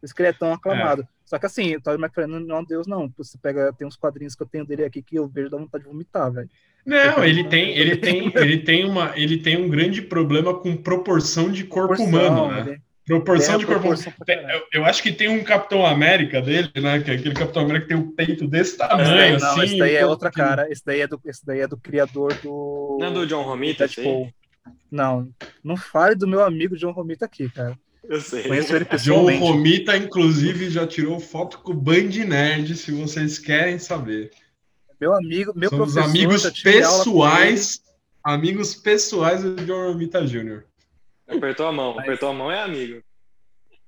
Por 0.00 0.06
isso 0.06 0.14
que 0.14 0.22
ele 0.22 0.28
é 0.28 0.32
tão 0.32 0.52
aclamado. 0.52 1.06
Só 1.28 1.38
que 1.38 1.44
assim, 1.44 1.76
o 1.76 1.80
Todd 1.82 2.02
McFarlane 2.02 2.46
não 2.46 2.56
é 2.56 2.60
um 2.60 2.64
deus, 2.64 2.86
não. 2.86 3.12
Você 3.18 3.36
pega, 3.36 3.70
tem 3.70 3.86
uns 3.86 3.96
quadrinhos 3.96 4.34
que 4.34 4.42
eu 4.42 4.46
tenho 4.46 4.64
dele 4.64 4.82
aqui 4.82 5.02
que 5.02 5.16
eu 5.16 5.28
vejo 5.28 5.50
dá 5.50 5.58
vontade 5.58 5.84
de 5.84 5.90
vomitar, 5.90 6.32
velho. 6.32 6.48
Não, 6.86 7.22
ele 7.22 7.44
tem, 7.44 7.76
ele 7.76 7.96
tem, 7.96 8.32
ele 8.34 8.58
tem 8.60 8.86
uma, 8.86 9.12
ele 9.14 9.36
tem 9.36 9.62
um 9.62 9.68
grande 9.68 10.00
problema 10.00 10.58
com 10.58 10.74
proporção 10.74 11.52
de 11.52 11.64
corpo 11.64 11.96
Proporção, 11.96 12.44
humano, 12.44 12.50
né? 12.50 12.60
ele 12.70 12.80
Proporção 13.04 13.58
de 13.58 13.66
corpo 13.66 13.80
proporção 13.82 14.12
eu, 14.26 14.80
eu 14.80 14.84
acho 14.86 15.02
que 15.02 15.12
tem 15.12 15.28
um 15.28 15.44
Capitão 15.44 15.84
América 15.84 16.40
dele, 16.40 16.70
né? 16.76 16.98
Que 17.02 17.10
é 17.10 17.14
aquele 17.14 17.34
Capitão 17.34 17.64
América 17.64 17.88
que 17.88 17.94
tem 17.94 18.02
o 18.02 18.10
peito 18.12 18.48
desse 18.48 18.78
tamanho, 18.78 19.38
Não, 19.38 19.50
assim. 19.50 19.64
esse 19.64 19.78
daí 19.78 19.94
é 19.96 19.98
então, 19.98 20.08
outra 20.08 20.30
cara. 20.30 20.72
Esse 20.72 20.82
daí 20.82 21.02
é 21.02 21.06
do, 21.06 21.20
esse 21.26 21.44
daí 21.44 21.60
é 21.60 21.68
do 21.68 21.76
criador 21.76 22.32
do. 22.42 22.96
Não 22.98 23.08
é 23.08 23.10
do 23.10 23.26
John 23.26 23.42
Romita? 23.42 23.86
Deadpool. 23.86 24.32
Não, 24.90 25.28
não 25.62 25.76
fale 25.76 26.14
do 26.14 26.26
meu 26.26 26.42
amigo 26.42 26.74
John 26.74 26.92
Romita 26.92 27.26
aqui, 27.26 27.50
cara. 27.50 27.78
Eu 28.08 28.20
sei. 28.22 28.44
Conheço 28.44 28.74
ele 28.74 28.84
John 28.86 28.90
pessoalmente. 28.90 29.40
Romita, 29.42 29.96
inclusive, 29.96 30.70
já 30.70 30.86
tirou 30.86 31.20
foto 31.20 31.58
com 31.58 31.72
o 31.72 31.74
Band 31.76 32.08
Nerd, 32.26 32.74
se 32.76 32.90
vocês 32.90 33.38
querem 33.38 33.78
saber. 33.78 34.30
Meu 35.00 35.14
amigo, 35.14 35.52
meu 35.54 35.68
Somos 35.68 35.92
professor. 35.92 36.10
amigos 36.10 36.62
pessoais, 36.62 37.82
amigos 38.24 38.74
pessoais 38.74 39.42
do 39.42 39.54
John 39.64 39.92
Romita 39.92 40.26
Jr. 40.26 40.64
Apertou 41.28 41.66
a 41.66 41.72
mão. 41.72 41.94
Mas- 41.94 42.04
Apertou 42.04 42.30
a 42.30 42.32
mão 42.32 42.50
é 42.50 42.62
amigo. 42.62 43.02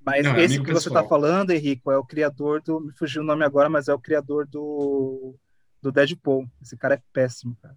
Mas 0.05 0.25
Não, 0.25 0.35
é 0.35 0.45
esse 0.45 0.55
amigo 0.55 0.65
que 0.65 0.73
você 0.73 0.89
pessoal. 0.89 1.03
tá 1.03 1.09
falando, 1.09 1.51
Henrico, 1.51 1.91
é 1.91 1.97
o 1.97 2.05
criador 2.05 2.63
do. 2.63 2.81
Me 2.81 2.93
fugiu 2.93 3.23
o 3.23 3.25
nome 3.25 3.45
agora, 3.45 3.69
mas 3.69 3.89
é 3.89 3.95
o 3.95 3.99
criador 3.99 4.47
do. 4.47 5.35
Do 5.83 5.91
Deadpool. 5.91 6.47
Esse 6.63 6.77
cara 6.77 6.95
é 6.97 7.03
péssimo, 7.13 7.57
cara. 7.63 7.75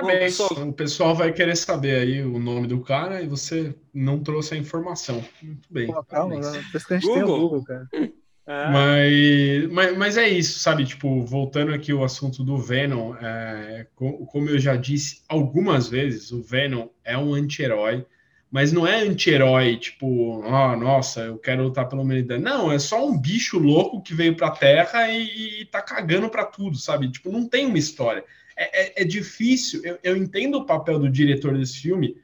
Parabéns. 0.00 0.38
Bom, 0.38 0.48
pessoal- 0.48 0.68
O 0.68 0.72
pessoal 0.72 1.14
vai 1.14 1.32
querer 1.32 1.56
saber 1.56 1.96
aí 2.00 2.22
o 2.22 2.38
nome 2.38 2.66
do 2.66 2.80
cara 2.80 3.22
e 3.22 3.26
você 3.26 3.74
não 3.92 4.18
trouxe 4.20 4.54
a 4.54 4.56
informação. 4.58 5.24
Muito 5.42 5.68
bem. 5.70 5.86
Pô, 5.86 6.02
calma, 6.04 6.36
por 6.40 6.76
isso 6.76 6.86
que 6.88 6.94
a 6.94 6.98
gente 6.98 7.12
tem 7.12 7.22
o 7.22 7.26
Google. 7.26 7.40
Google, 7.40 7.64
cara. 7.64 7.88
É. 8.46 8.68
Mas, 8.70 9.72
mas, 9.72 9.96
mas 9.96 10.16
é 10.18 10.28
isso, 10.28 10.58
sabe? 10.58 10.84
Tipo, 10.84 11.22
voltando 11.24 11.72
aqui 11.72 11.92
ao 11.92 12.04
assunto 12.04 12.44
do 12.44 12.58
Venom, 12.58 13.14
é, 13.16 13.86
co- 13.94 14.26
como 14.26 14.50
eu 14.50 14.58
já 14.58 14.76
disse 14.76 15.22
algumas 15.26 15.88
vezes, 15.88 16.30
o 16.30 16.42
Venom 16.42 16.88
é 17.02 17.16
um 17.16 17.32
anti-herói, 17.32 18.04
mas 18.50 18.70
não 18.70 18.86
é 18.86 19.00
anti-herói, 19.00 19.78
tipo, 19.78 20.42
ah, 20.42 20.76
nossa, 20.76 21.20
eu 21.22 21.38
quero 21.38 21.62
lutar 21.62 21.88
pela 21.88 22.02
humanidade. 22.02 22.42
Não, 22.42 22.70
é 22.70 22.78
só 22.78 23.08
um 23.08 23.18
bicho 23.18 23.58
louco 23.58 24.02
que 24.02 24.12
veio 24.12 24.36
pra 24.36 24.50
Terra 24.50 25.08
e, 25.10 25.62
e 25.62 25.64
tá 25.64 25.80
cagando 25.80 26.28
pra 26.28 26.44
tudo, 26.44 26.76
sabe? 26.76 27.10
Tipo, 27.10 27.32
não 27.32 27.48
tem 27.48 27.64
uma 27.64 27.78
história. 27.78 28.22
É, 28.56 29.00
é- 29.00 29.02
é 29.02 29.04
difícil, 29.04 29.80
eu, 29.84 29.98
eu 30.02 30.16
entendo 30.16 30.56
o 30.58 30.64
papel 30.64 30.98
do 30.98 31.08
diretor 31.10 31.56
desse 31.58 31.78
filme, 31.80 32.16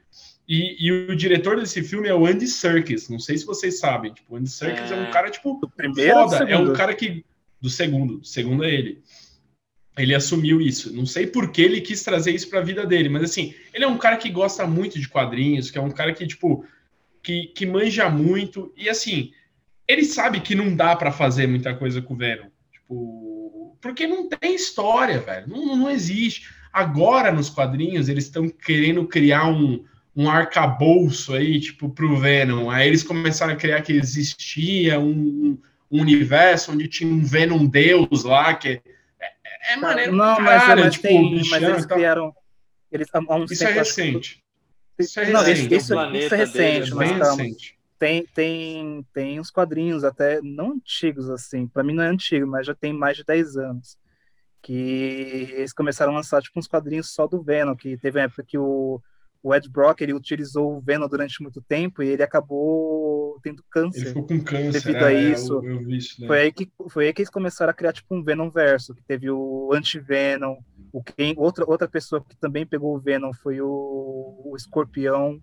e, 0.48 0.76
e 0.84 0.92
o 0.92 1.14
diretor 1.16 1.56
desse 1.58 1.82
filme 1.82 2.08
é 2.08 2.14
o 2.14 2.26
Andy 2.26 2.46
Serkis, 2.46 3.08
não 3.08 3.18
sei 3.18 3.38
se 3.38 3.44
vocês 3.46 3.78
sabem, 3.78 4.12
tipo, 4.12 4.34
o 4.34 4.36
Andy 4.36 4.50
Serkis 4.50 4.90
é, 4.90 4.94
um 4.96 5.04
É. 5.04 5.10
cara, 5.10 5.30
tipo, 5.30 5.58
Do 5.60 5.68
primeiro 5.68 6.18
ou 6.18 6.24
do 6.26 6.30
foda, 6.32 6.44
é 6.50 6.56
um 6.56 6.60
segundo? 6.60 6.76
cara 6.76 6.94
que. 6.94 7.24
Do 7.60 7.68
segundo, 7.70 8.18
do 8.18 8.26
segundo 8.26 8.64
é 8.64 8.72
ele. 8.72 9.02
Ele 9.98 10.14
assumiu 10.14 10.60
isso. 10.60 10.92
Não 10.94 11.04
sei 11.04 11.26
por 11.26 11.50
que 11.52 11.60
ele 11.60 11.80
quis 11.80 12.02
trazer 12.02 12.32
isso 12.32 12.48
pra 12.48 12.60
vida 12.62 12.86
dele, 12.86 13.08
mas 13.08 13.22
assim, 13.24 13.54
ele 13.74 13.84
é 13.84 13.88
um 13.88 13.98
cara 13.98 14.16
que 14.16 14.30
gosta 14.30 14.66
muito 14.66 14.98
de 14.98 15.08
quadrinhos, 15.08 15.70
que 15.70 15.76
é 15.76 15.80
um 15.80 15.90
cara 15.90 16.12
que, 16.14 16.26
tipo, 16.26 16.64
que, 17.22 17.48
que 17.48 17.66
manja 17.66 18.08
muito, 18.08 18.72
e 18.76 18.88
assim, 18.88 19.32
ele 19.86 20.04
sabe 20.04 20.40
que 20.40 20.54
não 20.54 20.74
dá 20.74 20.96
pra 20.96 21.12
fazer 21.12 21.46
muita 21.46 21.74
coisa 21.74 22.00
com 22.00 22.14
o 22.14 22.16
Venom. 22.16 22.46
Tipo, 22.72 22.94
porque 23.80 24.06
não 24.06 24.28
tem 24.28 24.54
história, 24.54 25.18
velho. 25.20 25.48
Não, 25.48 25.76
não 25.76 25.90
existe. 25.90 26.48
Agora, 26.72 27.32
nos 27.32 27.50
quadrinhos, 27.50 28.08
eles 28.08 28.24
estão 28.24 28.48
querendo 28.48 29.06
criar 29.06 29.46
um, 29.48 29.84
um 30.14 30.28
arcabouço 30.28 31.34
aí, 31.34 31.58
tipo, 31.60 31.88
pro 31.88 32.16
Venom. 32.16 32.70
Aí 32.70 32.86
eles 32.86 33.02
começaram 33.02 33.54
a 33.54 33.56
criar 33.56 33.82
que 33.82 33.92
existia 33.92 35.00
um, 35.00 35.58
um 35.90 36.00
universo 36.00 36.72
onde 36.72 36.86
tinha 36.86 37.12
um 37.12 37.24
Venom 37.24 37.66
Deus 37.66 38.24
lá, 38.24 38.54
que 38.54 38.80
é, 39.20 39.72
é 39.72 39.76
maneiro 39.76 40.12
Não, 40.12 40.40
mas, 40.40 40.62
caralho, 40.62 40.84
mas, 40.84 40.94
tipo, 40.94 41.08
tem, 41.08 41.42
mas 41.48 41.62
eles 41.62 41.86
criaram. 41.86 42.34
Eles, 42.92 43.08
há, 43.12 43.36
uns 43.36 43.50
Isso 43.50 43.64
é 43.64 43.66
acho 43.68 43.78
recente. 43.78 44.42
Isso 44.98 45.20
é 45.20 45.30
Não, 45.30 45.42
recente. 45.42 45.74
isso, 45.74 45.74
isso, 45.74 45.92
O 45.92 45.96
planeta 45.96 46.24
isso 46.26 46.34
é 46.34 46.38
recente, 46.38 46.62
deles, 46.62 46.90
mas 46.90 47.10
calma. 47.10 47.24
recente. 47.24 47.79
Tem, 48.00 48.26
tem, 48.34 49.06
tem 49.12 49.38
uns 49.38 49.50
quadrinhos 49.50 50.04
até 50.04 50.40
não 50.42 50.72
antigos, 50.72 51.28
assim. 51.28 51.68
Pra 51.68 51.84
mim 51.84 51.94
não 51.94 52.02
é 52.02 52.08
antigo, 52.08 52.46
mas 52.46 52.66
já 52.66 52.74
tem 52.74 52.94
mais 52.94 53.18
de 53.18 53.24
10 53.24 53.58
anos. 53.58 53.98
Que 54.62 55.50
eles 55.52 55.72
começaram 55.72 56.12
a 56.12 56.16
lançar 56.16 56.40
tipo 56.40 56.58
uns 56.58 56.66
quadrinhos 56.66 57.12
só 57.12 57.26
do 57.26 57.42
Venom, 57.42 57.76
que 57.76 57.98
teve 57.98 58.18
uma 58.18 58.24
época 58.24 58.42
que 58.42 58.56
o, 58.56 59.02
o 59.42 59.54
Ed 59.54 59.68
Brock 59.68 60.00
ele 60.00 60.14
utilizou 60.14 60.76
o 60.76 60.80
Venom 60.80 61.06
durante 61.08 61.42
muito 61.42 61.60
tempo 61.60 62.02
e 62.02 62.08
ele 62.08 62.22
acabou 62.22 63.38
tendo 63.42 63.62
Ele 63.62 63.68
câncer. 63.70 64.06
ficou 64.06 64.26
com 64.26 64.42
câncer. 64.42 64.72
Devido 64.72 65.04
a 65.04 65.12
é, 65.12 65.22
isso, 65.32 65.54
Eu, 65.62 65.82
eu 65.82 65.90
isso, 65.90 66.20
né? 66.22 66.26
Foi 66.26 66.40
aí, 66.40 66.52
que, 66.52 66.72
foi 66.88 67.06
aí 67.06 67.12
que 67.12 67.20
eles 67.20 67.30
começaram 67.30 67.70
a 67.70 67.74
criar 67.74 67.92
tipo 67.92 68.14
um 68.14 68.22
Venom 68.24 68.50
verso, 68.50 68.94
que 68.94 69.02
teve 69.02 69.30
o 69.30 69.70
Anti-Venom, 69.74 70.56
o 70.90 71.02
quem, 71.02 71.34
outra, 71.36 71.64
outra 71.66 71.86
pessoa 71.86 72.24
que 72.26 72.36
também 72.36 72.66
pegou 72.66 72.96
o 72.96 72.98
Venom 73.00 73.32
foi 73.34 73.60
o, 73.60 74.42
o 74.44 74.54
Escorpião 74.56 75.38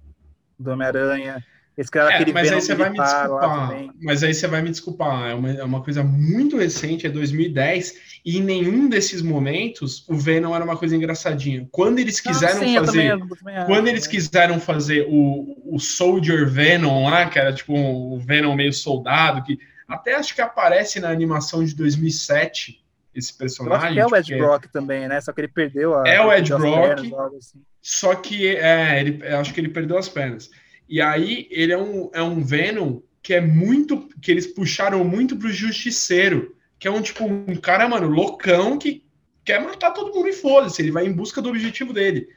do 0.59 0.71
Homem-Aranha. 0.71 1.43
Eles 1.77 1.89
criaram 1.91 2.11
É, 2.11 2.15
aquele 2.15 2.33
mas 2.33 2.51
aí 2.51 2.59
você 2.61 2.73
vai 2.73 2.89
me 2.89 2.97
desculpar. 2.97 3.85
Mas 4.01 4.23
aí 4.23 4.33
você 4.33 4.47
vai 4.47 4.61
me 4.63 4.69
desculpar. 4.71 5.29
É 5.29 5.33
uma, 5.35 5.51
é 5.51 5.63
uma 5.63 5.83
coisa 5.83 6.03
muito 6.03 6.57
recente, 6.57 7.05
é 7.05 7.09
2010, 7.09 8.19
e 8.25 8.37
em 8.39 8.41
nenhum 8.41 8.89
desses 8.89 9.21
momentos 9.21 10.03
o 10.09 10.15
Venom 10.15 10.55
era 10.55 10.63
uma 10.63 10.75
coisa 10.75 10.95
engraçadinha. 10.95 11.67
Quando 11.71 11.99
eles 11.99 12.19
quiseram 12.19 12.55
Não, 12.55 12.63
sim, 12.63 12.75
eu 12.77 12.85
fazer. 12.85 13.09
também- 13.11 13.27
eu 13.29 13.37
também 13.37 13.65
Quando 13.67 13.87
eles 13.89 14.05
né? 14.05 14.09
quiseram 14.11 14.59
fazer 14.59 15.05
o, 15.07 15.55
o 15.75 15.79
Soldier 15.79 16.49
Venom 16.49 17.09
lá, 17.09 17.29
que 17.29 17.37
era 17.37 17.53
tipo 17.53 17.73
o 17.77 18.19
Venom 18.19 18.55
meio 18.55 18.73
soldado, 18.73 19.43
que 19.43 19.59
até 19.87 20.15
acho 20.15 20.33
que 20.33 20.41
aparece 20.41 20.99
na 20.99 21.09
animação 21.09 21.63
de 21.63 21.75
2007, 21.75 22.83
esse 23.15 23.31
Eu 23.31 23.35
acho 23.35 23.37
personagem. 23.37 23.93
que 23.93 23.99
é 23.99 24.05
o 24.05 24.15
Ed 24.15 24.27
porque- 24.27 24.35
Brock 24.37 24.65
também, 24.71 25.07
né? 25.07 25.21
Só 25.21 25.31
que 25.31 25.41
ele 25.41 25.47
perdeu 25.47 25.95
a. 25.97 26.07
É 26.07 26.19
o 26.19 26.33
Ed 26.33 26.49
Brock. 26.49 27.01
pernas, 27.01 27.33
assim. 27.35 27.61
Só 27.81 28.15
que 28.15 28.47
é, 28.47 28.99
ele, 28.99 29.25
acho 29.27 29.53
que 29.53 29.61
ele 29.61 29.69
perdeu 29.69 29.97
as 29.97 30.09
pernas. 30.09 30.49
E 30.87 31.01
aí 31.01 31.47
ele 31.49 31.73
é 31.73 31.77
um, 31.77 32.09
é 32.13 32.21
um 32.21 32.41
Venom 32.41 33.01
que 33.21 33.33
é 33.33 33.41
muito. 33.41 34.09
que 34.21 34.31
eles 34.31 34.47
puxaram 34.47 35.03
muito 35.03 35.35
pro 35.35 35.51
Justiceiro, 35.51 36.55
que 36.79 36.87
é 36.87 36.91
um 36.91 37.01
tipo 37.01 37.25
um 37.25 37.55
cara, 37.55 37.87
mano, 37.87 38.07
loucão 38.07 38.77
que 38.77 39.03
quer 39.43 39.61
matar 39.61 39.91
todo 39.91 40.13
mundo 40.13 40.27
e 40.27 40.33
foda-se, 40.33 40.81
ele 40.81 40.91
vai 40.91 41.05
em 41.05 41.13
busca 41.13 41.41
do 41.41 41.49
objetivo 41.49 41.93
dele. 41.93 42.27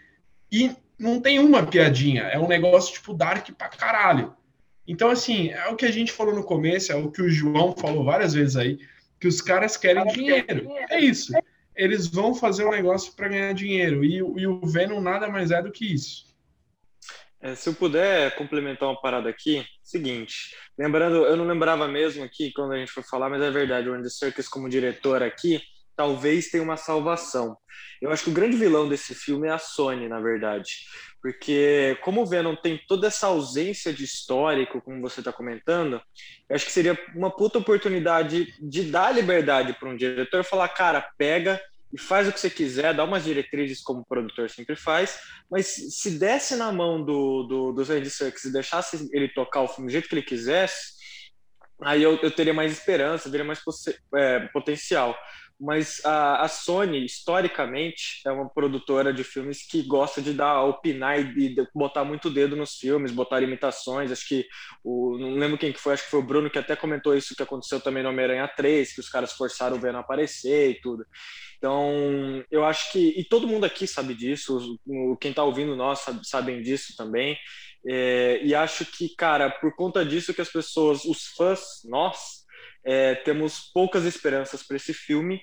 E 0.50 0.70
não 0.98 1.20
tem 1.20 1.38
uma 1.38 1.66
piadinha, 1.66 2.22
é 2.22 2.38
um 2.38 2.46
negócio 2.46 2.94
tipo 2.94 3.14
dark 3.14 3.50
pra 3.56 3.68
caralho. 3.68 4.34
Então, 4.86 5.10
assim, 5.10 5.50
é 5.50 5.68
o 5.68 5.76
que 5.76 5.86
a 5.86 5.90
gente 5.90 6.12
falou 6.12 6.34
no 6.34 6.44
começo, 6.44 6.92
é 6.92 6.96
o 6.96 7.10
que 7.10 7.22
o 7.22 7.30
João 7.30 7.74
falou 7.76 8.04
várias 8.04 8.34
vezes 8.34 8.56
aí, 8.56 8.78
que 9.18 9.28
os 9.28 9.40
caras 9.40 9.76
querem 9.76 10.04
dinheiro. 10.06 10.68
É 10.88 11.00
isso. 11.00 11.32
Eles 11.76 12.06
vão 12.06 12.34
fazer 12.34 12.64
um 12.64 12.70
negócio 12.70 13.12
para 13.12 13.28
ganhar 13.28 13.52
dinheiro. 13.54 14.04
E, 14.04 14.16
e 14.16 14.46
o 14.46 14.60
Venom 14.66 15.00
nada 15.00 15.28
mais 15.28 15.50
é 15.50 15.62
do 15.62 15.70
que 15.70 15.94
isso. 15.94 16.29
É, 17.42 17.54
se 17.54 17.68
eu 17.68 17.74
puder 17.74 18.34
complementar 18.36 18.88
uma 18.88 19.00
parada 19.00 19.30
aqui, 19.30 19.64
seguinte, 19.82 20.54
lembrando, 20.78 21.24
eu 21.24 21.36
não 21.36 21.46
lembrava 21.46 21.88
mesmo 21.88 22.22
aqui 22.22 22.52
quando 22.52 22.72
a 22.72 22.78
gente 22.78 22.92
foi 22.92 23.02
falar, 23.02 23.30
mas 23.30 23.42
é 23.42 23.50
verdade, 23.50 23.88
o 23.88 23.94
Andy 23.94 24.10
Serkis 24.10 24.46
como 24.46 24.68
diretor 24.68 25.22
aqui, 25.22 25.60
talvez 25.96 26.50
tenha 26.50 26.62
uma 26.62 26.76
salvação. 26.76 27.56
Eu 28.00 28.10
acho 28.10 28.24
que 28.24 28.30
o 28.30 28.34
grande 28.34 28.56
vilão 28.56 28.88
desse 28.88 29.14
filme 29.14 29.48
é 29.48 29.52
a 29.52 29.58
Sony, 29.58 30.08
na 30.08 30.20
verdade, 30.20 30.70
porque 31.22 31.98
como 32.02 32.22
o 32.22 32.26
Venom 32.26 32.56
tem 32.56 32.78
toda 32.86 33.06
essa 33.06 33.26
ausência 33.26 33.92
de 33.92 34.04
histórico, 34.04 34.80
como 34.82 35.00
você 35.00 35.20
está 35.20 35.32
comentando, 35.32 36.00
eu 36.48 36.56
acho 36.56 36.64
que 36.66 36.72
seria 36.72 36.98
uma 37.14 37.30
puta 37.30 37.58
oportunidade 37.58 38.54
de 38.60 38.82
dar 38.84 39.14
liberdade 39.14 39.74
para 39.74 39.88
um 39.88 39.96
diretor 39.96 40.44
falar, 40.44 40.68
cara, 40.68 41.06
pega 41.16 41.60
e 41.92 41.98
faz 41.98 42.28
o 42.28 42.32
que 42.32 42.40
você 42.40 42.50
quiser, 42.50 42.94
dá 42.94 43.04
umas 43.04 43.24
diretrizes 43.24 43.82
como 43.82 44.00
o 44.00 44.06
produtor 44.06 44.48
sempre 44.48 44.76
faz, 44.76 45.18
mas 45.50 45.66
se 45.66 46.18
desse 46.18 46.56
na 46.56 46.72
mão 46.72 47.04
do, 47.04 47.42
do, 47.44 47.72
do 47.72 47.92
Andy 47.92 48.10
Serkis 48.10 48.44
e 48.44 48.52
deixasse 48.52 49.08
ele 49.12 49.28
tocar 49.28 49.62
o 49.62 49.68
filme 49.68 49.88
do 49.88 49.92
jeito 49.92 50.08
que 50.08 50.14
ele 50.14 50.22
quisesse, 50.22 51.00
aí 51.82 52.02
eu, 52.02 52.16
eu 52.22 52.30
teria 52.30 52.54
mais 52.54 52.72
esperança, 52.72 53.30
teria 53.30 53.44
mais 53.44 53.60
é, 54.14 54.40
potencial. 54.52 55.16
Mas 55.60 56.02
a, 56.06 56.42
a 56.42 56.48
Sony, 56.48 57.04
historicamente, 57.04 58.22
é 58.24 58.32
uma 58.32 58.48
produtora 58.48 59.12
de 59.12 59.22
filmes 59.22 59.66
que 59.66 59.82
gosta 59.82 60.22
de 60.22 60.32
dar, 60.32 60.62
opinar 60.62 61.20
e 61.20 61.54
de 61.54 61.68
botar 61.74 62.02
muito 62.02 62.30
dedo 62.30 62.56
nos 62.56 62.76
filmes, 62.76 63.12
botar 63.12 63.42
imitações. 63.42 64.10
Acho 64.10 64.26
que 64.26 64.46
o, 64.82 65.18
não 65.18 65.34
lembro 65.34 65.58
quem 65.58 65.70
que 65.70 65.78
foi, 65.78 65.92
acho 65.92 66.04
que 66.04 66.10
foi 66.10 66.20
o 66.20 66.26
Bruno 66.26 66.48
que 66.48 66.58
até 66.58 66.74
comentou 66.74 67.14
isso 67.14 67.34
que 67.36 67.42
aconteceu 67.42 67.78
também 67.78 68.02
no 68.02 68.08
Homem-Aranha 68.08 68.48
3, 68.48 68.94
que 68.94 69.00
os 69.00 69.10
caras 69.10 69.32
forçaram 69.32 69.76
o 69.76 69.78
Venom 69.80 69.98
aparecer 69.98 70.70
e 70.70 70.80
tudo. 70.80 71.04
Então, 71.60 72.42
eu 72.50 72.64
acho 72.64 72.90
que, 72.90 73.20
e 73.20 73.22
todo 73.22 73.46
mundo 73.46 73.66
aqui 73.66 73.86
sabe 73.86 74.14
disso, 74.14 74.78
quem 75.20 75.30
está 75.30 75.44
ouvindo 75.44 75.76
nós 75.76 75.98
sabe, 75.98 76.26
sabem 76.26 76.62
disso 76.62 76.94
também, 76.96 77.36
é, 77.86 78.40
e 78.42 78.54
acho 78.54 78.86
que, 78.86 79.14
cara, 79.14 79.50
por 79.50 79.76
conta 79.76 80.02
disso 80.02 80.32
que 80.32 80.40
as 80.40 80.50
pessoas, 80.50 81.04
os 81.04 81.26
fãs, 81.36 81.82
nós, 81.84 82.46
é, 82.82 83.14
temos 83.14 83.70
poucas 83.74 84.06
esperanças 84.06 84.62
para 84.62 84.78
esse 84.78 84.94
filme, 84.94 85.38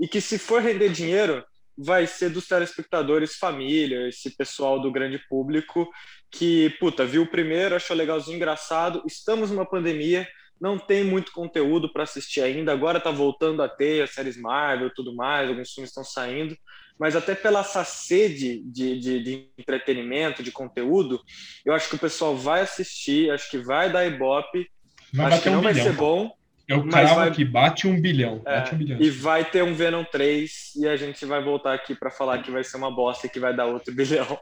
e 0.00 0.08
que 0.08 0.20
se 0.20 0.40
for 0.40 0.60
render 0.60 0.88
dinheiro, 0.88 1.44
vai 1.78 2.04
ser 2.04 2.30
dos 2.30 2.48
telespectadores 2.48 3.36
família, 3.36 4.08
esse 4.08 4.36
pessoal 4.36 4.82
do 4.82 4.90
grande 4.90 5.20
público, 5.28 5.88
que, 6.32 6.70
puta, 6.80 7.06
viu 7.06 7.22
o 7.22 7.30
primeiro, 7.30 7.76
achou 7.76 7.96
legalzinho, 7.96 8.34
engraçado, 8.34 9.04
estamos 9.06 9.52
numa 9.52 9.64
pandemia, 9.64 10.26
não 10.60 10.78
tem 10.78 11.02
muito 11.04 11.32
conteúdo 11.32 11.90
para 11.92 12.02
assistir 12.02 12.42
ainda. 12.42 12.72
Agora 12.72 13.00
tá 13.00 13.10
voltando 13.10 13.62
a 13.62 13.68
ter 13.68 14.02
as 14.02 14.10
séries 14.10 14.36
Marvel 14.36 14.88
e 14.88 14.94
tudo 14.94 15.14
mais, 15.14 15.48
alguns 15.48 15.72
filmes 15.72 15.90
estão 15.90 16.04
saindo, 16.04 16.56
mas 16.98 17.16
até 17.16 17.34
pela 17.34 17.60
essa 17.60 17.82
sede 17.82 18.60
de, 18.64 18.98
de, 19.00 19.22
de 19.22 19.48
entretenimento, 19.58 20.42
de 20.42 20.52
conteúdo, 20.52 21.20
eu 21.64 21.72
acho 21.72 21.88
que 21.88 21.94
o 21.94 21.98
pessoal 21.98 22.36
vai 22.36 22.60
assistir, 22.60 23.30
acho 23.30 23.50
que 23.50 23.58
vai 23.58 23.90
dar 23.90 24.04
ibope, 24.06 24.68
Vai 25.12 25.26
acho 25.32 25.42
que 25.42 25.48
um 25.48 25.52
não 25.54 25.62
vai 25.62 25.72
bilhão. 25.72 25.86
ser 25.88 25.92
bom, 25.96 26.30
Eu 26.68 26.84
mas 26.84 26.92
cravo 26.94 27.14
vai- 27.16 27.30
que 27.32 27.44
bate 27.44 27.88
um 27.88 28.00
bilhão. 28.00 28.42
é, 28.44 28.56
Bate 28.58 28.74
um 28.74 28.78
bilhão. 28.78 29.00
e 29.00 29.10
vai 29.10 29.44
ter 29.50 29.64
um 29.64 29.74
Venom 29.74 30.04
3 30.04 30.74
e 30.76 30.86
a 30.86 30.96
gente 30.96 31.24
vai 31.24 31.42
voltar 31.42 31.72
aqui 31.74 31.94
para 31.94 32.10
falar 32.10 32.42
que 32.42 32.50
vai 32.50 32.62
ser 32.62 32.76
uma 32.76 32.94
bosta 32.94 33.26
e 33.26 33.30
que 33.30 33.40
vai 33.40 33.56
dar 33.56 33.64
outro 33.66 33.92
bilhão. 33.96 34.38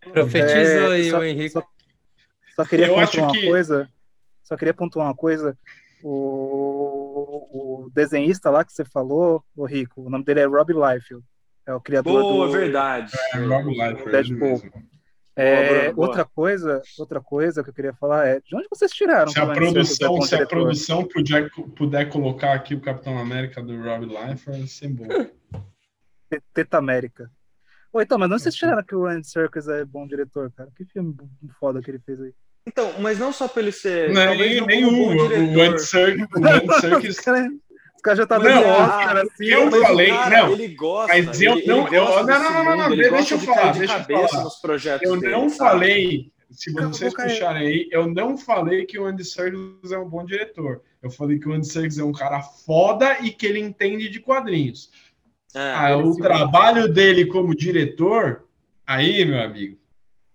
Profetizou 0.00 0.92
É, 0.92 0.96
aí, 0.96 1.10
só- 1.10 1.18
o 1.18 1.24
Henrique. 1.24 1.50
Só, 1.50 1.62
só 2.56 2.64
queria 2.64 2.86
Eu 2.86 2.98
acho 2.98 3.20
uma 3.20 3.30
que- 3.32 3.46
coisa. 3.46 3.88
Só 4.50 4.56
queria 4.56 4.74
pontuar 4.74 5.06
uma 5.06 5.14
coisa. 5.14 5.56
O, 6.02 7.84
o 7.84 7.90
desenhista 7.90 8.50
lá 8.50 8.64
que 8.64 8.72
você 8.72 8.84
falou, 8.84 9.44
o 9.54 9.64
Rico, 9.64 10.02
o 10.02 10.10
nome 10.10 10.24
dele 10.24 10.40
é 10.40 10.44
Rob 10.46 10.72
Liefeld. 10.72 11.24
É 11.66 11.72
o 11.74 11.80
criador 11.80 12.20
Boa, 12.20 12.46
do 12.46 12.52
verdade. 12.52 13.12
É, 13.32 13.38
Rob 13.38 13.68
Liefeld, 13.70 14.10
Deadpool. 14.10 14.38
mesmo. 14.48 14.72
É, 15.36 15.84
Boa, 15.84 15.94
boa. 15.94 16.06
outra 16.08 16.24
coisa, 16.24 16.82
outra 16.98 17.20
coisa 17.20 17.62
que 17.62 17.70
eu 17.70 17.74
queria 17.74 17.94
falar 17.94 18.26
é 18.26 18.40
de 18.40 18.56
onde 18.56 18.66
vocês 18.68 18.90
tiraram? 18.90 19.30
Se 19.30 19.38
a 19.38 19.44
o 19.44 19.50
Andy 19.50 19.86
Serkis 19.86 20.00
é 20.00 20.04
produção, 20.04 20.22
se 20.22 20.34
a 20.34 20.46
produção 20.46 21.04
puder, 21.04 21.50
puder 21.76 22.08
colocar 22.08 22.52
aqui 22.54 22.74
o 22.74 22.80
Capitão 22.80 23.16
América 23.16 23.62
do 23.62 23.80
Rob 23.80 24.04
Liefeld, 24.06 24.88
bom. 24.88 25.06
Te- 26.28 26.42
Teta 26.52 26.78
América. 26.78 27.30
Ô, 27.92 28.00
então, 28.00 28.18
mas 28.18 28.28
não 28.28 28.38
vocês 28.38 28.54
tiraram 28.54 28.82
que 28.82 28.94
o 28.94 29.06
Andy 29.06 29.26
Serkis 29.26 29.68
é 29.68 29.84
bom 29.84 30.06
diretor, 30.06 30.50
cara? 30.52 30.70
Que 30.76 30.84
filme 30.84 31.14
foda 31.58 31.80
que 31.80 31.90
ele 31.90 32.00
fez 32.00 32.20
aí. 32.20 32.34
Então, 32.66 32.92
mas 33.00 33.18
não 33.18 33.32
só 33.32 33.48
pelo 33.48 33.72
ser. 33.72 34.10
Não, 34.12 34.26
talvez 34.26 34.66
nem, 34.66 34.84
como 34.84 35.02
o, 35.02 35.16
o. 35.16 35.62
Andy 35.62 35.82
Serkis, 35.82 36.26
o 36.34 37.08
Os 37.10 37.20
caras 37.20 37.50
caras 38.02 38.18
já 38.18 38.26
tá 38.26 38.38
Não, 38.38 38.44
dando 38.44 38.64
ah, 38.66 38.86
Oscar 38.86 39.16
assim. 39.18 39.44
eu 39.46 39.70
falei, 39.70 40.08
cara, 40.08 40.42
não, 40.46 40.52
ele 40.52 40.68
gosta. 40.68 41.22
mas 41.22 41.42
eu 41.42 41.52
ele, 41.58 41.66
não- 41.66 41.86
ele 41.86 41.96
eu- 41.96 42.06
gosta 42.06 42.22
não, 42.24 42.52
não, 42.52 42.64
não, 42.64 42.76
não, 42.88 42.96
deixa 42.96 43.34
eu 43.34 43.38
falar, 43.40 43.72
deixa 43.72 44.06
eu 44.08 44.28
falar. 44.28 44.44
nos 44.44 44.56
projetos 44.56 45.08
Eu 45.08 45.20
dele, 45.20 45.32
não 45.32 45.48
sabe? 45.50 45.70
falei, 45.70 46.32
se 46.50 46.72
vocês 46.72 47.14
puxarem 47.14 47.66
aí, 47.66 47.88
eu 47.90 48.06
não 48.08 48.36
falei 48.38 48.84
que 48.86 48.98
o 48.98 49.04
Andy 49.06 49.24
Serkis 49.24 49.92
é 49.92 49.98
um 49.98 50.08
bom 50.08 50.24
diretor. 50.24 50.82
Eu 51.02 51.10
falei 51.10 51.38
que 51.38 51.48
o 51.48 51.52
Andy 51.52 51.66
Serkis 51.66 51.98
é 51.98 52.04
um 52.04 52.12
cara 52.12 52.40
foda 52.42 53.18
e 53.22 53.30
que 53.30 53.46
ele 53.46 53.58
entende 53.60 54.08
de 54.08 54.18
quadrinhos. 54.20 54.90
É, 55.54 55.58
Ah, 55.74 55.92
ele 55.92 56.02
o 56.04 56.14
trabalho 56.16 56.88
dele 56.92 57.26
como 57.26 57.54
diretor, 57.54 58.44
aí, 58.86 59.24
meu 59.24 59.40
amigo, 59.42 59.76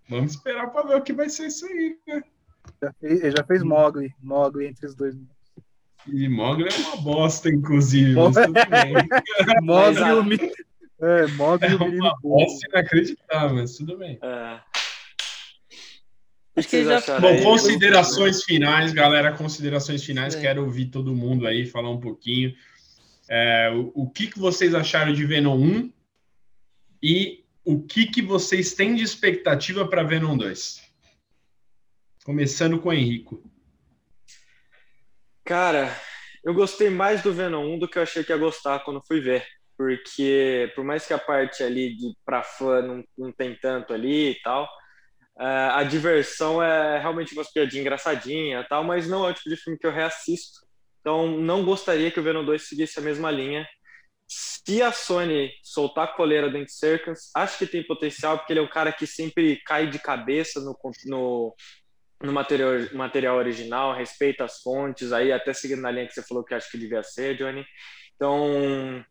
vamos 0.10 0.32
esperar 0.32 0.68
para 0.72 0.88
ver 0.88 0.96
o 0.96 1.02
que 1.02 1.14
vai 1.14 1.30
ser 1.30 1.48
isso 1.48 1.66
aí, 1.66 1.98
né? 2.08 2.24
Ele 3.02 3.32
já 3.32 3.44
fez 3.44 3.64
Mogli, 3.64 4.14
Mogli 4.22 4.66
entre 4.68 4.86
os 4.88 4.96
dois. 4.96 5.16
E 6.08 6.28
Mogli 6.30 6.68
é 6.68 6.88
uma 6.88 6.98
bosta, 6.98 7.50
inclusive. 7.50 8.14
mas 8.14 8.36
tudo 8.36 8.54
bem. 8.54 8.94
Mogli 9.62 10.00
e 10.02 10.14
o 10.14 10.24
mi- 10.24 10.52
É, 11.02 11.28
Mogli 11.28 11.66
É 11.68 11.72
e 11.72 11.76
o 11.76 11.80
menino 11.80 12.04
uma 12.04 12.18
bosta 12.22 12.68
inacreditável, 12.70 13.56
mas 13.58 13.76
tudo 13.76 13.98
bem. 13.98 14.20
É. 14.22 14.60
Acho 16.58 16.70
que 16.70 16.86
já 16.86 17.02
Bom, 17.20 17.44
considerações 17.44 18.44
finais, 18.44 18.94
galera. 18.94 19.34
Considerações 19.34 20.04
finais. 20.04 20.34
Sim. 20.34 20.42
Quero 20.42 20.64
ouvir 20.64 20.86
todo 20.86 21.14
mundo 21.16 21.46
aí 21.46 21.66
falar 21.66 21.90
um 21.90 22.00
pouquinho. 22.00 22.54
É, 23.28 23.70
o, 23.74 23.92
o 23.94 24.10
que, 24.10 24.28
que 24.28 24.40
vocês 24.40 24.74
acharam 24.74 25.12
de 25.14 25.26
Venom 25.26 25.58
1 25.58 25.92
e 27.04 27.44
o 27.66 27.82
que, 27.82 28.06
que 28.06 28.22
vocês 28.22 28.74
têm 28.74 28.94
de 28.96 29.04
expectativa 29.04 29.88
para 29.88 30.04
Venom 30.04 30.38
2? 30.38 30.84
Começando 32.24 32.80
com 32.80 32.90
o 32.90 32.94
Henrico. 32.94 33.44
Cara, 35.44 35.96
eu 36.44 36.54
gostei 36.54 36.90
mais 36.90 37.24
do 37.24 37.34
Venom 37.34 37.76
1 37.76 37.80
do 37.80 37.88
que 37.88 37.98
eu 37.98 38.04
achei 38.04 38.24
que 38.24 38.32
ia 38.32 38.38
gostar 38.38 38.80
quando 38.80 39.04
fui 39.06 39.20
ver. 39.20 39.46
Porque, 39.76 40.72
por 40.76 40.86
mais 40.86 41.06
que 41.06 41.14
a 41.14 41.18
parte 41.18 41.64
ali 41.64 41.96
de 41.96 42.14
pra 42.24 42.44
fã 42.44 42.82
não, 42.82 43.04
não 43.18 43.32
tem 43.32 43.56
tanto 43.56 43.94
ali 43.94 44.32
e 44.32 44.42
tal, 44.42 44.64
uh, 45.38 45.74
a 45.74 45.84
diversão 45.84 46.64
é 46.64 47.00
realmente 47.00 47.34
umas 47.34 47.52
piadinhas 47.52 47.82
engraçadinhas 47.82 48.64
e 48.64 48.70
tal, 48.70 48.84
mas 48.84 49.08
não 49.08 49.26
é 49.26 49.32
o 49.32 49.34
tipo 49.34 49.50
de 49.50 49.58
filme 49.58 49.78
que 49.78 49.86
eu 49.86 49.92
reassisto. 49.92 50.66
Então, 51.02 51.28
não 51.28 51.66
gostaria 51.66 52.10
que 52.10 52.20
o 52.20 52.24
Venom 52.24 52.46
2 52.46 52.68
seguisse 52.68 53.00
a 53.00 53.04
mesma 53.04 53.30
linha. 53.30 53.68
Se 54.28 54.82
a 54.82 54.92
Sony 54.92 55.52
soltar 55.62 56.06
a 56.06 56.14
coleira 56.14 56.50
dentro 56.50 56.68
de 56.68 56.74
Circus, 56.74 57.30
acho 57.36 57.58
que 57.60 57.68
tem 57.68 57.86
potencial, 57.86 58.38
porque 58.38 58.54
ele 58.54 58.60
é 58.60 58.64
um 58.64 58.70
cara 58.70 58.92
que 58.92 59.06
sempre 59.06 59.62
cai 59.64 59.88
de 59.88 60.00
cabeça 60.00 60.60
no, 60.60 60.76
no, 61.06 61.56
no 62.24 62.34
material, 62.34 62.72
material 62.94 63.38
original, 63.38 63.94
respeita 63.94 64.44
as 64.44 64.62
fontes, 64.62 65.12
aí 65.12 65.32
até 65.32 65.54
seguindo 65.54 65.82
na 65.82 65.92
linha 65.92 66.08
que 66.08 66.14
você 66.14 66.24
falou 66.24 66.44
que 66.44 66.56
acho 66.56 66.72
que 66.72 66.78
devia 66.78 67.04
ser, 67.04 67.38
Johnny. 67.38 67.64
Então, 68.16 69.06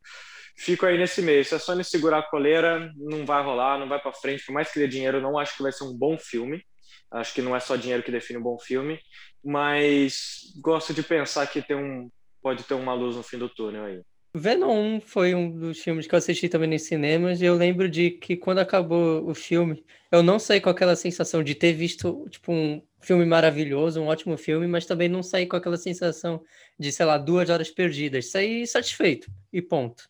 fico 0.57 0.87
aí 0.87 0.99
nesse 0.99 1.23
meio. 1.23 1.45
Se 1.45 1.55
a 1.55 1.59
Sony 1.59 1.85
segurar 1.85 2.19
a 2.19 2.31
coleira, 2.31 2.91
não 2.97 3.25
vai 3.25 3.43
rolar, 3.43 3.79
não 3.79 3.89
vai 3.89 4.01
para 4.01 4.12
frente. 4.12 4.45
Por 4.45 4.53
mais 4.53 4.73
que 4.73 4.81
dê 4.81 4.89
dinheiro, 4.89 5.21
não 5.21 5.39
acho 5.39 5.57
que 5.57 5.62
vai 5.62 5.73
ser 5.73 5.85
um 5.85 5.97
bom 5.97 6.19
filme. 6.19 6.65
Acho 7.12 7.33
que 7.33 7.43
não 7.43 7.55
é 7.55 7.61
só 7.61 7.77
dinheiro 7.77 8.03
que 8.03 8.11
define 8.11 8.41
um 8.41 8.43
bom 8.43 8.59
filme, 8.59 9.01
mas 9.45 10.53
gosto 10.61 10.93
de 10.93 11.03
pensar 11.03 11.47
que 11.47 11.62
tem 11.62 11.77
um, 11.77 12.11
pode 12.43 12.65
ter 12.65 12.75
uma 12.75 12.93
luz 12.93 13.15
no 13.15 13.23
fim 13.23 13.39
do 13.39 13.49
túnel 13.49 13.85
aí. 13.85 14.03
Venom 14.37 14.97
1 14.97 15.01
foi 15.01 15.32
um 15.32 15.49
dos 15.49 15.78
filmes 15.78 16.09
que 16.09 16.14
eu 16.14 16.18
assisti 16.18 16.49
também 16.49 16.68
nos 16.68 16.82
cinemas, 16.82 17.41
e 17.41 17.45
eu 17.45 17.55
lembro 17.55 17.89
de 17.89 18.11
que 18.11 18.37
quando 18.37 18.59
acabou 18.59 19.28
o 19.30 19.32
filme, 19.32 19.85
eu 20.11 20.24
não 20.24 20.41
saí 20.41 20.61
com 20.61 20.68
aquela 20.68 20.97
sensação 20.97 21.41
de 21.43 21.55
ter 21.55 21.72
visto, 21.72 22.26
tipo, 22.28 22.51
um 22.53 22.82
filme 23.01 23.24
maravilhoso, 23.24 24.01
um 24.01 24.07
ótimo 24.07 24.37
filme, 24.37 24.66
mas 24.66 24.87
também 24.87 25.09
não 25.09 25.22
saí 25.22 25.47
com 25.47 25.55
aquela 25.55 25.76
sensação 25.76 26.43
de, 26.76 26.91
sei 26.91 27.07
lá, 27.07 27.16
duas 27.16 27.49
horas 27.49 27.70
perdidas. 27.70 28.30
Saí 28.32 28.66
satisfeito, 28.66 29.30
e 29.53 29.62
ponto. 29.62 30.09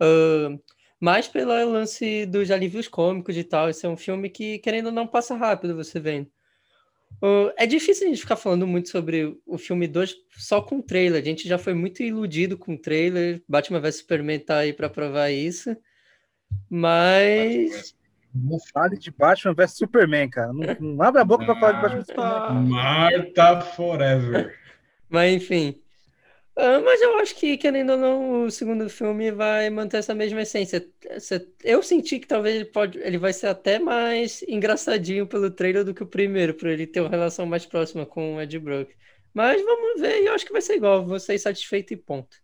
Uh, 0.00 0.62
mas 1.00 1.26
pelo 1.26 1.52
lance 1.72 2.26
dos 2.26 2.50
alívios 2.50 2.86
cômicos 2.86 3.36
e 3.36 3.44
tal, 3.44 3.70
esse 3.70 3.86
é 3.86 3.88
um 3.88 3.96
filme 3.96 4.28
que, 4.28 4.58
querendo 4.58 4.86
ou 4.86 4.92
não, 4.92 5.06
passa 5.06 5.34
rápido, 5.34 5.74
você 5.74 5.98
vendo. 5.98 6.30
É 7.56 7.66
difícil 7.66 8.06
a 8.06 8.10
gente 8.10 8.20
ficar 8.20 8.36
falando 8.36 8.66
muito 8.66 8.88
sobre 8.88 9.38
o 9.46 9.56
filme 9.56 9.86
2 9.86 10.14
só 10.36 10.60
com 10.60 10.78
o 10.78 10.82
trailer. 10.82 11.22
A 11.22 11.24
gente 11.24 11.46
já 11.46 11.58
foi 11.58 11.74
muito 11.74 12.02
iludido 12.02 12.58
com 12.58 12.74
o 12.74 12.78
trailer. 12.78 13.42
Batman 13.48 13.80
vs 13.80 13.98
Superman 13.98 14.40
tá 14.40 14.58
aí 14.58 14.72
para 14.72 14.90
provar 14.90 15.30
isso. 15.30 15.76
Mas. 16.68 17.94
Não 18.34 18.58
fale 18.72 18.96
de 18.96 19.10
Batman 19.10 19.54
vs 19.54 19.76
Superman, 19.76 20.28
cara. 20.28 20.52
Não, 20.52 20.94
não 20.94 21.02
abre 21.02 21.20
a 21.20 21.24
boca 21.24 21.44
para 21.44 21.60
falar 21.60 21.72
de 21.72 21.82
Batman 21.82 21.98
vs 21.98 22.06
Superman. 22.10 22.68
Marta 22.68 23.60
Forever. 23.60 24.58
Mas 25.08 25.34
enfim. 25.34 25.82
Uh, 26.54 26.84
mas 26.84 27.00
eu 27.00 27.18
acho 27.18 27.34
que, 27.34 27.56
querendo 27.56 27.92
ou 27.92 27.98
não, 27.98 28.44
o 28.44 28.50
segundo 28.50 28.88
filme 28.90 29.30
vai 29.30 29.70
manter 29.70 29.96
essa 29.98 30.14
mesma 30.14 30.42
essência. 30.42 30.86
Eu 31.64 31.82
senti 31.82 32.18
que 32.18 32.26
talvez 32.26 32.56
ele, 32.56 32.64
pode, 32.66 32.98
ele 32.98 33.16
vai 33.16 33.32
ser 33.32 33.46
até 33.46 33.78
mais 33.78 34.42
engraçadinho 34.42 35.26
pelo 35.26 35.50
trailer 35.50 35.82
do 35.82 35.94
que 35.94 36.02
o 36.02 36.06
primeiro, 36.06 36.52
por 36.52 36.68
ele 36.68 36.86
ter 36.86 37.00
uma 37.00 37.08
relação 37.08 37.46
mais 37.46 37.64
próxima 37.64 38.04
com 38.04 38.36
o 38.36 38.40
Ed 38.40 38.58
Brook. 38.58 38.94
Mas 39.32 39.64
vamos 39.64 39.98
ver, 40.02 40.22
e 40.22 40.26
eu 40.26 40.34
acho 40.34 40.44
que 40.44 40.52
vai 40.52 40.60
ser 40.60 40.74
igual, 40.76 41.06
vou 41.06 41.18
sair 41.18 41.38
satisfeito 41.38 41.94
e 41.94 41.96
ponto. 41.96 42.36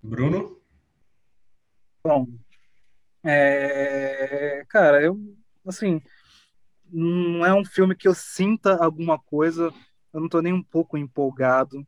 Bruno? 0.00 0.60
Bom, 2.06 2.28
é... 3.24 4.64
cara, 4.68 5.02
eu, 5.02 5.18
assim, 5.66 6.00
não 6.92 7.44
é 7.44 7.52
um 7.52 7.64
filme 7.64 7.96
que 7.96 8.06
eu 8.06 8.14
sinta 8.14 8.76
alguma 8.76 9.18
coisa, 9.18 9.74
eu 10.12 10.20
não 10.20 10.28
tô 10.28 10.40
nem 10.40 10.52
um 10.52 10.62
pouco 10.62 10.96
empolgado 10.96 11.84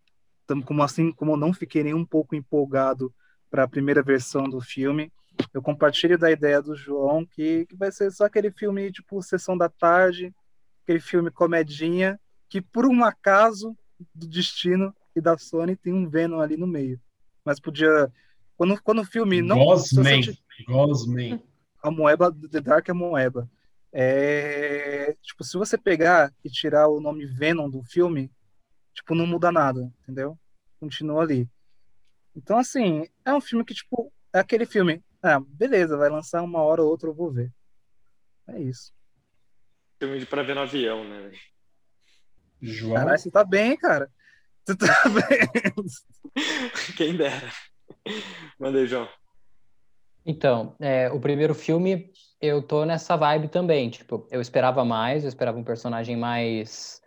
como 0.65 0.83
assim 0.83 1.13
como 1.13 1.33
eu 1.33 1.37
não 1.37 1.53
fiquei 1.53 1.83
nem 1.83 1.95
um 1.95 2.05
pouco 2.05 2.35
empolgado 2.35 3.13
para 3.51 3.65
a 3.65 3.69
primeira 3.69 4.03
versão 4.03 4.45
do 4.45 4.61
filme, 4.61 5.13
eu 5.53 5.63
compartilho 5.63 6.19
da 6.19 6.31
ideia 6.31 6.61
do 6.61 6.75
João 6.75 7.25
que, 7.25 7.67
que 7.67 7.77
vai 7.77 7.91
ser 7.93 8.11
só 8.11 8.25
aquele 8.25 8.51
filme 8.51 8.91
tipo 8.91 9.23
sessão 9.23 9.57
da 9.57 9.69
tarde, 9.69 10.35
aquele 10.83 11.01
filme 11.01 11.31
comedinha 11.31 12.19
que 12.49 12.61
por 12.61 12.87
um 12.87 13.05
acaso 13.05 13.77
do 14.15 14.27
destino 14.27 14.95
e 15.15 15.21
da 15.21 15.37
Sony 15.39 15.77
tem 15.77 15.93
um 15.93 16.09
Venom 16.09 16.41
ali 16.41 16.57
no 16.57 16.67
meio. 16.67 17.01
Mas 17.45 17.59
podia 17.59 18.13
quando 18.57 18.81
quando 18.83 19.01
o 19.01 19.05
filme 19.05 19.43
não 19.43 19.59
Gosman, 19.59 20.21
Gosman. 20.67 21.43
A 21.83 21.91
Moeba 21.91 22.35
The 22.51 22.61
Dark 22.61 22.89
é 22.89 22.93
Moeba. 22.93 23.49
É, 23.93 25.17
tipo, 25.23 25.43
se 25.43 25.57
você 25.57 25.79
pegar 25.79 26.33
e 26.45 26.51
tirar 26.51 26.89
o 26.89 27.01
nome 27.01 27.25
Venom 27.25 27.71
do 27.71 27.83
filme, 27.83 28.31
tipo, 28.97 29.15
não 29.15 29.27
muda 29.27 29.53
nada, 29.53 29.93
entendeu? 30.03 30.39
Continua 30.81 31.23
ali. 31.23 31.49
Então, 32.35 32.59
assim, 32.59 33.07
é 33.25 33.33
um 33.33 33.41
filme 33.41 33.65
que, 33.65 33.75
tipo, 33.75 34.13
é 34.33 34.41
aquele 34.41 34.67
filme, 34.67 35.03
ah, 35.23 35.41
beleza, 35.41 35.97
vai 35.97 36.09
lançar 36.09 36.43
uma 36.43 36.63
hora 36.63 36.83
ou 36.83 36.91
outra, 36.91 37.09
eu 37.09 37.15
vou 37.15 37.31
ver. 37.31 37.53
É 38.49 38.61
isso. 38.61 38.93
Filme 39.99 40.25
pra 40.27 40.43
ver 40.43 40.55
no 40.55 40.63
avião, 40.63 41.05
né? 41.05 41.33
João. 42.61 42.95
Caralho, 42.95 43.19
você 43.19 43.31
tá 43.31 43.45
bem, 43.45 43.77
cara. 43.77 44.11
Você 44.65 44.77
tá 44.77 44.87
bem. 45.09 45.75
Quem 46.97 47.17
dera. 47.17 47.51
Mandei, 48.59 48.87
João. 48.87 49.09
Então, 50.25 50.75
é, 50.81 51.11
o 51.11 51.21
primeiro 51.21 51.55
filme, 51.55 52.13
eu 52.41 52.63
tô 52.63 52.85
nessa 52.85 53.17
vibe 53.17 53.49
também. 53.49 53.89
Tipo, 53.91 54.27
eu 54.31 54.41
esperava 54.41 54.85
mais, 54.85 55.23
eu 55.23 55.29
esperava 55.29 55.59
um 55.59 55.65
personagem 55.65 56.17
mais 56.17 57.01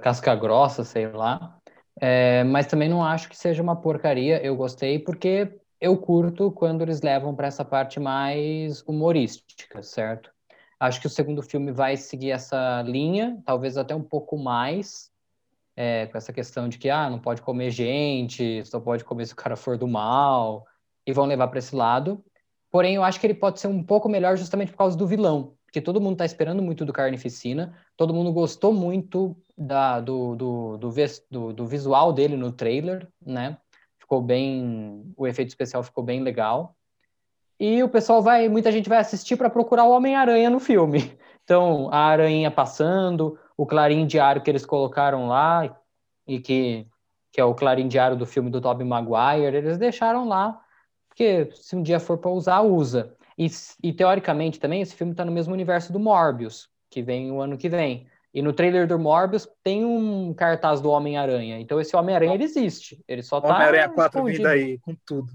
casca 0.00 0.34
grossa, 0.34 0.84
sei 0.84 1.08
lá. 1.08 1.58
É, 2.00 2.44
mas 2.44 2.66
também 2.66 2.88
não 2.88 3.04
acho 3.04 3.28
que 3.28 3.36
seja 3.36 3.62
uma 3.62 3.76
porcaria. 3.76 4.42
Eu 4.42 4.56
gostei 4.56 4.98
porque 4.98 5.58
eu 5.80 5.96
curto 5.96 6.50
quando 6.52 6.82
eles 6.82 7.02
levam 7.02 7.34
para 7.34 7.48
essa 7.48 7.64
parte 7.64 7.98
mais 8.00 8.82
humorística, 8.82 9.82
certo? 9.82 10.30
Acho 10.78 11.00
que 11.00 11.06
o 11.06 11.10
segundo 11.10 11.42
filme 11.42 11.72
vai 11.72 11.96
seguir 11.96 12.30
essa 12.30 12.82
linha, 12.82 13.40
talvez 13.44 13.76
até 13.76 13.94
um 13.94 14.02
pouco 14.02 14.38
mais, 14.38 15.10
é, 15.76 16.06
com 16.06 16.16
essa 16.16 16.32
questão 16.32 16.68
de 16.68 16.78
que 16.78 16.88
ah, 16.88 17.10
não 17.10 17.18
pode 17.18 17.42
comer 17.42 17.70
gente, 17.70 18.64
só 18.64 18.78
pode 18.78 19.04
comer 19.04 19.26
se 19.26 19.32
o 19.32 19.36
cara 19.36 19.56
for 19.56 19.76
do 19.76 19.88
mal, 19.88 20.64
e 21.04 21.12
vão 21.12 21.26
levar 21.26 21.48
para 21.48 21.58
esse 21.58 21.74
lado. 21.74 22.24
Porém, 22.70 22.94
eu 22.94 23.02
acho 23.02 23.18
que 23.18 23.26
ele 23.26 23.34
pode 23.34 23.58
ser 23.58 23.66
um 23.66 23.82
pouco 23.82 24.08
melhor 24.08 24.36
justamente 24.36 24.70
por 24.70 24.78
causa 24.78 24.96
do 24.96 25.06
vilão 25.06 25.57
porque 25.68 25.82
todo 25.82 26.00
mundo 26.00 26.14
está 26.14 26.24
esperando 26.24 26.62
muito 26.62 26.82
do 26.86 26.94
Carnificina, 26.94 27.74
todo 27.94 28.14
mundo 28.14 28.32
gostou 28.32 28.72
muito 28.72 29.36
da, 29.54 30.00
do, 30.00 30.34
do, 30.34 30.78
do, 30.78 30.90
do, 31.30 31.52
do 31.52 31.66
visual 31.66 32.10
dele 32.10 32.38
no 32.38 32.50
trailer, 32.50 33.06
né? 33.20 33.58
Ficou 33.98 34.22
bem, 34.22 35.12
o 35.14 35.26
efeito 35.26 35.48
especial 35.48 35.82
ficou 35.82 36.02
bem 36.02 36.22
legal. 36.22 36.74
E 37.60 37.82
o 37.82 37.88
pessoal 37.88 38.22
vai, 38.22 38.48
muita 38.48 38.72
gente 38.72 38.88
vai 38.88 38.96
assistir 38.96 39.36
para 39.36 39.50
procurar 39.50 39.84
o 39.84 39.90
Homem-Aranha 39.90 40.50
no 40.50 40.58
filme. 40.58 41.16
Então, 41.48 41.88
a 41.90 42.00
aranha 42.00 42.50
passando, 42.50 43.38
o 43.56 43.64
clarim 43.64 44.06
diário 44.06 44.42
que 44.42 44.50
eles 44.50 44.66
colocaram 44.66 45.28
lá, 45.28 45.74
e 46.26 46.38
que, 46.38 46.86
que 47.32 47.40
é 47.40 47.44
o 47.44 47.54
clarim 47.54 47.88
diário 47.88 48.18
do 48.18 48.26
filme 48.26 48.50
do 48.50 48.60
Tobey 48.60 48.86
Maguire, 48.86 49.56
eles 49.56 49.78
deixaram 49.78 50.28
lá, 50.28 50.60
porque 51.08 51.48
se 51.54 51.74
um 51.74 51.82
dia 51.82 51.98
for 51.98 52.18
para 52.18 52.30
usar, 52.30 52.60
usa. 52.60 53.16
E, 53.38 53.46
e 53.82 53.92
teoricamente 53.92 54.58
também 54.58 54.82
esse 54.82 54.96
filme 54.96 55.12
está 55.12 55.24
no 55.24 55.30
mesmo 55.30 55.54
universo 55.54 55.92
do 55.92 56.00
Morbius, 56.00 56.68
que 56.90 57.02
vem 57.02 57.30
o 57.30 57.40
ano 57.40 57.56
que 57.56 57.68
vem. 57.68 58.08
E 58.34 58.42
no 58.42 58.52
trailer 58.52 58.86
do 58.86 58.98
Morbius 58.98 59.48
tem 59.62 59.84
um 59.84 60.34
cartaz 60.34 60.80
do 60.80 60.90
Homem-Aranha. 60.90 61.60
Então 61.60 61.80
esse 61.80 61.96
Homem-Aranha 61.96 62.34
ele 62.34 62.44
existe. 62.44 63.02
Ele 63.06 63.22
só 63.22 63.40
tá. 63.40 63.54
Homem-Aranha 63.54 63.88
4 63.88 64.24
vindo 64.24 64.46
aí, 64.46 64.78
com 64.78 64.94
tudo. 65.06 65.32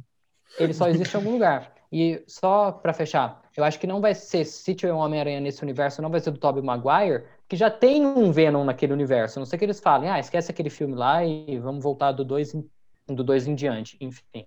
Ele 0.60 0.74
só 0.74 0.88
existe 0.90 1.14
em 1.14 1.18
algum 1.18 1.32
lugar. 1.32 1.74
E 1.92 2.24
só 2.28 2.72
para 2.72 2.92
fechar, 2.92 3.42
eu 3.56 3.64
acho 3.64 3.80
que 3.80 3.88
não 3.88 4.02
vai 4.02 4.14
ser, 4.14 4.46
se 4.46 4.76
tiver 4.76 4.94
um 4.94 4.98
Homem-Aranha 4.98 5.40
nesse 5.40 5.64
universo, 5.64 6.02
não 6.02 6.10
vai 6.10 6.20
ser 6.20 6.32
do 6.32 6.40
Tobey 6.40 6.62
Maguire, 6.62 7.24
que 7.48 7.56
já 7.56 7.70
tem 7.70 8.06
um 8.06 8.32
Venom 8.32 8.64
naquele 8.64 8.94
universo. 8.94 9.38
A 9.38 9.42
não 9.42 9.46
sei 9.46 9.58
que 9.58 9.66
eles 9.66 9.80
falem, 9.80 10.10
ah, 10.10 10.20
esquece 10.20 10.52
aquele 10.52 10.70
filme 10.70 10.96
lá 10.96 11.24
e 11.24 11.58
vamos 11.60 11.84
voltar 11.84 12.12
do 12.12 12.26
2 12.26 12.54
do 13.08 13.24
dois 13.24 13.48
em 13.48 13.56
diante. 13.56 13.98
Enfim. 14.00 14.46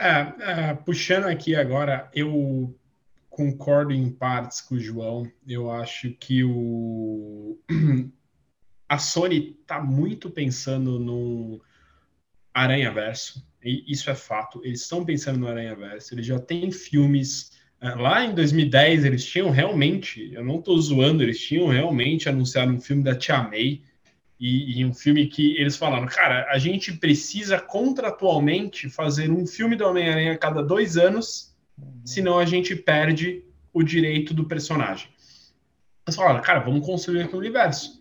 É, 0.00 0.70
é, 0.70 0.74
puxando 0.74 1.24
aqui 1.24 1.56
agora, 1.56 2.08
eu 2.14 2.72
concordo 3.28 3.92
em 3.92 4.08
partes 4.08 4.60
com 4.60 4.76
o 4.76 4.80
João. 4.80 5.28
Eu 5.44 5.72
acho 5.72 6.12
que 6.12 6.44
o 6.44 7.58
a 8.88 8.96
Sony 8.96 9.56
está 9.60 9.80
muito 9.80 10.30
pensando 10.30 11.00
no 11.00 11.60
Aranha 12.54 12.92
Verso. 12.92 13.44
Isso 13.60 14.08
é 14.08 14.14
fato. 14.14 14.60
Eles 14.64 14.82
estão 14.82 15.04
pensando 15.04 15.40
no 15.40 15.48
Aranha 15.48 15.74
Verso. 15.74 16.14
Eles 16.14 16.26
já 16.26 16.38
têm 16.38 16.70
filmes. 16.70 17.58
É, 17.80 17.90
lá 17.90 18.24
em 18.24 18.32
2010, 18.36 19.04
eles 19.04 19.24
tinham 19.24 19.50
realmente, 19.50 20.32
eu 20.32 20.44
não 20.44 20.60
estou 20.60 20.80
zoando, 20.80 21.24
eles 21.24 21.40
tinham 21.40 21.66
realmente 21.66 22.28
anunciado 22.28 22.72
um 22.72 22.80
filme 22.80 23.02
da 23.02 23.16
Tia 23.16 23.42
May 23.42 23.82
e, 24.40 24.80
e, 24.80 24.84
um 24.84 24.94
filme 24.94 25.26
que 25.26 25.56
eles 25.56 25.76
falaram, 25.76 26.06
cara, 26.06 26.46
a 26.50 26.58
gente 26.58 26.92
precisa 26.92 27.58
contratualmente 27.58 28.88
fazer 28.88 29.30
um 29.30 29.46
filme 29.46 29.74
do 29.74 29.84
Homem-Aranha 29.84 30.32
a 30.32 30.38
cada 30.38 30.62
dois 30.62 30.96
anos, 30.96 31.56
uhum. 31.76 32.02
senão 32.04 32.38
a 32.38 32.44
gente 32.44 32.76
perde 32.76 33.44
o 33.72 33.82
direito 33.82 34.32
do 34.32 34.44
personagem. 34.44 35.08
Eles 36.06 36.16
falaram, 36.16 36.40
cara, 36.40 36.60
vamos 36.60 36.86
construir 36.86 37.22
aqui 37.22 37.34
o 37.34 37.38
universo. 37.38 37.97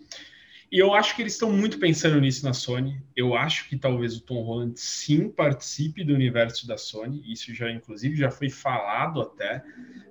E 0.70 0.80
eu 0.80 0.93
acho 0.93 1.15
que 1.15 1.22
eles 1.22 1.34
estão 1.34 1.51
muito 1.51 1.80
pensando 1.80 2.20
nisso 2.20 2.45
na 2.45 2.51
Sony. 2.51 3.01
Eu 3.15 3.36
acho 3.36 3.70
que 3.70 3.78
talvez 3.78 4.18
o 4.18 4.22
Tom 4.22 4.43
Holland 4.43 4.78
sim 4.78 5.30
participe 5.30 6.03
do 6.03 6.13
universo 6.13 6.68
da 6.68 6.78
Sony. 6.78 7.22
Isso 7.26 7.53
já, 7.53 7.72
inclusive, 7.72 8.18
já 8.18 8.30
foi 8.30 8.49
falado 8.49 9.22
até. 9.22 9.63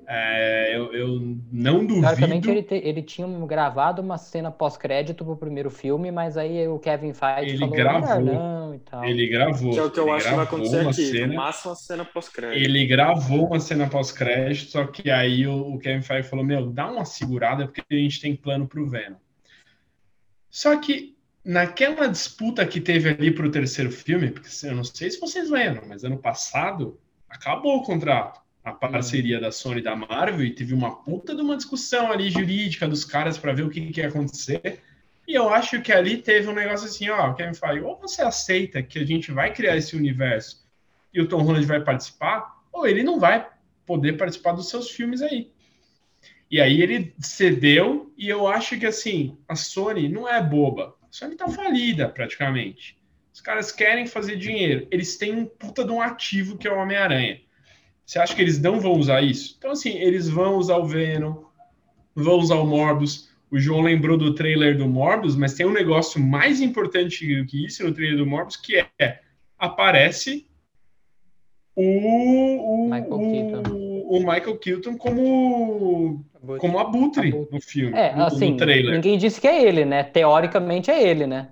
É, 0.08 0.74
eu, 0.74 0.94
eu, 0.94 1.36
não 1.52 1.84
duvido. 1.84 2.06
Teoricamente, 2.06 2.48
ele, 2.48 2.62
te, 2.62 2.74
ele 2.76 3.02
tinha 3.02 3.26
gravado 3.44 4.00
uma 4.00 4.16
cena 4.16 4.50
pós-crédito 4.50 5.24
pro 5.24 5.36
primeiro 5.36 5.68
filme, 5.68 6.10
mas 6.10 6.38
aí 6.38 6.66
o 6.68 6.78
Kevin 6.78 7.12
Feige 7.12 7.50
ele 7.50 7.58
falou 7.58 7.74
gravou, 7.74 8.20
não 8.20 8.74
e 8.74 8.78
tal. 8.78 9.04
Ele 9.04 9.26
gravou. 9.26 9.72
Que 9.72 9.78
é 9.78 9.82
o 9.82 9.90
que 9.90 10.00
eu 10.00 10.12
acho 10.12 10.28
que 10.28 10.34
vai 10.34 10.44
acontecer 10.44 10.88
aqui. 10.88 11.06
Cena, 11.06 11.26
no 11.26 11.34
máximo 11.34 11.70
uma 11.70 11.76
cena 11.76 12.04
pós-crédito. 12.04 12.64
Ele 12.64 12.86
gravou 12.86 13.46
uma 13.48 13.60
cena 13.60 13.88
pós-crédito, 13.88 14.70
só 14.70 14.86
que 14.86 15.10
aí 15.10 15.46
o, 15.46 15.74
o 15.74 15.78
Kevin 15.78 16.02
Feige 16.02 16.28
falou: 16.28 16.44
Meu, 16.44 16.70
dá 16.70 16.90
uma 16.90 17.04
segurada, 17.04 17.66
porque 17.66 17.82
a 17.90 17.94
gente 17.94 18.20
tem 18.20 18.34
plano 18.34 18.66
pro 18.66 18.88
Venom. 18.88 19.16
Só 20.56 20.74
que 20.78 21.14
naquela 21.44 22.06
disputa 22.06 22.66
que 22.66 22.80
teve 22.80 23.10
ali 23.10 23.30
para 23.30 23.46
o 23.46 23.50
terceiro 23.50 23.92
filme, 23.92 24.30
porque 24.30 24.48
eu 24.64 24.74
não 24.74 24.84
sei 24.84 25.10
se 25.10 25.20
vocês 25.20 25.50
lembram, 25.50 25.86
mas 25.86 26.02
ano 26.02 26.16
passado 26.16 26.98
acabou 27.28 27.76
o 27.76 27.82
contrato, 27.82 28.40
a 28.64 28.72
parceria 28.72 29.38
da 29.38 29.52
Sony 29.52 29.80
e 29.80 29.82
da 29.82 29.94
Marvel, 29.94 30.46
e 30.46 30.54
teve 30.54 30.72
uma 30.72 30.96
puta 31.02 31.34
de 31.34 31.42
uma 31.42 31.58
discussão 31.58 32.10
ali 32.10 32.30
jurídica 32.30 32.88
dos 32.88 33.04
caras 33.04 33.36
para 33.36 33.52
ver 33.52 33.64
o 33.64 33.68
que, 33.68 33.92
que, 33.92 34.00
ia 34.00 34.08
acontecer. 34.08 34.80
E 35.28 35.34
eu 35.34 35.50
acho 35.50 35.82
que 35.82 35.92
ali 35.92 36.16
teve 36.22 36.48
um 36.48 36.54
negócio 36.54 36.86
assim, 36.86 37.10
ó, 37.10 37.34
Kevin 37.34 37.52
Feige, 37.52 37.80
ou 37.82 38.00
você 38.00 38.22
aceita 38.22 38.82
que 38.82 38.98
a 38.98 39.04
gente 39.04 39.30
vai 39.30 39.52
criar 39.52 39.76
esse 39.76 39.94
universo 39.94 40.66
e 41.12 41.20
o 41.20 41.28
Tom 41.28 41.42
Holland 41.42 41.66
vai 41.66 41.84
participar, 41.84 42.62
ou 42.72 42.86
ele 42.86 43.02
não 43.02 43.20
vai 43.20 43.46
poder 43.84 44.14
participar 44.14 44.52
dos 44.52 44.70
seus 44.70 44.90
filmes 44.90 45.20
aí. 45.20 45.50
E 46.50 46.60
aí 46.60 46.80
ele 46.80 47.14
cedeu, 47.18 48.12
e 48.16 48.28
eu 48.28 48.46
acho 48.46 48.78
que 48.78 48.86
assim, 48.86 49.36
a 49.48 49.56
Sony 49.56 50.08
não 50.08 50.28
é 50.28 50.40
boba. 50.42 50.94
A 51.02 51.06
Sony 51.10 51.34
tá 51.34 51.48
falida 51.48 52.08
praticamente. 52.08 52.96
Os 53.32 53.40
caras 53.40 53.72
querem 53.72 54.06
fazer 54.06 54.36
dinheiro. 54.36 54.86
Eles 54.90 55.16
têm 55.16 55.34
um 55.34 55.44
puta 55.44 55.84
de 55.84 55.90
um 55.90 56.00
ativo 56.00 56.56
que 56.56 56.66
é 56.66 56.72
o 56.72 56.78
Homem-Aranha. 56.78 57.40
Você 58.04 58.18
acha 58.18 58.34
que 58.34 58.40
eles 58.40 58.60
não 58.60 58.80
vão 58.80 58.92
usar 58.92 59.20
isso? 59.22 59.56
Então, 59.58 59.72
assim, 59.72 59.90
eles 59.98 60.28
vão 60.28 60.56
usar 60.56 60.76
o 60.76 60.86
Venom, 60.86 61.42
vão 62.14 62.38
usar 62.38 62.54
o 62.54 62.66
Morbius. 62.66 63.28
O 63.50 63.58
João 63.58 63.82
lembrou 63.82 64.16
do 64.16 64.34
trailer 64.34 64.78
do 64.78 64.88
Morbius, 64.88 65.36
mas 65.36 65.54
tem 65.54 65.66
um 65.66 65.72
negócio 65.72 66.20
mais 66.20 66.60
importante 66.60 67.36
do 67.36 67.44
que 67.44 67.66
isso 67.66 67.84
no 67.84 67.92
trailer 67.92 68.18
do 68.18 68.26
Morbius, 68.26 68.56
que 68.56 68.76
é 68.98 69.20
aparece 69.58 70.46
o, 71.74 71.82
o, 71.82 72.84
Michael 72.84 73.12
o, 73.70 74.16
o 74.16 74.18
Michael 74.20 74.58
Keaton 74.58 74.96
como 74.96 76.24
como 76.58 76.78
abutre, 76.78 77.28
abutre. 77.28 77.48
no 77.52 77.60
filme. 77.60 77.96
É, 77.96 78.14
no, 78.14 78.24
assim, 78.24 78.52
no 78.52 78.56
trailer. 78.56 78.94
ninguém 78.94 79.18
disse 79.18 79.40
que 79.40 79.48
é 79.48 79.64
ele, 79.64 79.84
né? 79.84 80.02
Teoricamente 80.02 80.90
é 80.90 81.02
ele, 81.02 81.26
né? 81.26 81.48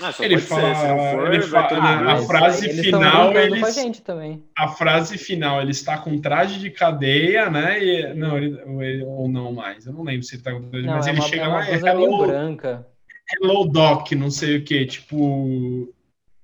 Ah, 0.00 0.14
ele 0.20 0.38
fala, 0.38 0.74
ser, 0.76 0.86
for, 0.86 1.34
ele 1.34 1.42
fala 1.42 1.76
a, 1.76 2.12
a 2.12 2.22
frase 2.22 2.82
final, 2.84 3.36
eles, 3.36 3.64
a 3.64 3.70
gente 3.82 4.00
também. 4.00 4.44
a 4.56 4.68
frase 4.68 5.18
final, 5.18 5.60
ele 5.60 5.72
está 5.72 5.98
com 5.98 6.20
traje 6.20 6.60
de 6.60 6.70
cadeia, 6.70 7.50
né? 7.50 7.82
E, 7.82 8.14
não, 8.14 8.36
ele, 8.38 8.60
ele, 8.80 9.02
ou 9.04 9.28
não 9.28 9.52
mais, 9.52 9.86
eu 9.86 9.92
não 9.92 10.04
lembro 10.04 10.22
se 10.22 10.36
ele 10.36 10.40
está 10.40 10.52
com 10.52 10.70
traje, 10.70 10.86
não, 10.86 10.94
mas 10.94 11.06
é 11.08 11.10
ele 11.10 11.18
uma, 11.18 11.28
chega 11.28 11.42
é 11.42 11.48
lá, 11.48 11.68
é 11.68 11.74
hello, 11.74 12.18
branca. 12.18 12.86
hello 13.32 13.64
doc, 13.64 14.12
não 14.12 14.30
sei 14.30 14.58
o 14.58 14.64
que, 14.64 14.86
tipo, 14.86 15.92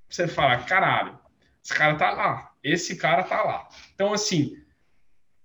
você 0.09 0.27
fala, 0.27 0.57
caralho, 0.57 1.17
esse 1.63 1.75
cara 1.75 1.95
tá 1.95 2.11
lá, 2.11 2.51
esse 2.61 2.97
cara 2.97 3.23
tá 3.23 3.41
lá. 3.41 3.69
Então, 3.95 4.13
assim, 4.13 4.57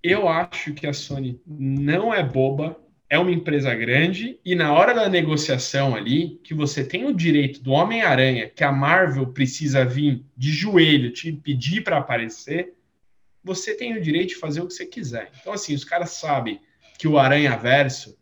eu 0.02 0.28
acho 0.28 0.74
que 0.74 0.88
a 0.88 0.93
Sony 0.93 1.41
não 1.45 2.14
é 2.14 2.24
boba, 2.24 2.80
é 3.10 3.18
uma 3.18 3.32
empresa 3.32 3.74
grande 3.74 4.39
e 4.45 4.56
na 4.56 4.72
hora 4.72 4.93
da 4.93 5.10
negociação 5.10 5.95
ali, 5.95 6.39
que 6.43 6.54
você 6.54 6.84
tem 6.84 7.06
o 7.06 7.14
direito 7.14 7.62
do 7.62 7.72
Homem-Aranha, 7.72 8.50
que 8.50 8.64
a 8.64 8.72
Marvel 8.72 9.28
precisa 9.28 9.84
vir 9.84 10.24
de 10.38 10.52
joelho 10.52 11.12
te 11.12 11.32
pedir 11.32 11.84
para 11.84 11.97
aparecer, 11.97 12.74
você 13.43 13.74
tem 13.74 13.97
o 13.97 14.02
direito 14.02 14.30
de 14.30 14.36
fazer 14.36 14.62
o 14.62 14.68
que 14.68 14.74
você 14.74 14.86
quiser. 14.86 15.32
Então, 15.41 15.54
assim, 15.54 15.74
os 15.74 15.84
caras 15.84 16.12
sabem 16.12 16.62
que 16.97 17.08
o 17.08 17.18
Aranha 17.18 17.58
Verso 17.58 18.18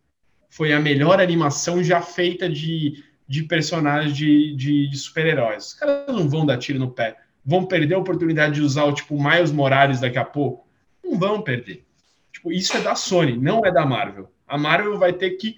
foi 0.49 0.71
a 0.71 0.80
melhor 0.80 1.19
animação 1.19 1.84
já 1.84 2.01
feita 2.01 2.49
de, 2.49 3.03
de 3.28 3.43
personagens 3.43 4.15
de, 4.15 4.55
de, 4.55 4.89
de 4.89 4.97
super-heróis. 4.97 5.67
Os 5.67 5.73
caras 5.73 6.07
não 6.07 6.30
vão 6.30 6.45
dar 6.45 6.57
tiro 6.57 6.80
no 6.80 6.91
pé. 6.91 7.17
Vão 7.43 7.65
perder 7.65 7.95
a 7.95 7.99
oportunidade 7.99 8.55
de 8.55 8.61
usar 8.61 8.86
o 8.86 8.93
tipo 8.93 9.21
Miles 9.21 9.51
Morales 9.51 9.99
daqui 9.99 10.17
a 10.17 10.25
pouco 10.25 10.66
não 11.09 11.17
vão 11.17 11.41
perder. 11.41 11.85
Tipo, 12.31 12.51
isso 12.51 12.75
é 12.77 12.81
da 12.81 12.95
Sony, 12.95 13.37
não 13.37 13.65
é 13.65 13.71
da 13.71 13.85
Marvel. 13.85 14.31
A 14.47 14.57
Marvel 14.57 14.97
vai 14.97 15.13
ter 15.13 15.31
que 15.31 15.57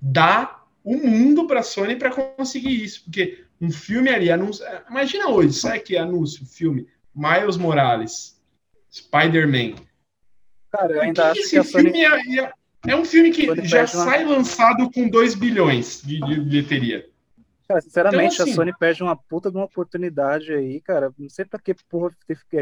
dar 0.00 0.66
o 0.82 0.96
mundo 0.96 1.46
para 1.46 1.60
a 1.60 1.62
Sony 1.62 1.96
para 1.96 2.10
conseguir 2.10 2.82
isso, 2.82 3.04
porque 3.04 3.44
um 3.60 3.70
filme 3.70 4.10
ali 4.10 4.30
anuncia, 4.30 4.84
imagina 4.90 5.28
hoje, 5.28 5.54
sai 5.54 5.80
que 5.80 5.96
anúncio, 5.96 6.44
filme 6.46 6.86
Miles 7.14 7.56
Morales, 7.56 8.40
Spider-Man. 8.92 9.74
Cara, 10.70 10.92
eu 10.92 11.00
ainda 11.02 11.30
acho 11.30 11.48
que 11.48 11.56
a 11.56 11.64
Sony 11.64 12.04
é, 12.04 12.52
é, 12.86 12.96
um 12.96 13.04
filme 13.04 13.30
que 13.30 13.64
já 13.66 13.86
sai 13.86 14.24
lançado 14.24 14.90
com 14.90 15.08
2 15.08 15.34
bilhões 15.34 16.02
de, 16.02 16.20
de 16.20 16.40
bilheteria. 16.40 17.08
Cara, 17.66 17.80
sinceramente, 17.80 18.34
então, 18.34 18.44
assim, 18.44 18.52
a 18.52 18.54
Sony 18.56 18.72
perde 18.78 19.02
uma 19.02 19.16
puta 19.16 19.50
de 19.50 19.56
uma 19.56 19.64
oportunidade 19.64 20.52
aí, 20.52 20.80
cara. 20.80 21.12
Não 21.18 21.28
sei 21.28 21.44
pra 21.46 21.58
que 21.58 21.74
porra 21.88 22.10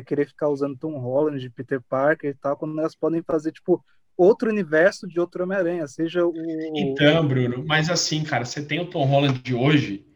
querer 0.07 0.26
ficar 0.26 0.48
usando 0.48 0.78
Tom 0.78 0.96
Holland, 0.98 1.40
de 1.40 1.50
Peter 1.50 1.80
Parker 1.80 2.30
e 2.30 2.34
tal, 2.34 2.57
quando 2.57 2.78
elas 2.78 2.94
podem 2.94 3.20
fazer, 3.22 3.50
tipo, 3.50 3.84
outro 4.16 4.48
universo 4.48 5.09
de 5.09 5.18
outro 5.18 5.42
Homem-Aranha, 5.42 5.86
seja 5.88 6.24
o. 6.24 6.32
Então, 6.76 7.26
Bruno, 7.26 7.64
mas 7.66 7.90
assim, 7.90 8.22
cara, 8.22 8.44
você 8.44 8.62
tem 8.62 8.80
o 8.80 8.86
Tom 8.86 9.05
Holland 9.05 9.40
de 9.40 9.55
hoje, 9.55 10.07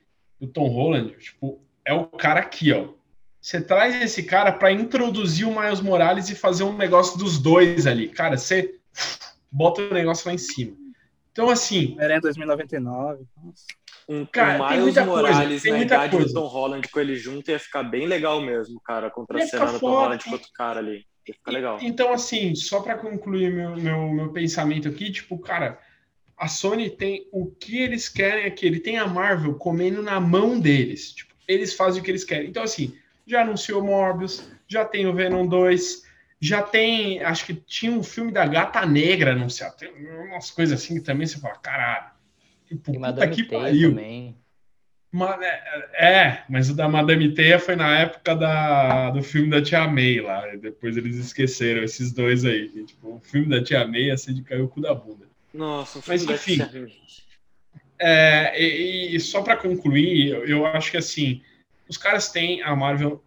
o 0.41 0.47
Tom 0.47 0.69
Holland, 0.69 1.17
tipo, 1.19 1.61
é 1.85 1.93
o 1.93 2.07
cara 2.07 2.41
aqui, 2.41 2.73
ó. 2.73 2.95
Você 3.41 3.61
traz 3.61 4.01
esse 4.03 4.25
cara 4.25 4.53
para 4.53 4.73
introduzir 4.73 5.47
o 5.47 5.61
Miles 5.61 5.81
Morales 5.81 6.29
e 6.29 6.35
fazer 6.35 6.65
um 6.65 6.77
negócio 6.77 7.17
dos 7.17 7.39
dois 7.39 7.87
ali. 7.87 8.09
Cara, 8.09 8.37
você 8.37 8.75
bota 9.51 9.83
o 9.83 9.95
negócio 9.95 10.27
lá 10.27 10.35
em 10.35 10.39
cima. 10.39 10.77
Então, 11.31 11.49
assim. 11.49 11.93
Homem-Aranha 11.93 12.21
2099. 12.23 13.25
Nossa. 13.37 13.65
Um, 14.09 14.25
cara, 14.25 14.63
um 14.63 14.71
Miles 14.71 14.97
Morales 15.05 15.63
coisa, 15.63 15.77
na 15.77 15.83
idade 15.83 16.17
coisa. 16.17 16.29
do 16.29 16.35
Tom 16.35 16.47
Holland 16.47 16.89
com 16.89 17.01
ele 17.01 17.17
junto 17.17 17.51
ia 17.51 17.59
ficar 17.59 17.83
bem 17.83 18.07
legal 18.07 18.41
mesmo, 18.41 18.81
cara, 18.81 19.11
contracenando 19.11 19.77
o 19.77 19.81
Tom 19.81 19.91
Holland 19.91 20.25
com 20.25 20.31
outro 20.31 20.53
cara 20.53 20.79
ali. 20.79 21.05
Ia 21.27 21.35
ficar 21.35 21.51
legal. 21.51 21.79
Então, 21.83 22.13
assim, 22.13 22.55
só 22.55 22.81
para 22.81 22.97
concluir 22.97 23.53
meu, 23.53 23.77
meu, 23.77 24.09
meu 24.13 24.33
pensamento 24.33 24.89
aqui, 24.89 25.11
tipo, 25.11 25.39
cara, 25.39 25.81
a 26.37 26.47
Sony 26.49 26.91
tem 26.91 27.27
o 27.33 27.47
que 27.47 27.79
eles 27.79 28.09
querem 28.09 28.45
aqui. 28.45 28.67
Ele 28.67 28.79
tem 28.79 28.99
a 28.99 29.07
Marvel 29.07 29.55
comendo 29.55 30.03
na 30.03 30.21
mão 30.21 30.61
deles. 30.61 31.13
Tipo, 31.13 31.35
eles 31.49 31.75
fazem 31.75 32.01
o 32.01 32.05
que 32.05 32.11
eles 32.11 32.25
querem. 32.25 32.49
Então, 32.49 32.63
assim, 32.63 32.97
já 33.27 33.43
anunciou 33.43 33.83
Morbius, 33.83 34.49
já 34.69 34.85
tem 34.85 35.07
o 35.07 35.15
Venom 35.15 35.47
2, 35.47 36.03
já 36.41 36.63
tem. 36.63 37.23
Acho 37.23 37.47
que 37.47 37.55
tinha 37.55 37.93
um 37.93 38.03
filme 38.03 38.31
da 38.31 38.47
Gata 38.47 38.85
Negra 38.87 39.33
anunciado. 39.33 39.77
Tem 39.77 39.91
umas 40.29 40.51
coisas 40.51 40.81
assim 40.81 40.95
que 40.95 41.01
também 41.01 41.27
você 41.27 41.41
fala, 41.41 41.57
caralho. 41.57 42.16
Tipo, 42.67 42.95
e 42.95 42.99
Madame 42.99 43.35
que 43.35 43.45
pariu. 43.45 43.91
também. 43.91 44.37
É, 45.41 46.19
é, 46.19 46.45
mas 46.49 46.69
o 46.69 46.75
da 46.75 46.89
Madame 46.89 47.33
Teia 47.33 47.59
foi 47.59 47.75
na 47.75 47.99
época 48.01 48.35
da, 48.35 49.11
do 49.11 49.23
filme 49.23 49.49
da 49.49 49.63
Tia 49.63 49.87
May 49.89 50.21
lá. 50.21 50.45
Depois 50.57 50.97
eles 50.97 51.17
esqueceram 51.17 51.83
esses 51.83 52.13
dois 52.13 52.45
aí. 52.45 52.69
tipo, 52.85 53.15
o 53.15 53.21
filme 53.21 53.49
da 53.49 53.63
Tia 53.63 53.87
May 53.87 54.11
assim 54.11 54.35
de 54.35 54.43
cair 54.43 54.61
o 54.61 54.69
cu 54.69 54.81
da 54.81 54.95
bunda. 54.95 55.27
Nossa, 55.55 56.01
o 56.01 56.03
filme 56.03 56.27
mas 56.27 56.31
enfim. 56.31 56.59
É, 57.99 58.61
e, 58.63 59.17
e, 59.17 59.21
só 59.21 59.41
para 59.41 59.57
concluir, 59.57 60.29
eu, 60.29 60.45
eu 60.45 60.67
acho 60.67 60.91
que 60.91 60.99
assim, 60.99 61.41
os 61.89 61.97
caras 61.97 62.31
têm 62.31 62.61
a 62.63 62.77
Marvel 62.77 63.25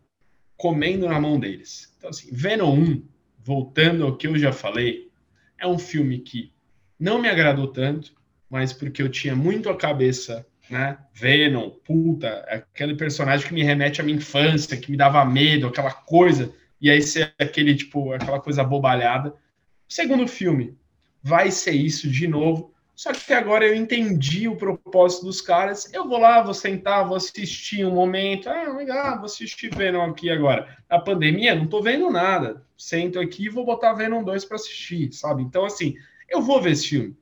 comendo 0.56 1.08
na 1.08 1.20
mão 1.20 1.40
deles. 1.40 1.92
Então, 1.98 2.12
assim, 2.12 2.30
Venom 2.32 2.76
1, 2.76 3.04
voltando 3.40 4.06
ao 4.06 4.16
que 4.16 4.28
eu 4.28 4.38
já 4.38 4.52
falei, 4.52 5.10
é 5.58 5.66
um 5.66 5.80
filme 5.80 6.20
que 6.20 6.52
não 7.00 7.20
me 7.20 7.30
agradou 7.30 7.68
tanto 7.68 8.14
mas 8.50 8.74
porque 8.74 9.02
eu 9.02 9.10
tinha 9.10 9.36
muito 9.36 9.70
a 9.70 9.78
cabeça, 9.78 10.46
né? 10.70 10.98
Venom, 11.14 11.70
puta, 11.70 12.46
aquele 12.50 12.96
personagem 12.96 13.48
que 13.48 13.54
me 13.54 13.64
remete 13.64 14.02
à 14.02 14.04
minha 14.04 14.18
infância, 14.18 14.78
que 14.78 14.92
me 14.92 14.98
dava 14.98 15.24
medo, 15.26 15.68
aquela 15.68 15.92
coisa, 15.92 16.54
e 16.82 16.90
aí 16.90 17.02
ser 17.02 17.34
aquele, 17.40 17.76
tipo, 17.76 18.12
aquela 18.14 18.40
coisa 18.40 18.64
bobalhada. 18.64 19.30
O 19.30 19.94
segundo 19.94 20.28
filme 20.28 20.78
vai 21.22 21.52
ser 21.52 21.72
isso 21.72 22.10
de 22.10 22.28
novo, 22.28 22.74
só 23.00 23.14
que 23.14 23.32
agora 23.32 23.66
eu 23.66 23.74
entendi 23.74 24.48
o 24.50 24.58
propósito 24.58 25.26
dos 25.26 25.40
caras. 25.40 25.90
Eu 25.94 26.06
vou 26.06 26.18
lá, 26.18 26.44
vou 26.44 26.54
sentar, 26.54 27.08
vou 27.08 27.16
assistir 27.16 27.86
um 27.86 27.94
momento. 27.94 28.50
Ah, 28.50 28.74
legal, 28.76 29.16
vou 29.16 29.26
assistir 29.26 29.74
Venom 29.74 30.10
aqui 30.10 30.30
agora. 30.30 30.78
Na 30.90 31.00
pandemia, 31.00 31.56
não 31.56 31.66
tô 31.66 31.82
vendo 31.82 32.10
nada. 32.10 32.62
Sento 32.78 33.18
aqui 33.18 33.46
e 33.46 33.50
vou 33.50 33.64
botar 33.64 33.94
Venom 33.94 34.22
2 34.22 34.44
para 34.44 34.58
assistir, 34.58 35.14
sabe? 35.14 35.44
Então, 35.44 35.64
assim, 35.64 35.96
eu 36.28 36.42
vou 36.42 36.62
ver 36.62 36.72
esse 36.72 36.90
filme. 36.90 37.16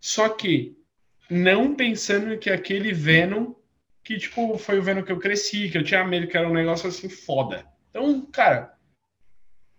Só 0.00 0.28
que 0.28 0.76
não 1.30 1.74
pensando 1.74 2.38
que 2.38 2.50
aquele 2.50 2.92
Venom, 2.92 3.52
que 4.02 4.18
tipo, 4.18 4.56
foi 4.56 4.78
o 4.78 4.82
Venom 4.82 5.02
que 5.02 5.12
eu 5.12 5.18
cresci, 5.18 5.68
que 5.68 5.78
eu 5.78 5.84
tinha 5.84 6.04
medo, 6.04 6.26
que 6.26 6.36
era 6.36 6.48
um 6.48 6.54
negócio 6.54 6.88
assim 6.88 7.08
foda. 7.08 7.66
Então, 7.90 8.24
cara, 8.26 8.74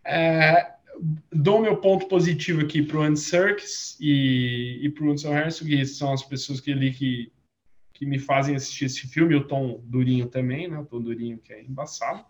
é, 0.06 0.74
dou 1.32 1.62
meu 1.62 1.78
ponto 1.78 2.08
positivo 2.08 2.62
aqui 2.62 2.82
para 2.82 2.98
o 2.98 3.02
Andy 3.02 3.20
Serkis 3.20 3.98
e, 4.00 4.80
e 4.82 4.90
para 4.90 5.06
o 5.06 5.12
Hudson 5.12 5.32
Harrison, 5.32 5.66
que 5.66 5.86
são 5.86 6.14
as 6.14 6.24
pessoas 6.24 6.60
que 6.60 6.72
ali 6.72 6.92
que, 6.92 7.32
que 7.94 8.06
me 8.06 8.20
fazem 8.20 8.56
assistir 8.56 8.86
esse 8.86 9.08
filme, 9.08 9.36
o 9.36 9.48
Tom 9.48 9.82
Durinho 9.84 10.28
também, 10.28 10.68
né? 10.68 10.78
O 10.80 10.86
Tom 10.86 11.02
Durinho 11.02 11.38
que 11.38 11.54
é 11.54 11.62
embaçado. 11.62 12.24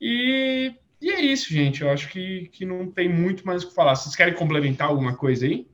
E, 0.00 0.74
e 1.00 1.10
é 1.10 1.20
isso, 1.20 1.52
gente. 1.52 1.82
Eu 1.82 1.90
acho 1.90 2.08
que, 2.08 2.48
que 2.48 2.64
não 2.64 2.90
tem 2.90 3.08
muito 3.08 3.46
mais 3.46 3.62
o 3.62 3.68
que 3.68 3.74
falar. 3.74 3.94
Vocês 3.94 4.16
querem 4.16 4.34
complementar 4.34 4.88
alguma 4.88 5.14
coisa 5.14 5.46
aí? 5.46 5.66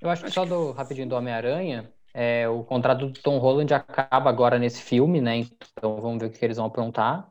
Eu 0.00 0.08
acho 0.10 0.24
que 0.24 0.30
só 0.30 0.44
do 0.44 0.72
rapidinho 0.72 1.08
do 1.08 1.14
Homem-Aranha, 1.14 1.92
é, 2.14 2.48
o 2.48 2.64
contrato 2.64 3.06
do 3.06 3.20
Tom 3.20 3.38
Holland 3.38 3.72
acaba 3.74 4.30
agora 4.30 4.58
nesse 4.58 4.82
filme, 4.82 5.20
né? 5.20 5.38
Então 5.38 6.00
vamos 6.00 6.18
ver 6.18 6.26
o 6.26 6.30
que 6.30 6.44
eles 6.44 6.56
vão 6.56 6.66
aprontar. 6.66 7.28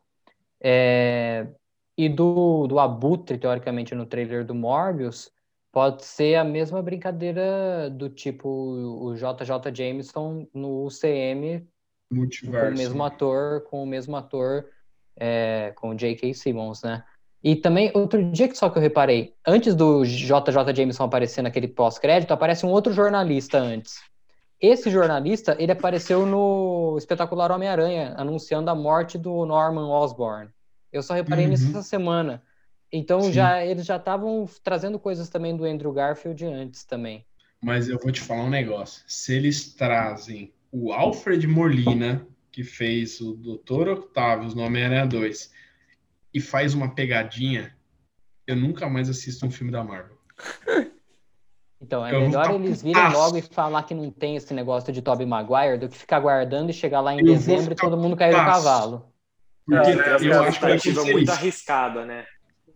É, 0.62 1.48
e 1.96 2.08
do, 2.08 2.66
do 2.66 2.78
Abutre, 2.78 3.38
teoricamente, 3.38 3.94
no 3.94 4.06
trailer 4.06 4.44
do 4.44 4.54
Morbius, 4.54 5.30
pode 5.72 6.04
ser 6.04 6.36
a 6.36 6.44
mesma 6.44 6.82
brincadeira 6.82 7.90
do 7.90 8.08
tipo 8.08 8.48
o 8.48 9.14
JJ 9.14 9.74
Jameson 9.74 10.46
no 10.54 10.86
UCM 10.86 11.66
Multiverso. 12.10 12.66
com 12.66 12.74
o 12.74 12.78
mesmo 12.78 13.04
ator, 13.04 13.62
com 13.64 13.82
o 13.82 13.86
mesmo 13.86 14.16
ator, 14.16 14.66
é, 15.16 15.72
com 15.76 15.90
o 15.90 15.94
J.K. 15.94 16.32
Simmons, 16.34 16.82
né? 16.82 17.04
E 17.42 17.56
também, 17.56 17.90
outro 17.94 18.22
dia 18.30 18.48
que 18.48 18.56
só 18.56 18.68
que 18.68 18.76
eu 18.76 18.82
reparei, 18.82 19.34
antes 19.46 19.74
do 19.74 20.04
JJ 20.04 20.74
Jameson 20.76 21.04
aparecer 21.04 21.40
naquele 21.42 21.68
pós-crédito, 21.68 22.32
aparece 22.32 22.66
um 22.66 22.68
outro 22.70 22.92
jornalista 22.92 23.58
antes. 23.58 23.94
Esse 24.60 24.90
jornalista, 24.90 25.56
ele 25.58 25.72
apareceu 25.72 26.26
no 26.26 26.96
Espetacular 26.98 27.50
Homem-Aranha, 27.50 28.14
anunciando 28.18 28.70
a 28.70 28.74
morte 28.74 29.16
do 29.16 29.46
Norman 29.46 29.88
Osborn. 29.88 30.50
Eu 30.92 31.02
só 31.02 31.14
reparei 31.14 31.46
Uhum. 31.46 31.52
nisso 31.52 31.70
essa 31.70 31.82
semana. 31.82 32.42
Então 32.92 33.22
Sim. 33.22 33.32
já 33.32 33.64
eles 33.64 33.86
já 33.86 33.96
estavam 33.96 34.46
trazendo 34.62 34.98
coisas 34.98 35.30
também 35.30 35.56
do 35.56 35.64
Andrew 35.64 35.92
Garfield 35.92 36.44
antes 36.44 36.84
também. 36.84 37.24
Mas 37.62 37.88
eu 37.88 37.98
vou 37.98 38.10
te 38.12 38.20
falar 38.20 38.42
um 38.42 38.50
negócio. 38.50 39.02
Se 39.06 39.34
eles 39.34 39.72
trazem 39.74 40.52
o 40.72 40.92
Alfred 40.92 41.46
Molina, 41.46 42.26
que 42.52 42.64
fez 42.64 43.20
o 43.20 43.34
Dr. 43.34 43.88
Octavius 43.90 44.54
no 44.54 44.62
Homem-Aranha 44.62 45.06
2, 45.06 45.52
e 46.32 46.40
faz 46.40 46.74
uma 46.74 46.94
pegadinha, 46.94 47.74
eu 48.46 48.56
nunca 48.56 48.88
mais 48.88 49.08
assisto 49.08 49.44
um 49.46 49.50
filme 49.50 49.72
da 49.72 49.82
Marvel. 49.84 50.16
Então, 51.82 52.04
é 52.06 52.14
Eu 52.14 52.20
melhor 52.20 52.54
eles 52.56 52.82
virem 52.82 53.02
putaço. 53.02 53.16
logo 53.16 53.36
e 53.38 53.42
falar 53.42 53.82
que 53.84 53.94
não 53.94 54.10
tem 54.10 54.36
esse 54.36 54.52
negócio 54.52 54.92
de 54.92 55.00
Tobey 55.00 55.24
Maguire 55.26 55.78
do 55.78 55.88
que 55.88 55.96
ficar 55.96 56.20
guardando 56.20 56.68
e 56.68 56.74
chegar 56.74 57.00
lá 57.00 57.14
em 57.14 57.20
Eu 57.20 57.24
dezembro 57.24 57.72
e 57.72 57.74
todo 57.74 57.96
mundo 57.96 58.14
cair 58.16 58.32
do 58.32 58.36
cavalo. 58.36 59.10
Porque 59.64 59.90
É, 59.90 60.16
Tem 60.18 60.28
é, 60.28 60.32
uma 60.32 60.36
eu 60.36 60.42
acho 60.44 60.60
que 60.60 60.66
acontecer 60.66 61.12
muito 61.12 61.22
isso. 61.22 61.32
arriscada, 61.32 62.04
né? 62.04 62.26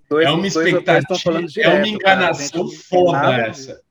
Dois- 0.09 0.27
É 0.27 0.31
uma 0.31 0.47
expectativa, 0.47 1.19
falando 1.21 1.41
é 1.41 1.41
uma 1.43 1.49
direto, 1.49 1.71
cara. 1.75 1.89
Enganação 1.89 2.67
tem 2.69 2.77
foda 2.79 3.13
nada 3.13 3.43
essa. 3.47 3.83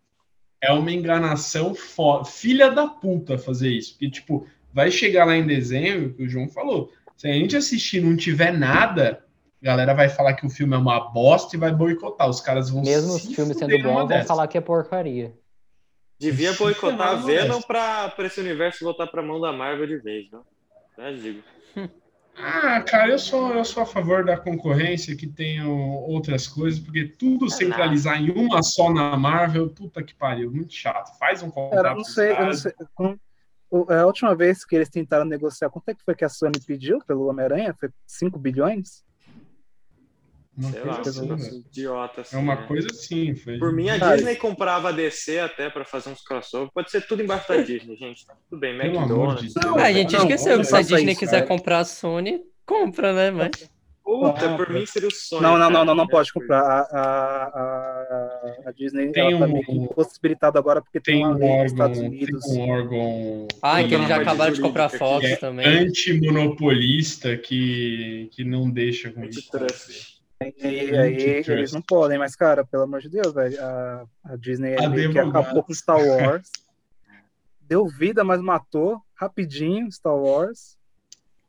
É 0.59 0.71
uma 0.71 0.91
enganação 0.91 1.75
foda. 1.75 2.25
Filha 2.25 2.71
da 2.71 2.87
puta 2.87 3.37
fazer 3.37 3.69
isso. 3.69 3.91
Porque, 3.91 4.09
tipo, 4.09 4.47
vai 4.73 4.89
chegar 4.89 5.25
lá 5.25 5.35
em 5.35 5.45
dezembro, 5.45 6.09
o 6.09 6.13
que 6.15 6.23
o 6.23 6.29
João 6.29 6.49
falou. 6.49 6.91
Se 7.17 7.27
a 7.27 7.33
gente 7.33 7.55
assistir 7.55 7.97
e 7.97 8.01
não 8.01 8.15
tiver 8.17 8.51
nada, 8.51 9.23
a 9.63 9.65
galera 9.65 9.93
vai 9.93 10.09
falar 10.09 10.33
que 10.33 10.45
o 10.45 10.49
filme 10.49 10.75
é 10.75 10.77
uma 10.77 10.99
bosta 11.11 11.55
e 11.55 11.59
vai 11.59 11.71
boicotar. 11.71 12.29
Os 12.29 12.41
caras 12.41 12.69
vão 12.69 12.83
Mesmo 12.83 13.15
os 13.15 13.25
filmes 13.33 13.57
sendo 13.57 13.77
bons, 13.81 14.09
vão 14.09 14.25
falar 14.25 14.47
que 14.47 14.57
é 14.57 14.61
porcaria. 14.61 15.33
Devia 16.19 16.53
boicotar 16.53 17.09
a 17.09 17.15
não, 17.15 17.23
Venom 17.23 17.61
pra, 17.61 18.09
pra 18.09 18.27
esse 18.27 18.39
universo 18.41 18.83
voltar 18.83 19.07
pra 19.07 19.21
mão 19.23 19.39
da 19.39 19.51
Marvel 19.53 19.87
de 19.87 19.97
vez, 19.97 20.29
viu? 20.29 20.41
Já 20.97 21.11
digo. 21.11 21.41
Ah, 22.35 22.81
cara, 22.81 23.11
eu 23.11 23.19
sou, 23.19 23.53
eu 23.53 23.63
sou 23.63 23.83
a 23.83 23.85
favor 23.85 24.25
da 24.25 24.35
concorrência, 24.35 25.15
que 25.15 25.27
tenham 25.27 25.71
outras 25.71 26.47
coisas, 26.47 26.79
porque 26.79 27.05
tudo 27.05 27.49
centralizar 27.49 28.19
em 28.21 28.31
uma 28.31 28.61
só 28.63 28.91
na 28.91 29.15
Marvel, 29.15 29.69
puta 29.69 30.01
que 30.03 30.15
pariu, 30.15 30.51
muito 30.51 30.73
chato. 30.73 31.17
Faz 31.17 31.43
um 31.43 31.49
contrato. 31.51 31.75
Cara, 31.83 31.89
eu 31.89 31.95
não 31.95 32.03
sei, 32.03 32.31
eu 32.31 32.45
não 32.45 32.53
sei. 32.53 32.73
com- 32.95 33.17
o- 33.69 33.91
a 33.91 34.05
última 34.05 34.35
vez 34.35 34.65
que 34.65 34.75
eles 34.75 34.89
tentaram 34.89 35.25
negociar, 35.25 35.69
quanto 35.69 35.89
é 35.89 35.93
que 35.93 36.03
foi 36.03 36.15
que 36.15 36.25
a 36.25 36.29
Sony 36.29 36.59
pediu 36.65 36.99
pelo 37.07 37.27
Homem-Aranha? 37.27 37.75
Foi 37.79 37.89
5 38.07 38.39
bilhões? 38.39 39.03
Uma 40.55 40.69
Sei 40.71 40.81
coisa 40.81 41.25
lá, 41.25 41.33
assim, 41.35 41.63
idiota 41.67 42.21
assim. 42.21 42.35
É 42.35 42.39
uma 42.39 42.55
né? 42.55 42.65
coisa 42.67 42.87
assim. 42.91 43.33
Foi... 43.35 43.57
Por 43.57 43.73
mim, 43.73 43.89
a 43.89 43.97
Cara, 43.99 44.15
Disney 44.17 44.35
comprava 44.35 44.89
a 44.89 44.91
DC 44.91 45.39
até 45.39 45.69
pra 45.69 45.83
fazer 45.83 46.09
uns 46.09 46.21
crossover. 46.21 46.69
Pode 46.73 46.91
ser 46.91 47.07
tudo 47.07 47.23
embaixo 47.23 47.47
da 47.49 47.57
Disney, 47.57 47.95
gente. 47.95 48.25
Tá 48.27 48.35
tudo 48.49 48.59
bem, 48.59 48.77
Pelo 48.77 48.99
amor 48.99 49.35
de 49.37 49.45
McDonald's. 49.45 49.53
Ah, 49.77 49.83
a 49.85 49.91
gente 49.91 50.13
Não, 50.13 50.19
esqueceu 50.21 50.51
não 50.57 50.59
que 50.61 50.67
se 50.67 50.75
a 50.75 50.81
Disney 50.81 51.11
isso, 51.11 51.19
quiser 51.19 51.37
cara. 51.37 51.47
comprar 51.47 51.79
a 51.79 51.83
Sony, 51.85 52.41
compra, 52.67 53.13
né? 53.13 53.31
Mas 53.31 53.49
Puta, 54.05 54.57
por 54.57 54.69
mim 54.69 54.85
seria 54.85 55.07
o 55.07 55.11
sonho. 55.11 55.41
Não, 55.41 55.57
não, 55.57 55.69
não, 55.71 55.85
não, 55.85 55.95
não 55.95 56.05
pode 56.07 56.31
comprar. 56.33 56.59
A, 56.61 56.81
a, 56.91 57.03
a, 58.65 58.69
a 58.69 58.71
Disney 58.73 59.11
Tem 59.13 59.23
ela 59.31 59.39
tá 59.39 59.45
um- 59.45 59.53
meio 59.53 59.65
que 59.65 59.71
impossibilitada 59.71 60.59
agora 60.59 60.81
porque 60.81 60.99
tem, 60.99 61.15
Tem 61.15 61.25
um 61.25 61.29
órgão, 61.31 61.65
Estados 61.65 61.97
tem 61.99 62.07
Unidos. 62.09 62.45
um 62.49 62.69
órgão 62.69 63.47
Ah, 63.61 63.77
Tem 63.77 63.87
que 63.87 63.95
eles 63.95 64.07
já 64.09 64.17
acabaram 64.17 64.51
de 64.53 64.59
comprar 64.61 64.89
Fox 64.89 65.25
é 65.25 65.35
também. 65.37 65.65
antimonopolista 65.65 67.37
que, 67.37 68.29
que 68.33 68.43
não 68.43 68.69
deixa 68.69 69.09
com 69.11 69.23
isso. 69.23 69.39
Antitrust. 69.39 70.12
E 70.41 70.67
aí 70.67 71.13
Antitrust. 71.13 71.49
eles 71.51 71.71
não 71.71 71.81
podem, 71.81 72.17
mas, 72.17 72.35
cara, 72.35 72.65
pelo 72.65 72.83
amor 72.83 72.99
de 73.01 73.09
Deus, 73.09 73.33
velho, 73.33 73.57
a, 73.63 74.05
a 74.25 74.35
Disney 74.35 74.73
é 74.73 74.87
meio 74.89 75.11
que 75.11 75.19
acabou 75.19 75.63
com 75.63 75.73
Star 75.73 75.97
Wars. 75.97 76.49
Deu 77.61 77.87
vida, 77.87 78.23
mas 78.23 78.41
matou 78.41 79.01
rapidinho 79.15 79.89
Star 79.91 80.15
Wars. 80.15 80.77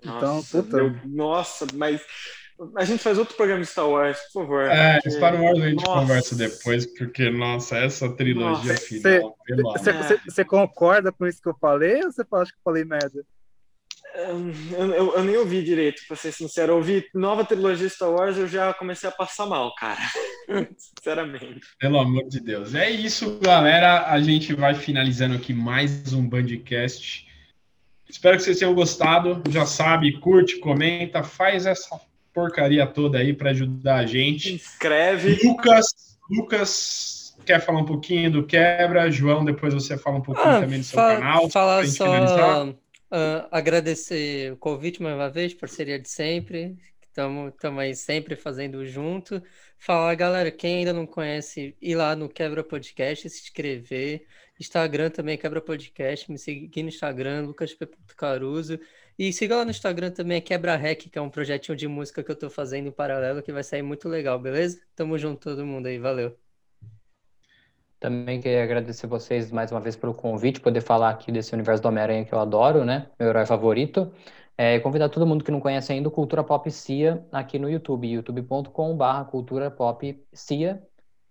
Então, 0.00 0.36
Nossa, 0.36 0.62
puta. 0.62 0.76
meu- 0.76 0.96
nossa, 1.06 1.66
mas 1.74 2.00
a 2.76 2.84
gente 2.84 3.02
faz 3.02 3.18
outro 3.18 3.34
programa 3.36 3.62
de 3.62 3.66
Star 3.66 3.88
Wars, 3.88 4.16
por 4.32 4.42
favor. 4.42 4.62
É, 4.64 4.94
porque- 4.94 5.10
Star 5.10 5.42
Wars 5.42 5.58
a 5.60 5.68
gente 5.68 5.84
Nossa. 5.84 6.00
conversa 6.00 6.36
depois, 6.36 6.86
porque, 6.96 7.30
nossa, 7.30 7.78
essa 7.78 8.08
trilogia 8.14 8.72
Nossa. 8.74 8.86
final. 8.86 9.36
É. 9.50 10.30
você 10.30 10.44
concorda 10.44 11.10
com 11.10 11.26
isso 11.26 11.42
que 11.42 11.48
eu 11.48 11.56
falei 11.60 11.96
ou 12.04 12.12
você 12.12 12.20
acha 12.22 12.52
que 12.52 12.58
eu 12.58 12.62
falei 12.62 12.84
merda? 12.84 13.24
Eu, 14.14 14.94
eu- 14.94 15.14
eu 15.16 15.24
nem 15.24 15.36
ouvi 15.36 15.62
direito, 15.62 16.02
pra 16.06 16.16
ser 16.16 16.32
sincero. 16.32 16.72
Eu 16.72 16.76
ouvi 16.76 17.04
nova 17.14 17.44
trilogia 17.44 17.88
Star 17.88 18.10
Wars 18.10 18.36
eu 18.36 18.46
já 18.46 18.72
comecei 18.74 19.08
a 19.08 19.12
passar 19.12 19.46
mal, 19.46 19.74
cara. 19.74 20.00
Sinceramente. 20.78 21.60
Pelo 21.80 21.98
amor 21.98 22.28
de 22.28 22.40
Deus. 22.40 22.74
É 22.74 22.88
isso, 22.90 23.38
galera. 23.42 24.06
A 24.10 24.20
gente 24.20 24.54
vai 24.54 24.74
finalizando 24.74 25.34
aqui 25.34 25.52
mais 25.52 26.12
um 26.12 26.26
Bandcast. 26.28 27.26
Espero 28.08 28.36
que 28.36 28.42
vocês 28.44 28.58
tenham 28.58 28.74
gostado. 28.74 29.42
Já 29.50 29.66
sabe, 29.66 30.12
curte, 30.20 30.58
comenta, 30.58 31.22
faz 31.22 31.66
essa 31.66 32.00
porcaria 32.32 32.86
toda 32.86 33.18
aí 33.18 33.32
para 33.32 33.50
ajudar 33.50 34.00
a 34.04 34.06
Se 34.06 34.12
gente. 34.12 34.54
inscreve. 34.54 35.38
Lucas, 35.44 35.86
Lucas, 36.30 37.36
quer 37.44 37.60
falar 37.60 37.80
um 37.80 37.84
pouquinho 37.84 38.30
do 38.30 38.44
Quebra? 38.44 39.10
João, 39.10 39.44
depois 39.44 39.72
você 39.74 39.96
fala 39.98 40.18
um 40.18 40.22
pouquinho 40.22 40.46
Ah, 40.48 40.60
também 40.60 40.78
do 40.80 40.84
seu 40.84 40.98
fa- 40.98 41.14
canal. 41.16 41.42
gente 41.42 41.96
só, 41.96 42.04
finalizar. 42.04 42.74
Ah, 43.16 43.48
agradecer 43.52 44.52
o 44.52 44.56
convite 44.56 45.00
mais 45.00 45.14
uma 45.14 45.30
vez, 45.30 45.54
parceria 45.54 46.00
de 46.00 46.08
sempre. 46.08 46.76
Estamos 47.00 47.52
aí 47.78 47.94
sempre 47.94 48.34
fazendo 48.34 48.84
junto. 48.84 49.40
Falar, 49.78 50.14
galera, 50.16 50.50
quem 50.50 50.78
ainda 50.78 50.92
não 50.92 51.06
conhece, 51.06 51.76
ir 51.80 51.94
lá 51.94 52.16
no 52.16 52.28
Quebra 52.28 52.64
Podcast, 52.64 53.30
se 53.30 53.42
inscrever. 53.42 54.26
Instagram 54.58 55.10
também, 55.10 55.38
Quebra 55.38 55.60
Podcast. 55.60 56.28
Me 56.30 56.38
seguir 56.38 56.82
no 56.82 56.88
Instagram, 56.88 57.42
lucasp.caruso. 57.46 58.80
E 59.16 59.32
siga 59.32 59.56
lá 59.56 59.64
no 59.64 59.70
Instagram 59.70 60.10
também, 60.10 60.42
Quebra 60.42 60.74
Rec, 60.76 61.08
que 61.08 61.16
é 61.18 61.22
um 61.22 61.30
projetinho 61.30 61.76
de 61.76 61.86
música 61.86 62.24
que 62.24 62.30
eu 62.32 62.36
tô 62.36 62.50
fazendo 62.50 62.88
em 62.88 62.92
paralelo, 62.92 63.42
que 63.42 63.52
vai 63.52 63.62
sair 63.62 63.82
muito 63.82 64.08
legal, 64.08 64.40
beleza? 64.40 64.80
Tamo 64.96 65.16
junto 65.16 65.40
todo 65.40 65.64
mundo 65.64 65.86
aí, 65.86 65.98
valeu. 66.00 66.43
Também 68.00 68.40
queria 68.40 68.62
agradecer 68.62 69.06
vocês 69.06 69.50
mais 69.50 69.70
uma 69.70 69.80
vez 69.80 69.96
pelo 69.96 70.14
convite, 70.14 70.60
poder 70.60 70.80
falar 70.80 71.10
aqui 71.10 71.32
desse 71.32 71.54
universo 71.54 71.82
do 71.82 71.88
Homem-Aranha 71.88 72.24
que 72.24 72.34
eu 72.34 72.38
adoro, 72.38 72.84
né? 72.84 73.08
Meu 73.18 73.28
herói 73.28 73.46
favorito. 73.46 74.12
É, 74.56 74.78
convidar 74.78 75.08
todo 75.08 75.26
mundo 75.26 75.42
que 75.42 75.50
não 75.50 75.60
conhece 75.60 75.92
ainda 75.92 76.08
o 76.08 76.12
Cultura 76.12 76.44
Pop 76.44 76.70
Cia 76.70 77.24
aqui 77.32 77.58
no 77.58 77.68
YouTube, 77.68 78.06
youtube.com.br 78.06 79.24
Cultura 79.30 79.70
Pop 79.70 80.22
Cia, 80.32 80.80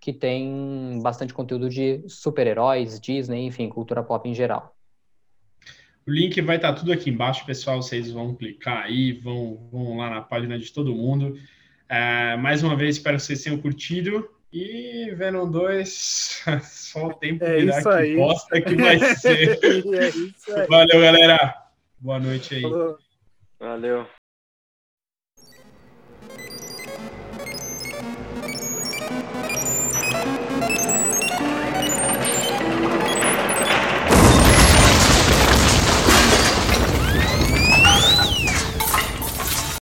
que 0.04 0.12
tem 0.12 1.00
bastante 1.02 1.34
conteúdo 1.34 1.70
de 1.70 2.04
super-heróis, 2.10 3.00
Disney, 3.00 3.46
enfim, 3.46 3.70
cultura 3.70 4.04
pop 4.04 4.28
em 4.28 4.34
geral. 4.34 4.76
O 6.06 6.12
link 6.12 6.42
vai 6.42 6.58
estar 6.58 6.74
tudo 6.74 6.92
aqui 6.92 7.10
embaixo, 7.10 7.46
pessoal. 7.46 7.82
Vocês 7.82 8.12
vão 8.12 8.36
clicar 8.36 8.84
aí, 8.84 9.14
vão, 9.14 9.70
vão 9.72 9.96
lá 9.96 10.10
na 10.10 10.22
página 10.22 10.60
de 10.60 10.74
todo 10.74 10.94
mundo. 10.94 11.40
É, 11.88 12.36
mais 12.36 12.62
uma 12.62 12.76
vez, 12.76 12.98
espero 12.98 13.16
que 13.16 13.24
vocês 13.24 13.42
tenham 13.42 13.58
curtido. 13.58 14.30
E 14.54 15.10
Venom 15.16 15.50
2, 15.50 16.44
só 16.64 17.08
o 17.08 17.14
tempo 17.16 17.44
É 17.44 17.58
isso 17.58 17.82
que 17.82 17.90
aí. 17.90 18.16
bosta 18.16 18.62
que 18.62 18.76
vai 18.76 19.00
ser. 19.16 19.60
é 19.64 20.10
isso 20.10 20.54
aí. 20.56 20.68
Valeu, 20.68 21.02
galera. 21.02 21.56
Boa 22.00 22.20
noite 22.20 22.56
aí. 22.56 22.62
Falou. 22.62 22.98
Valeu. 23.60 24.08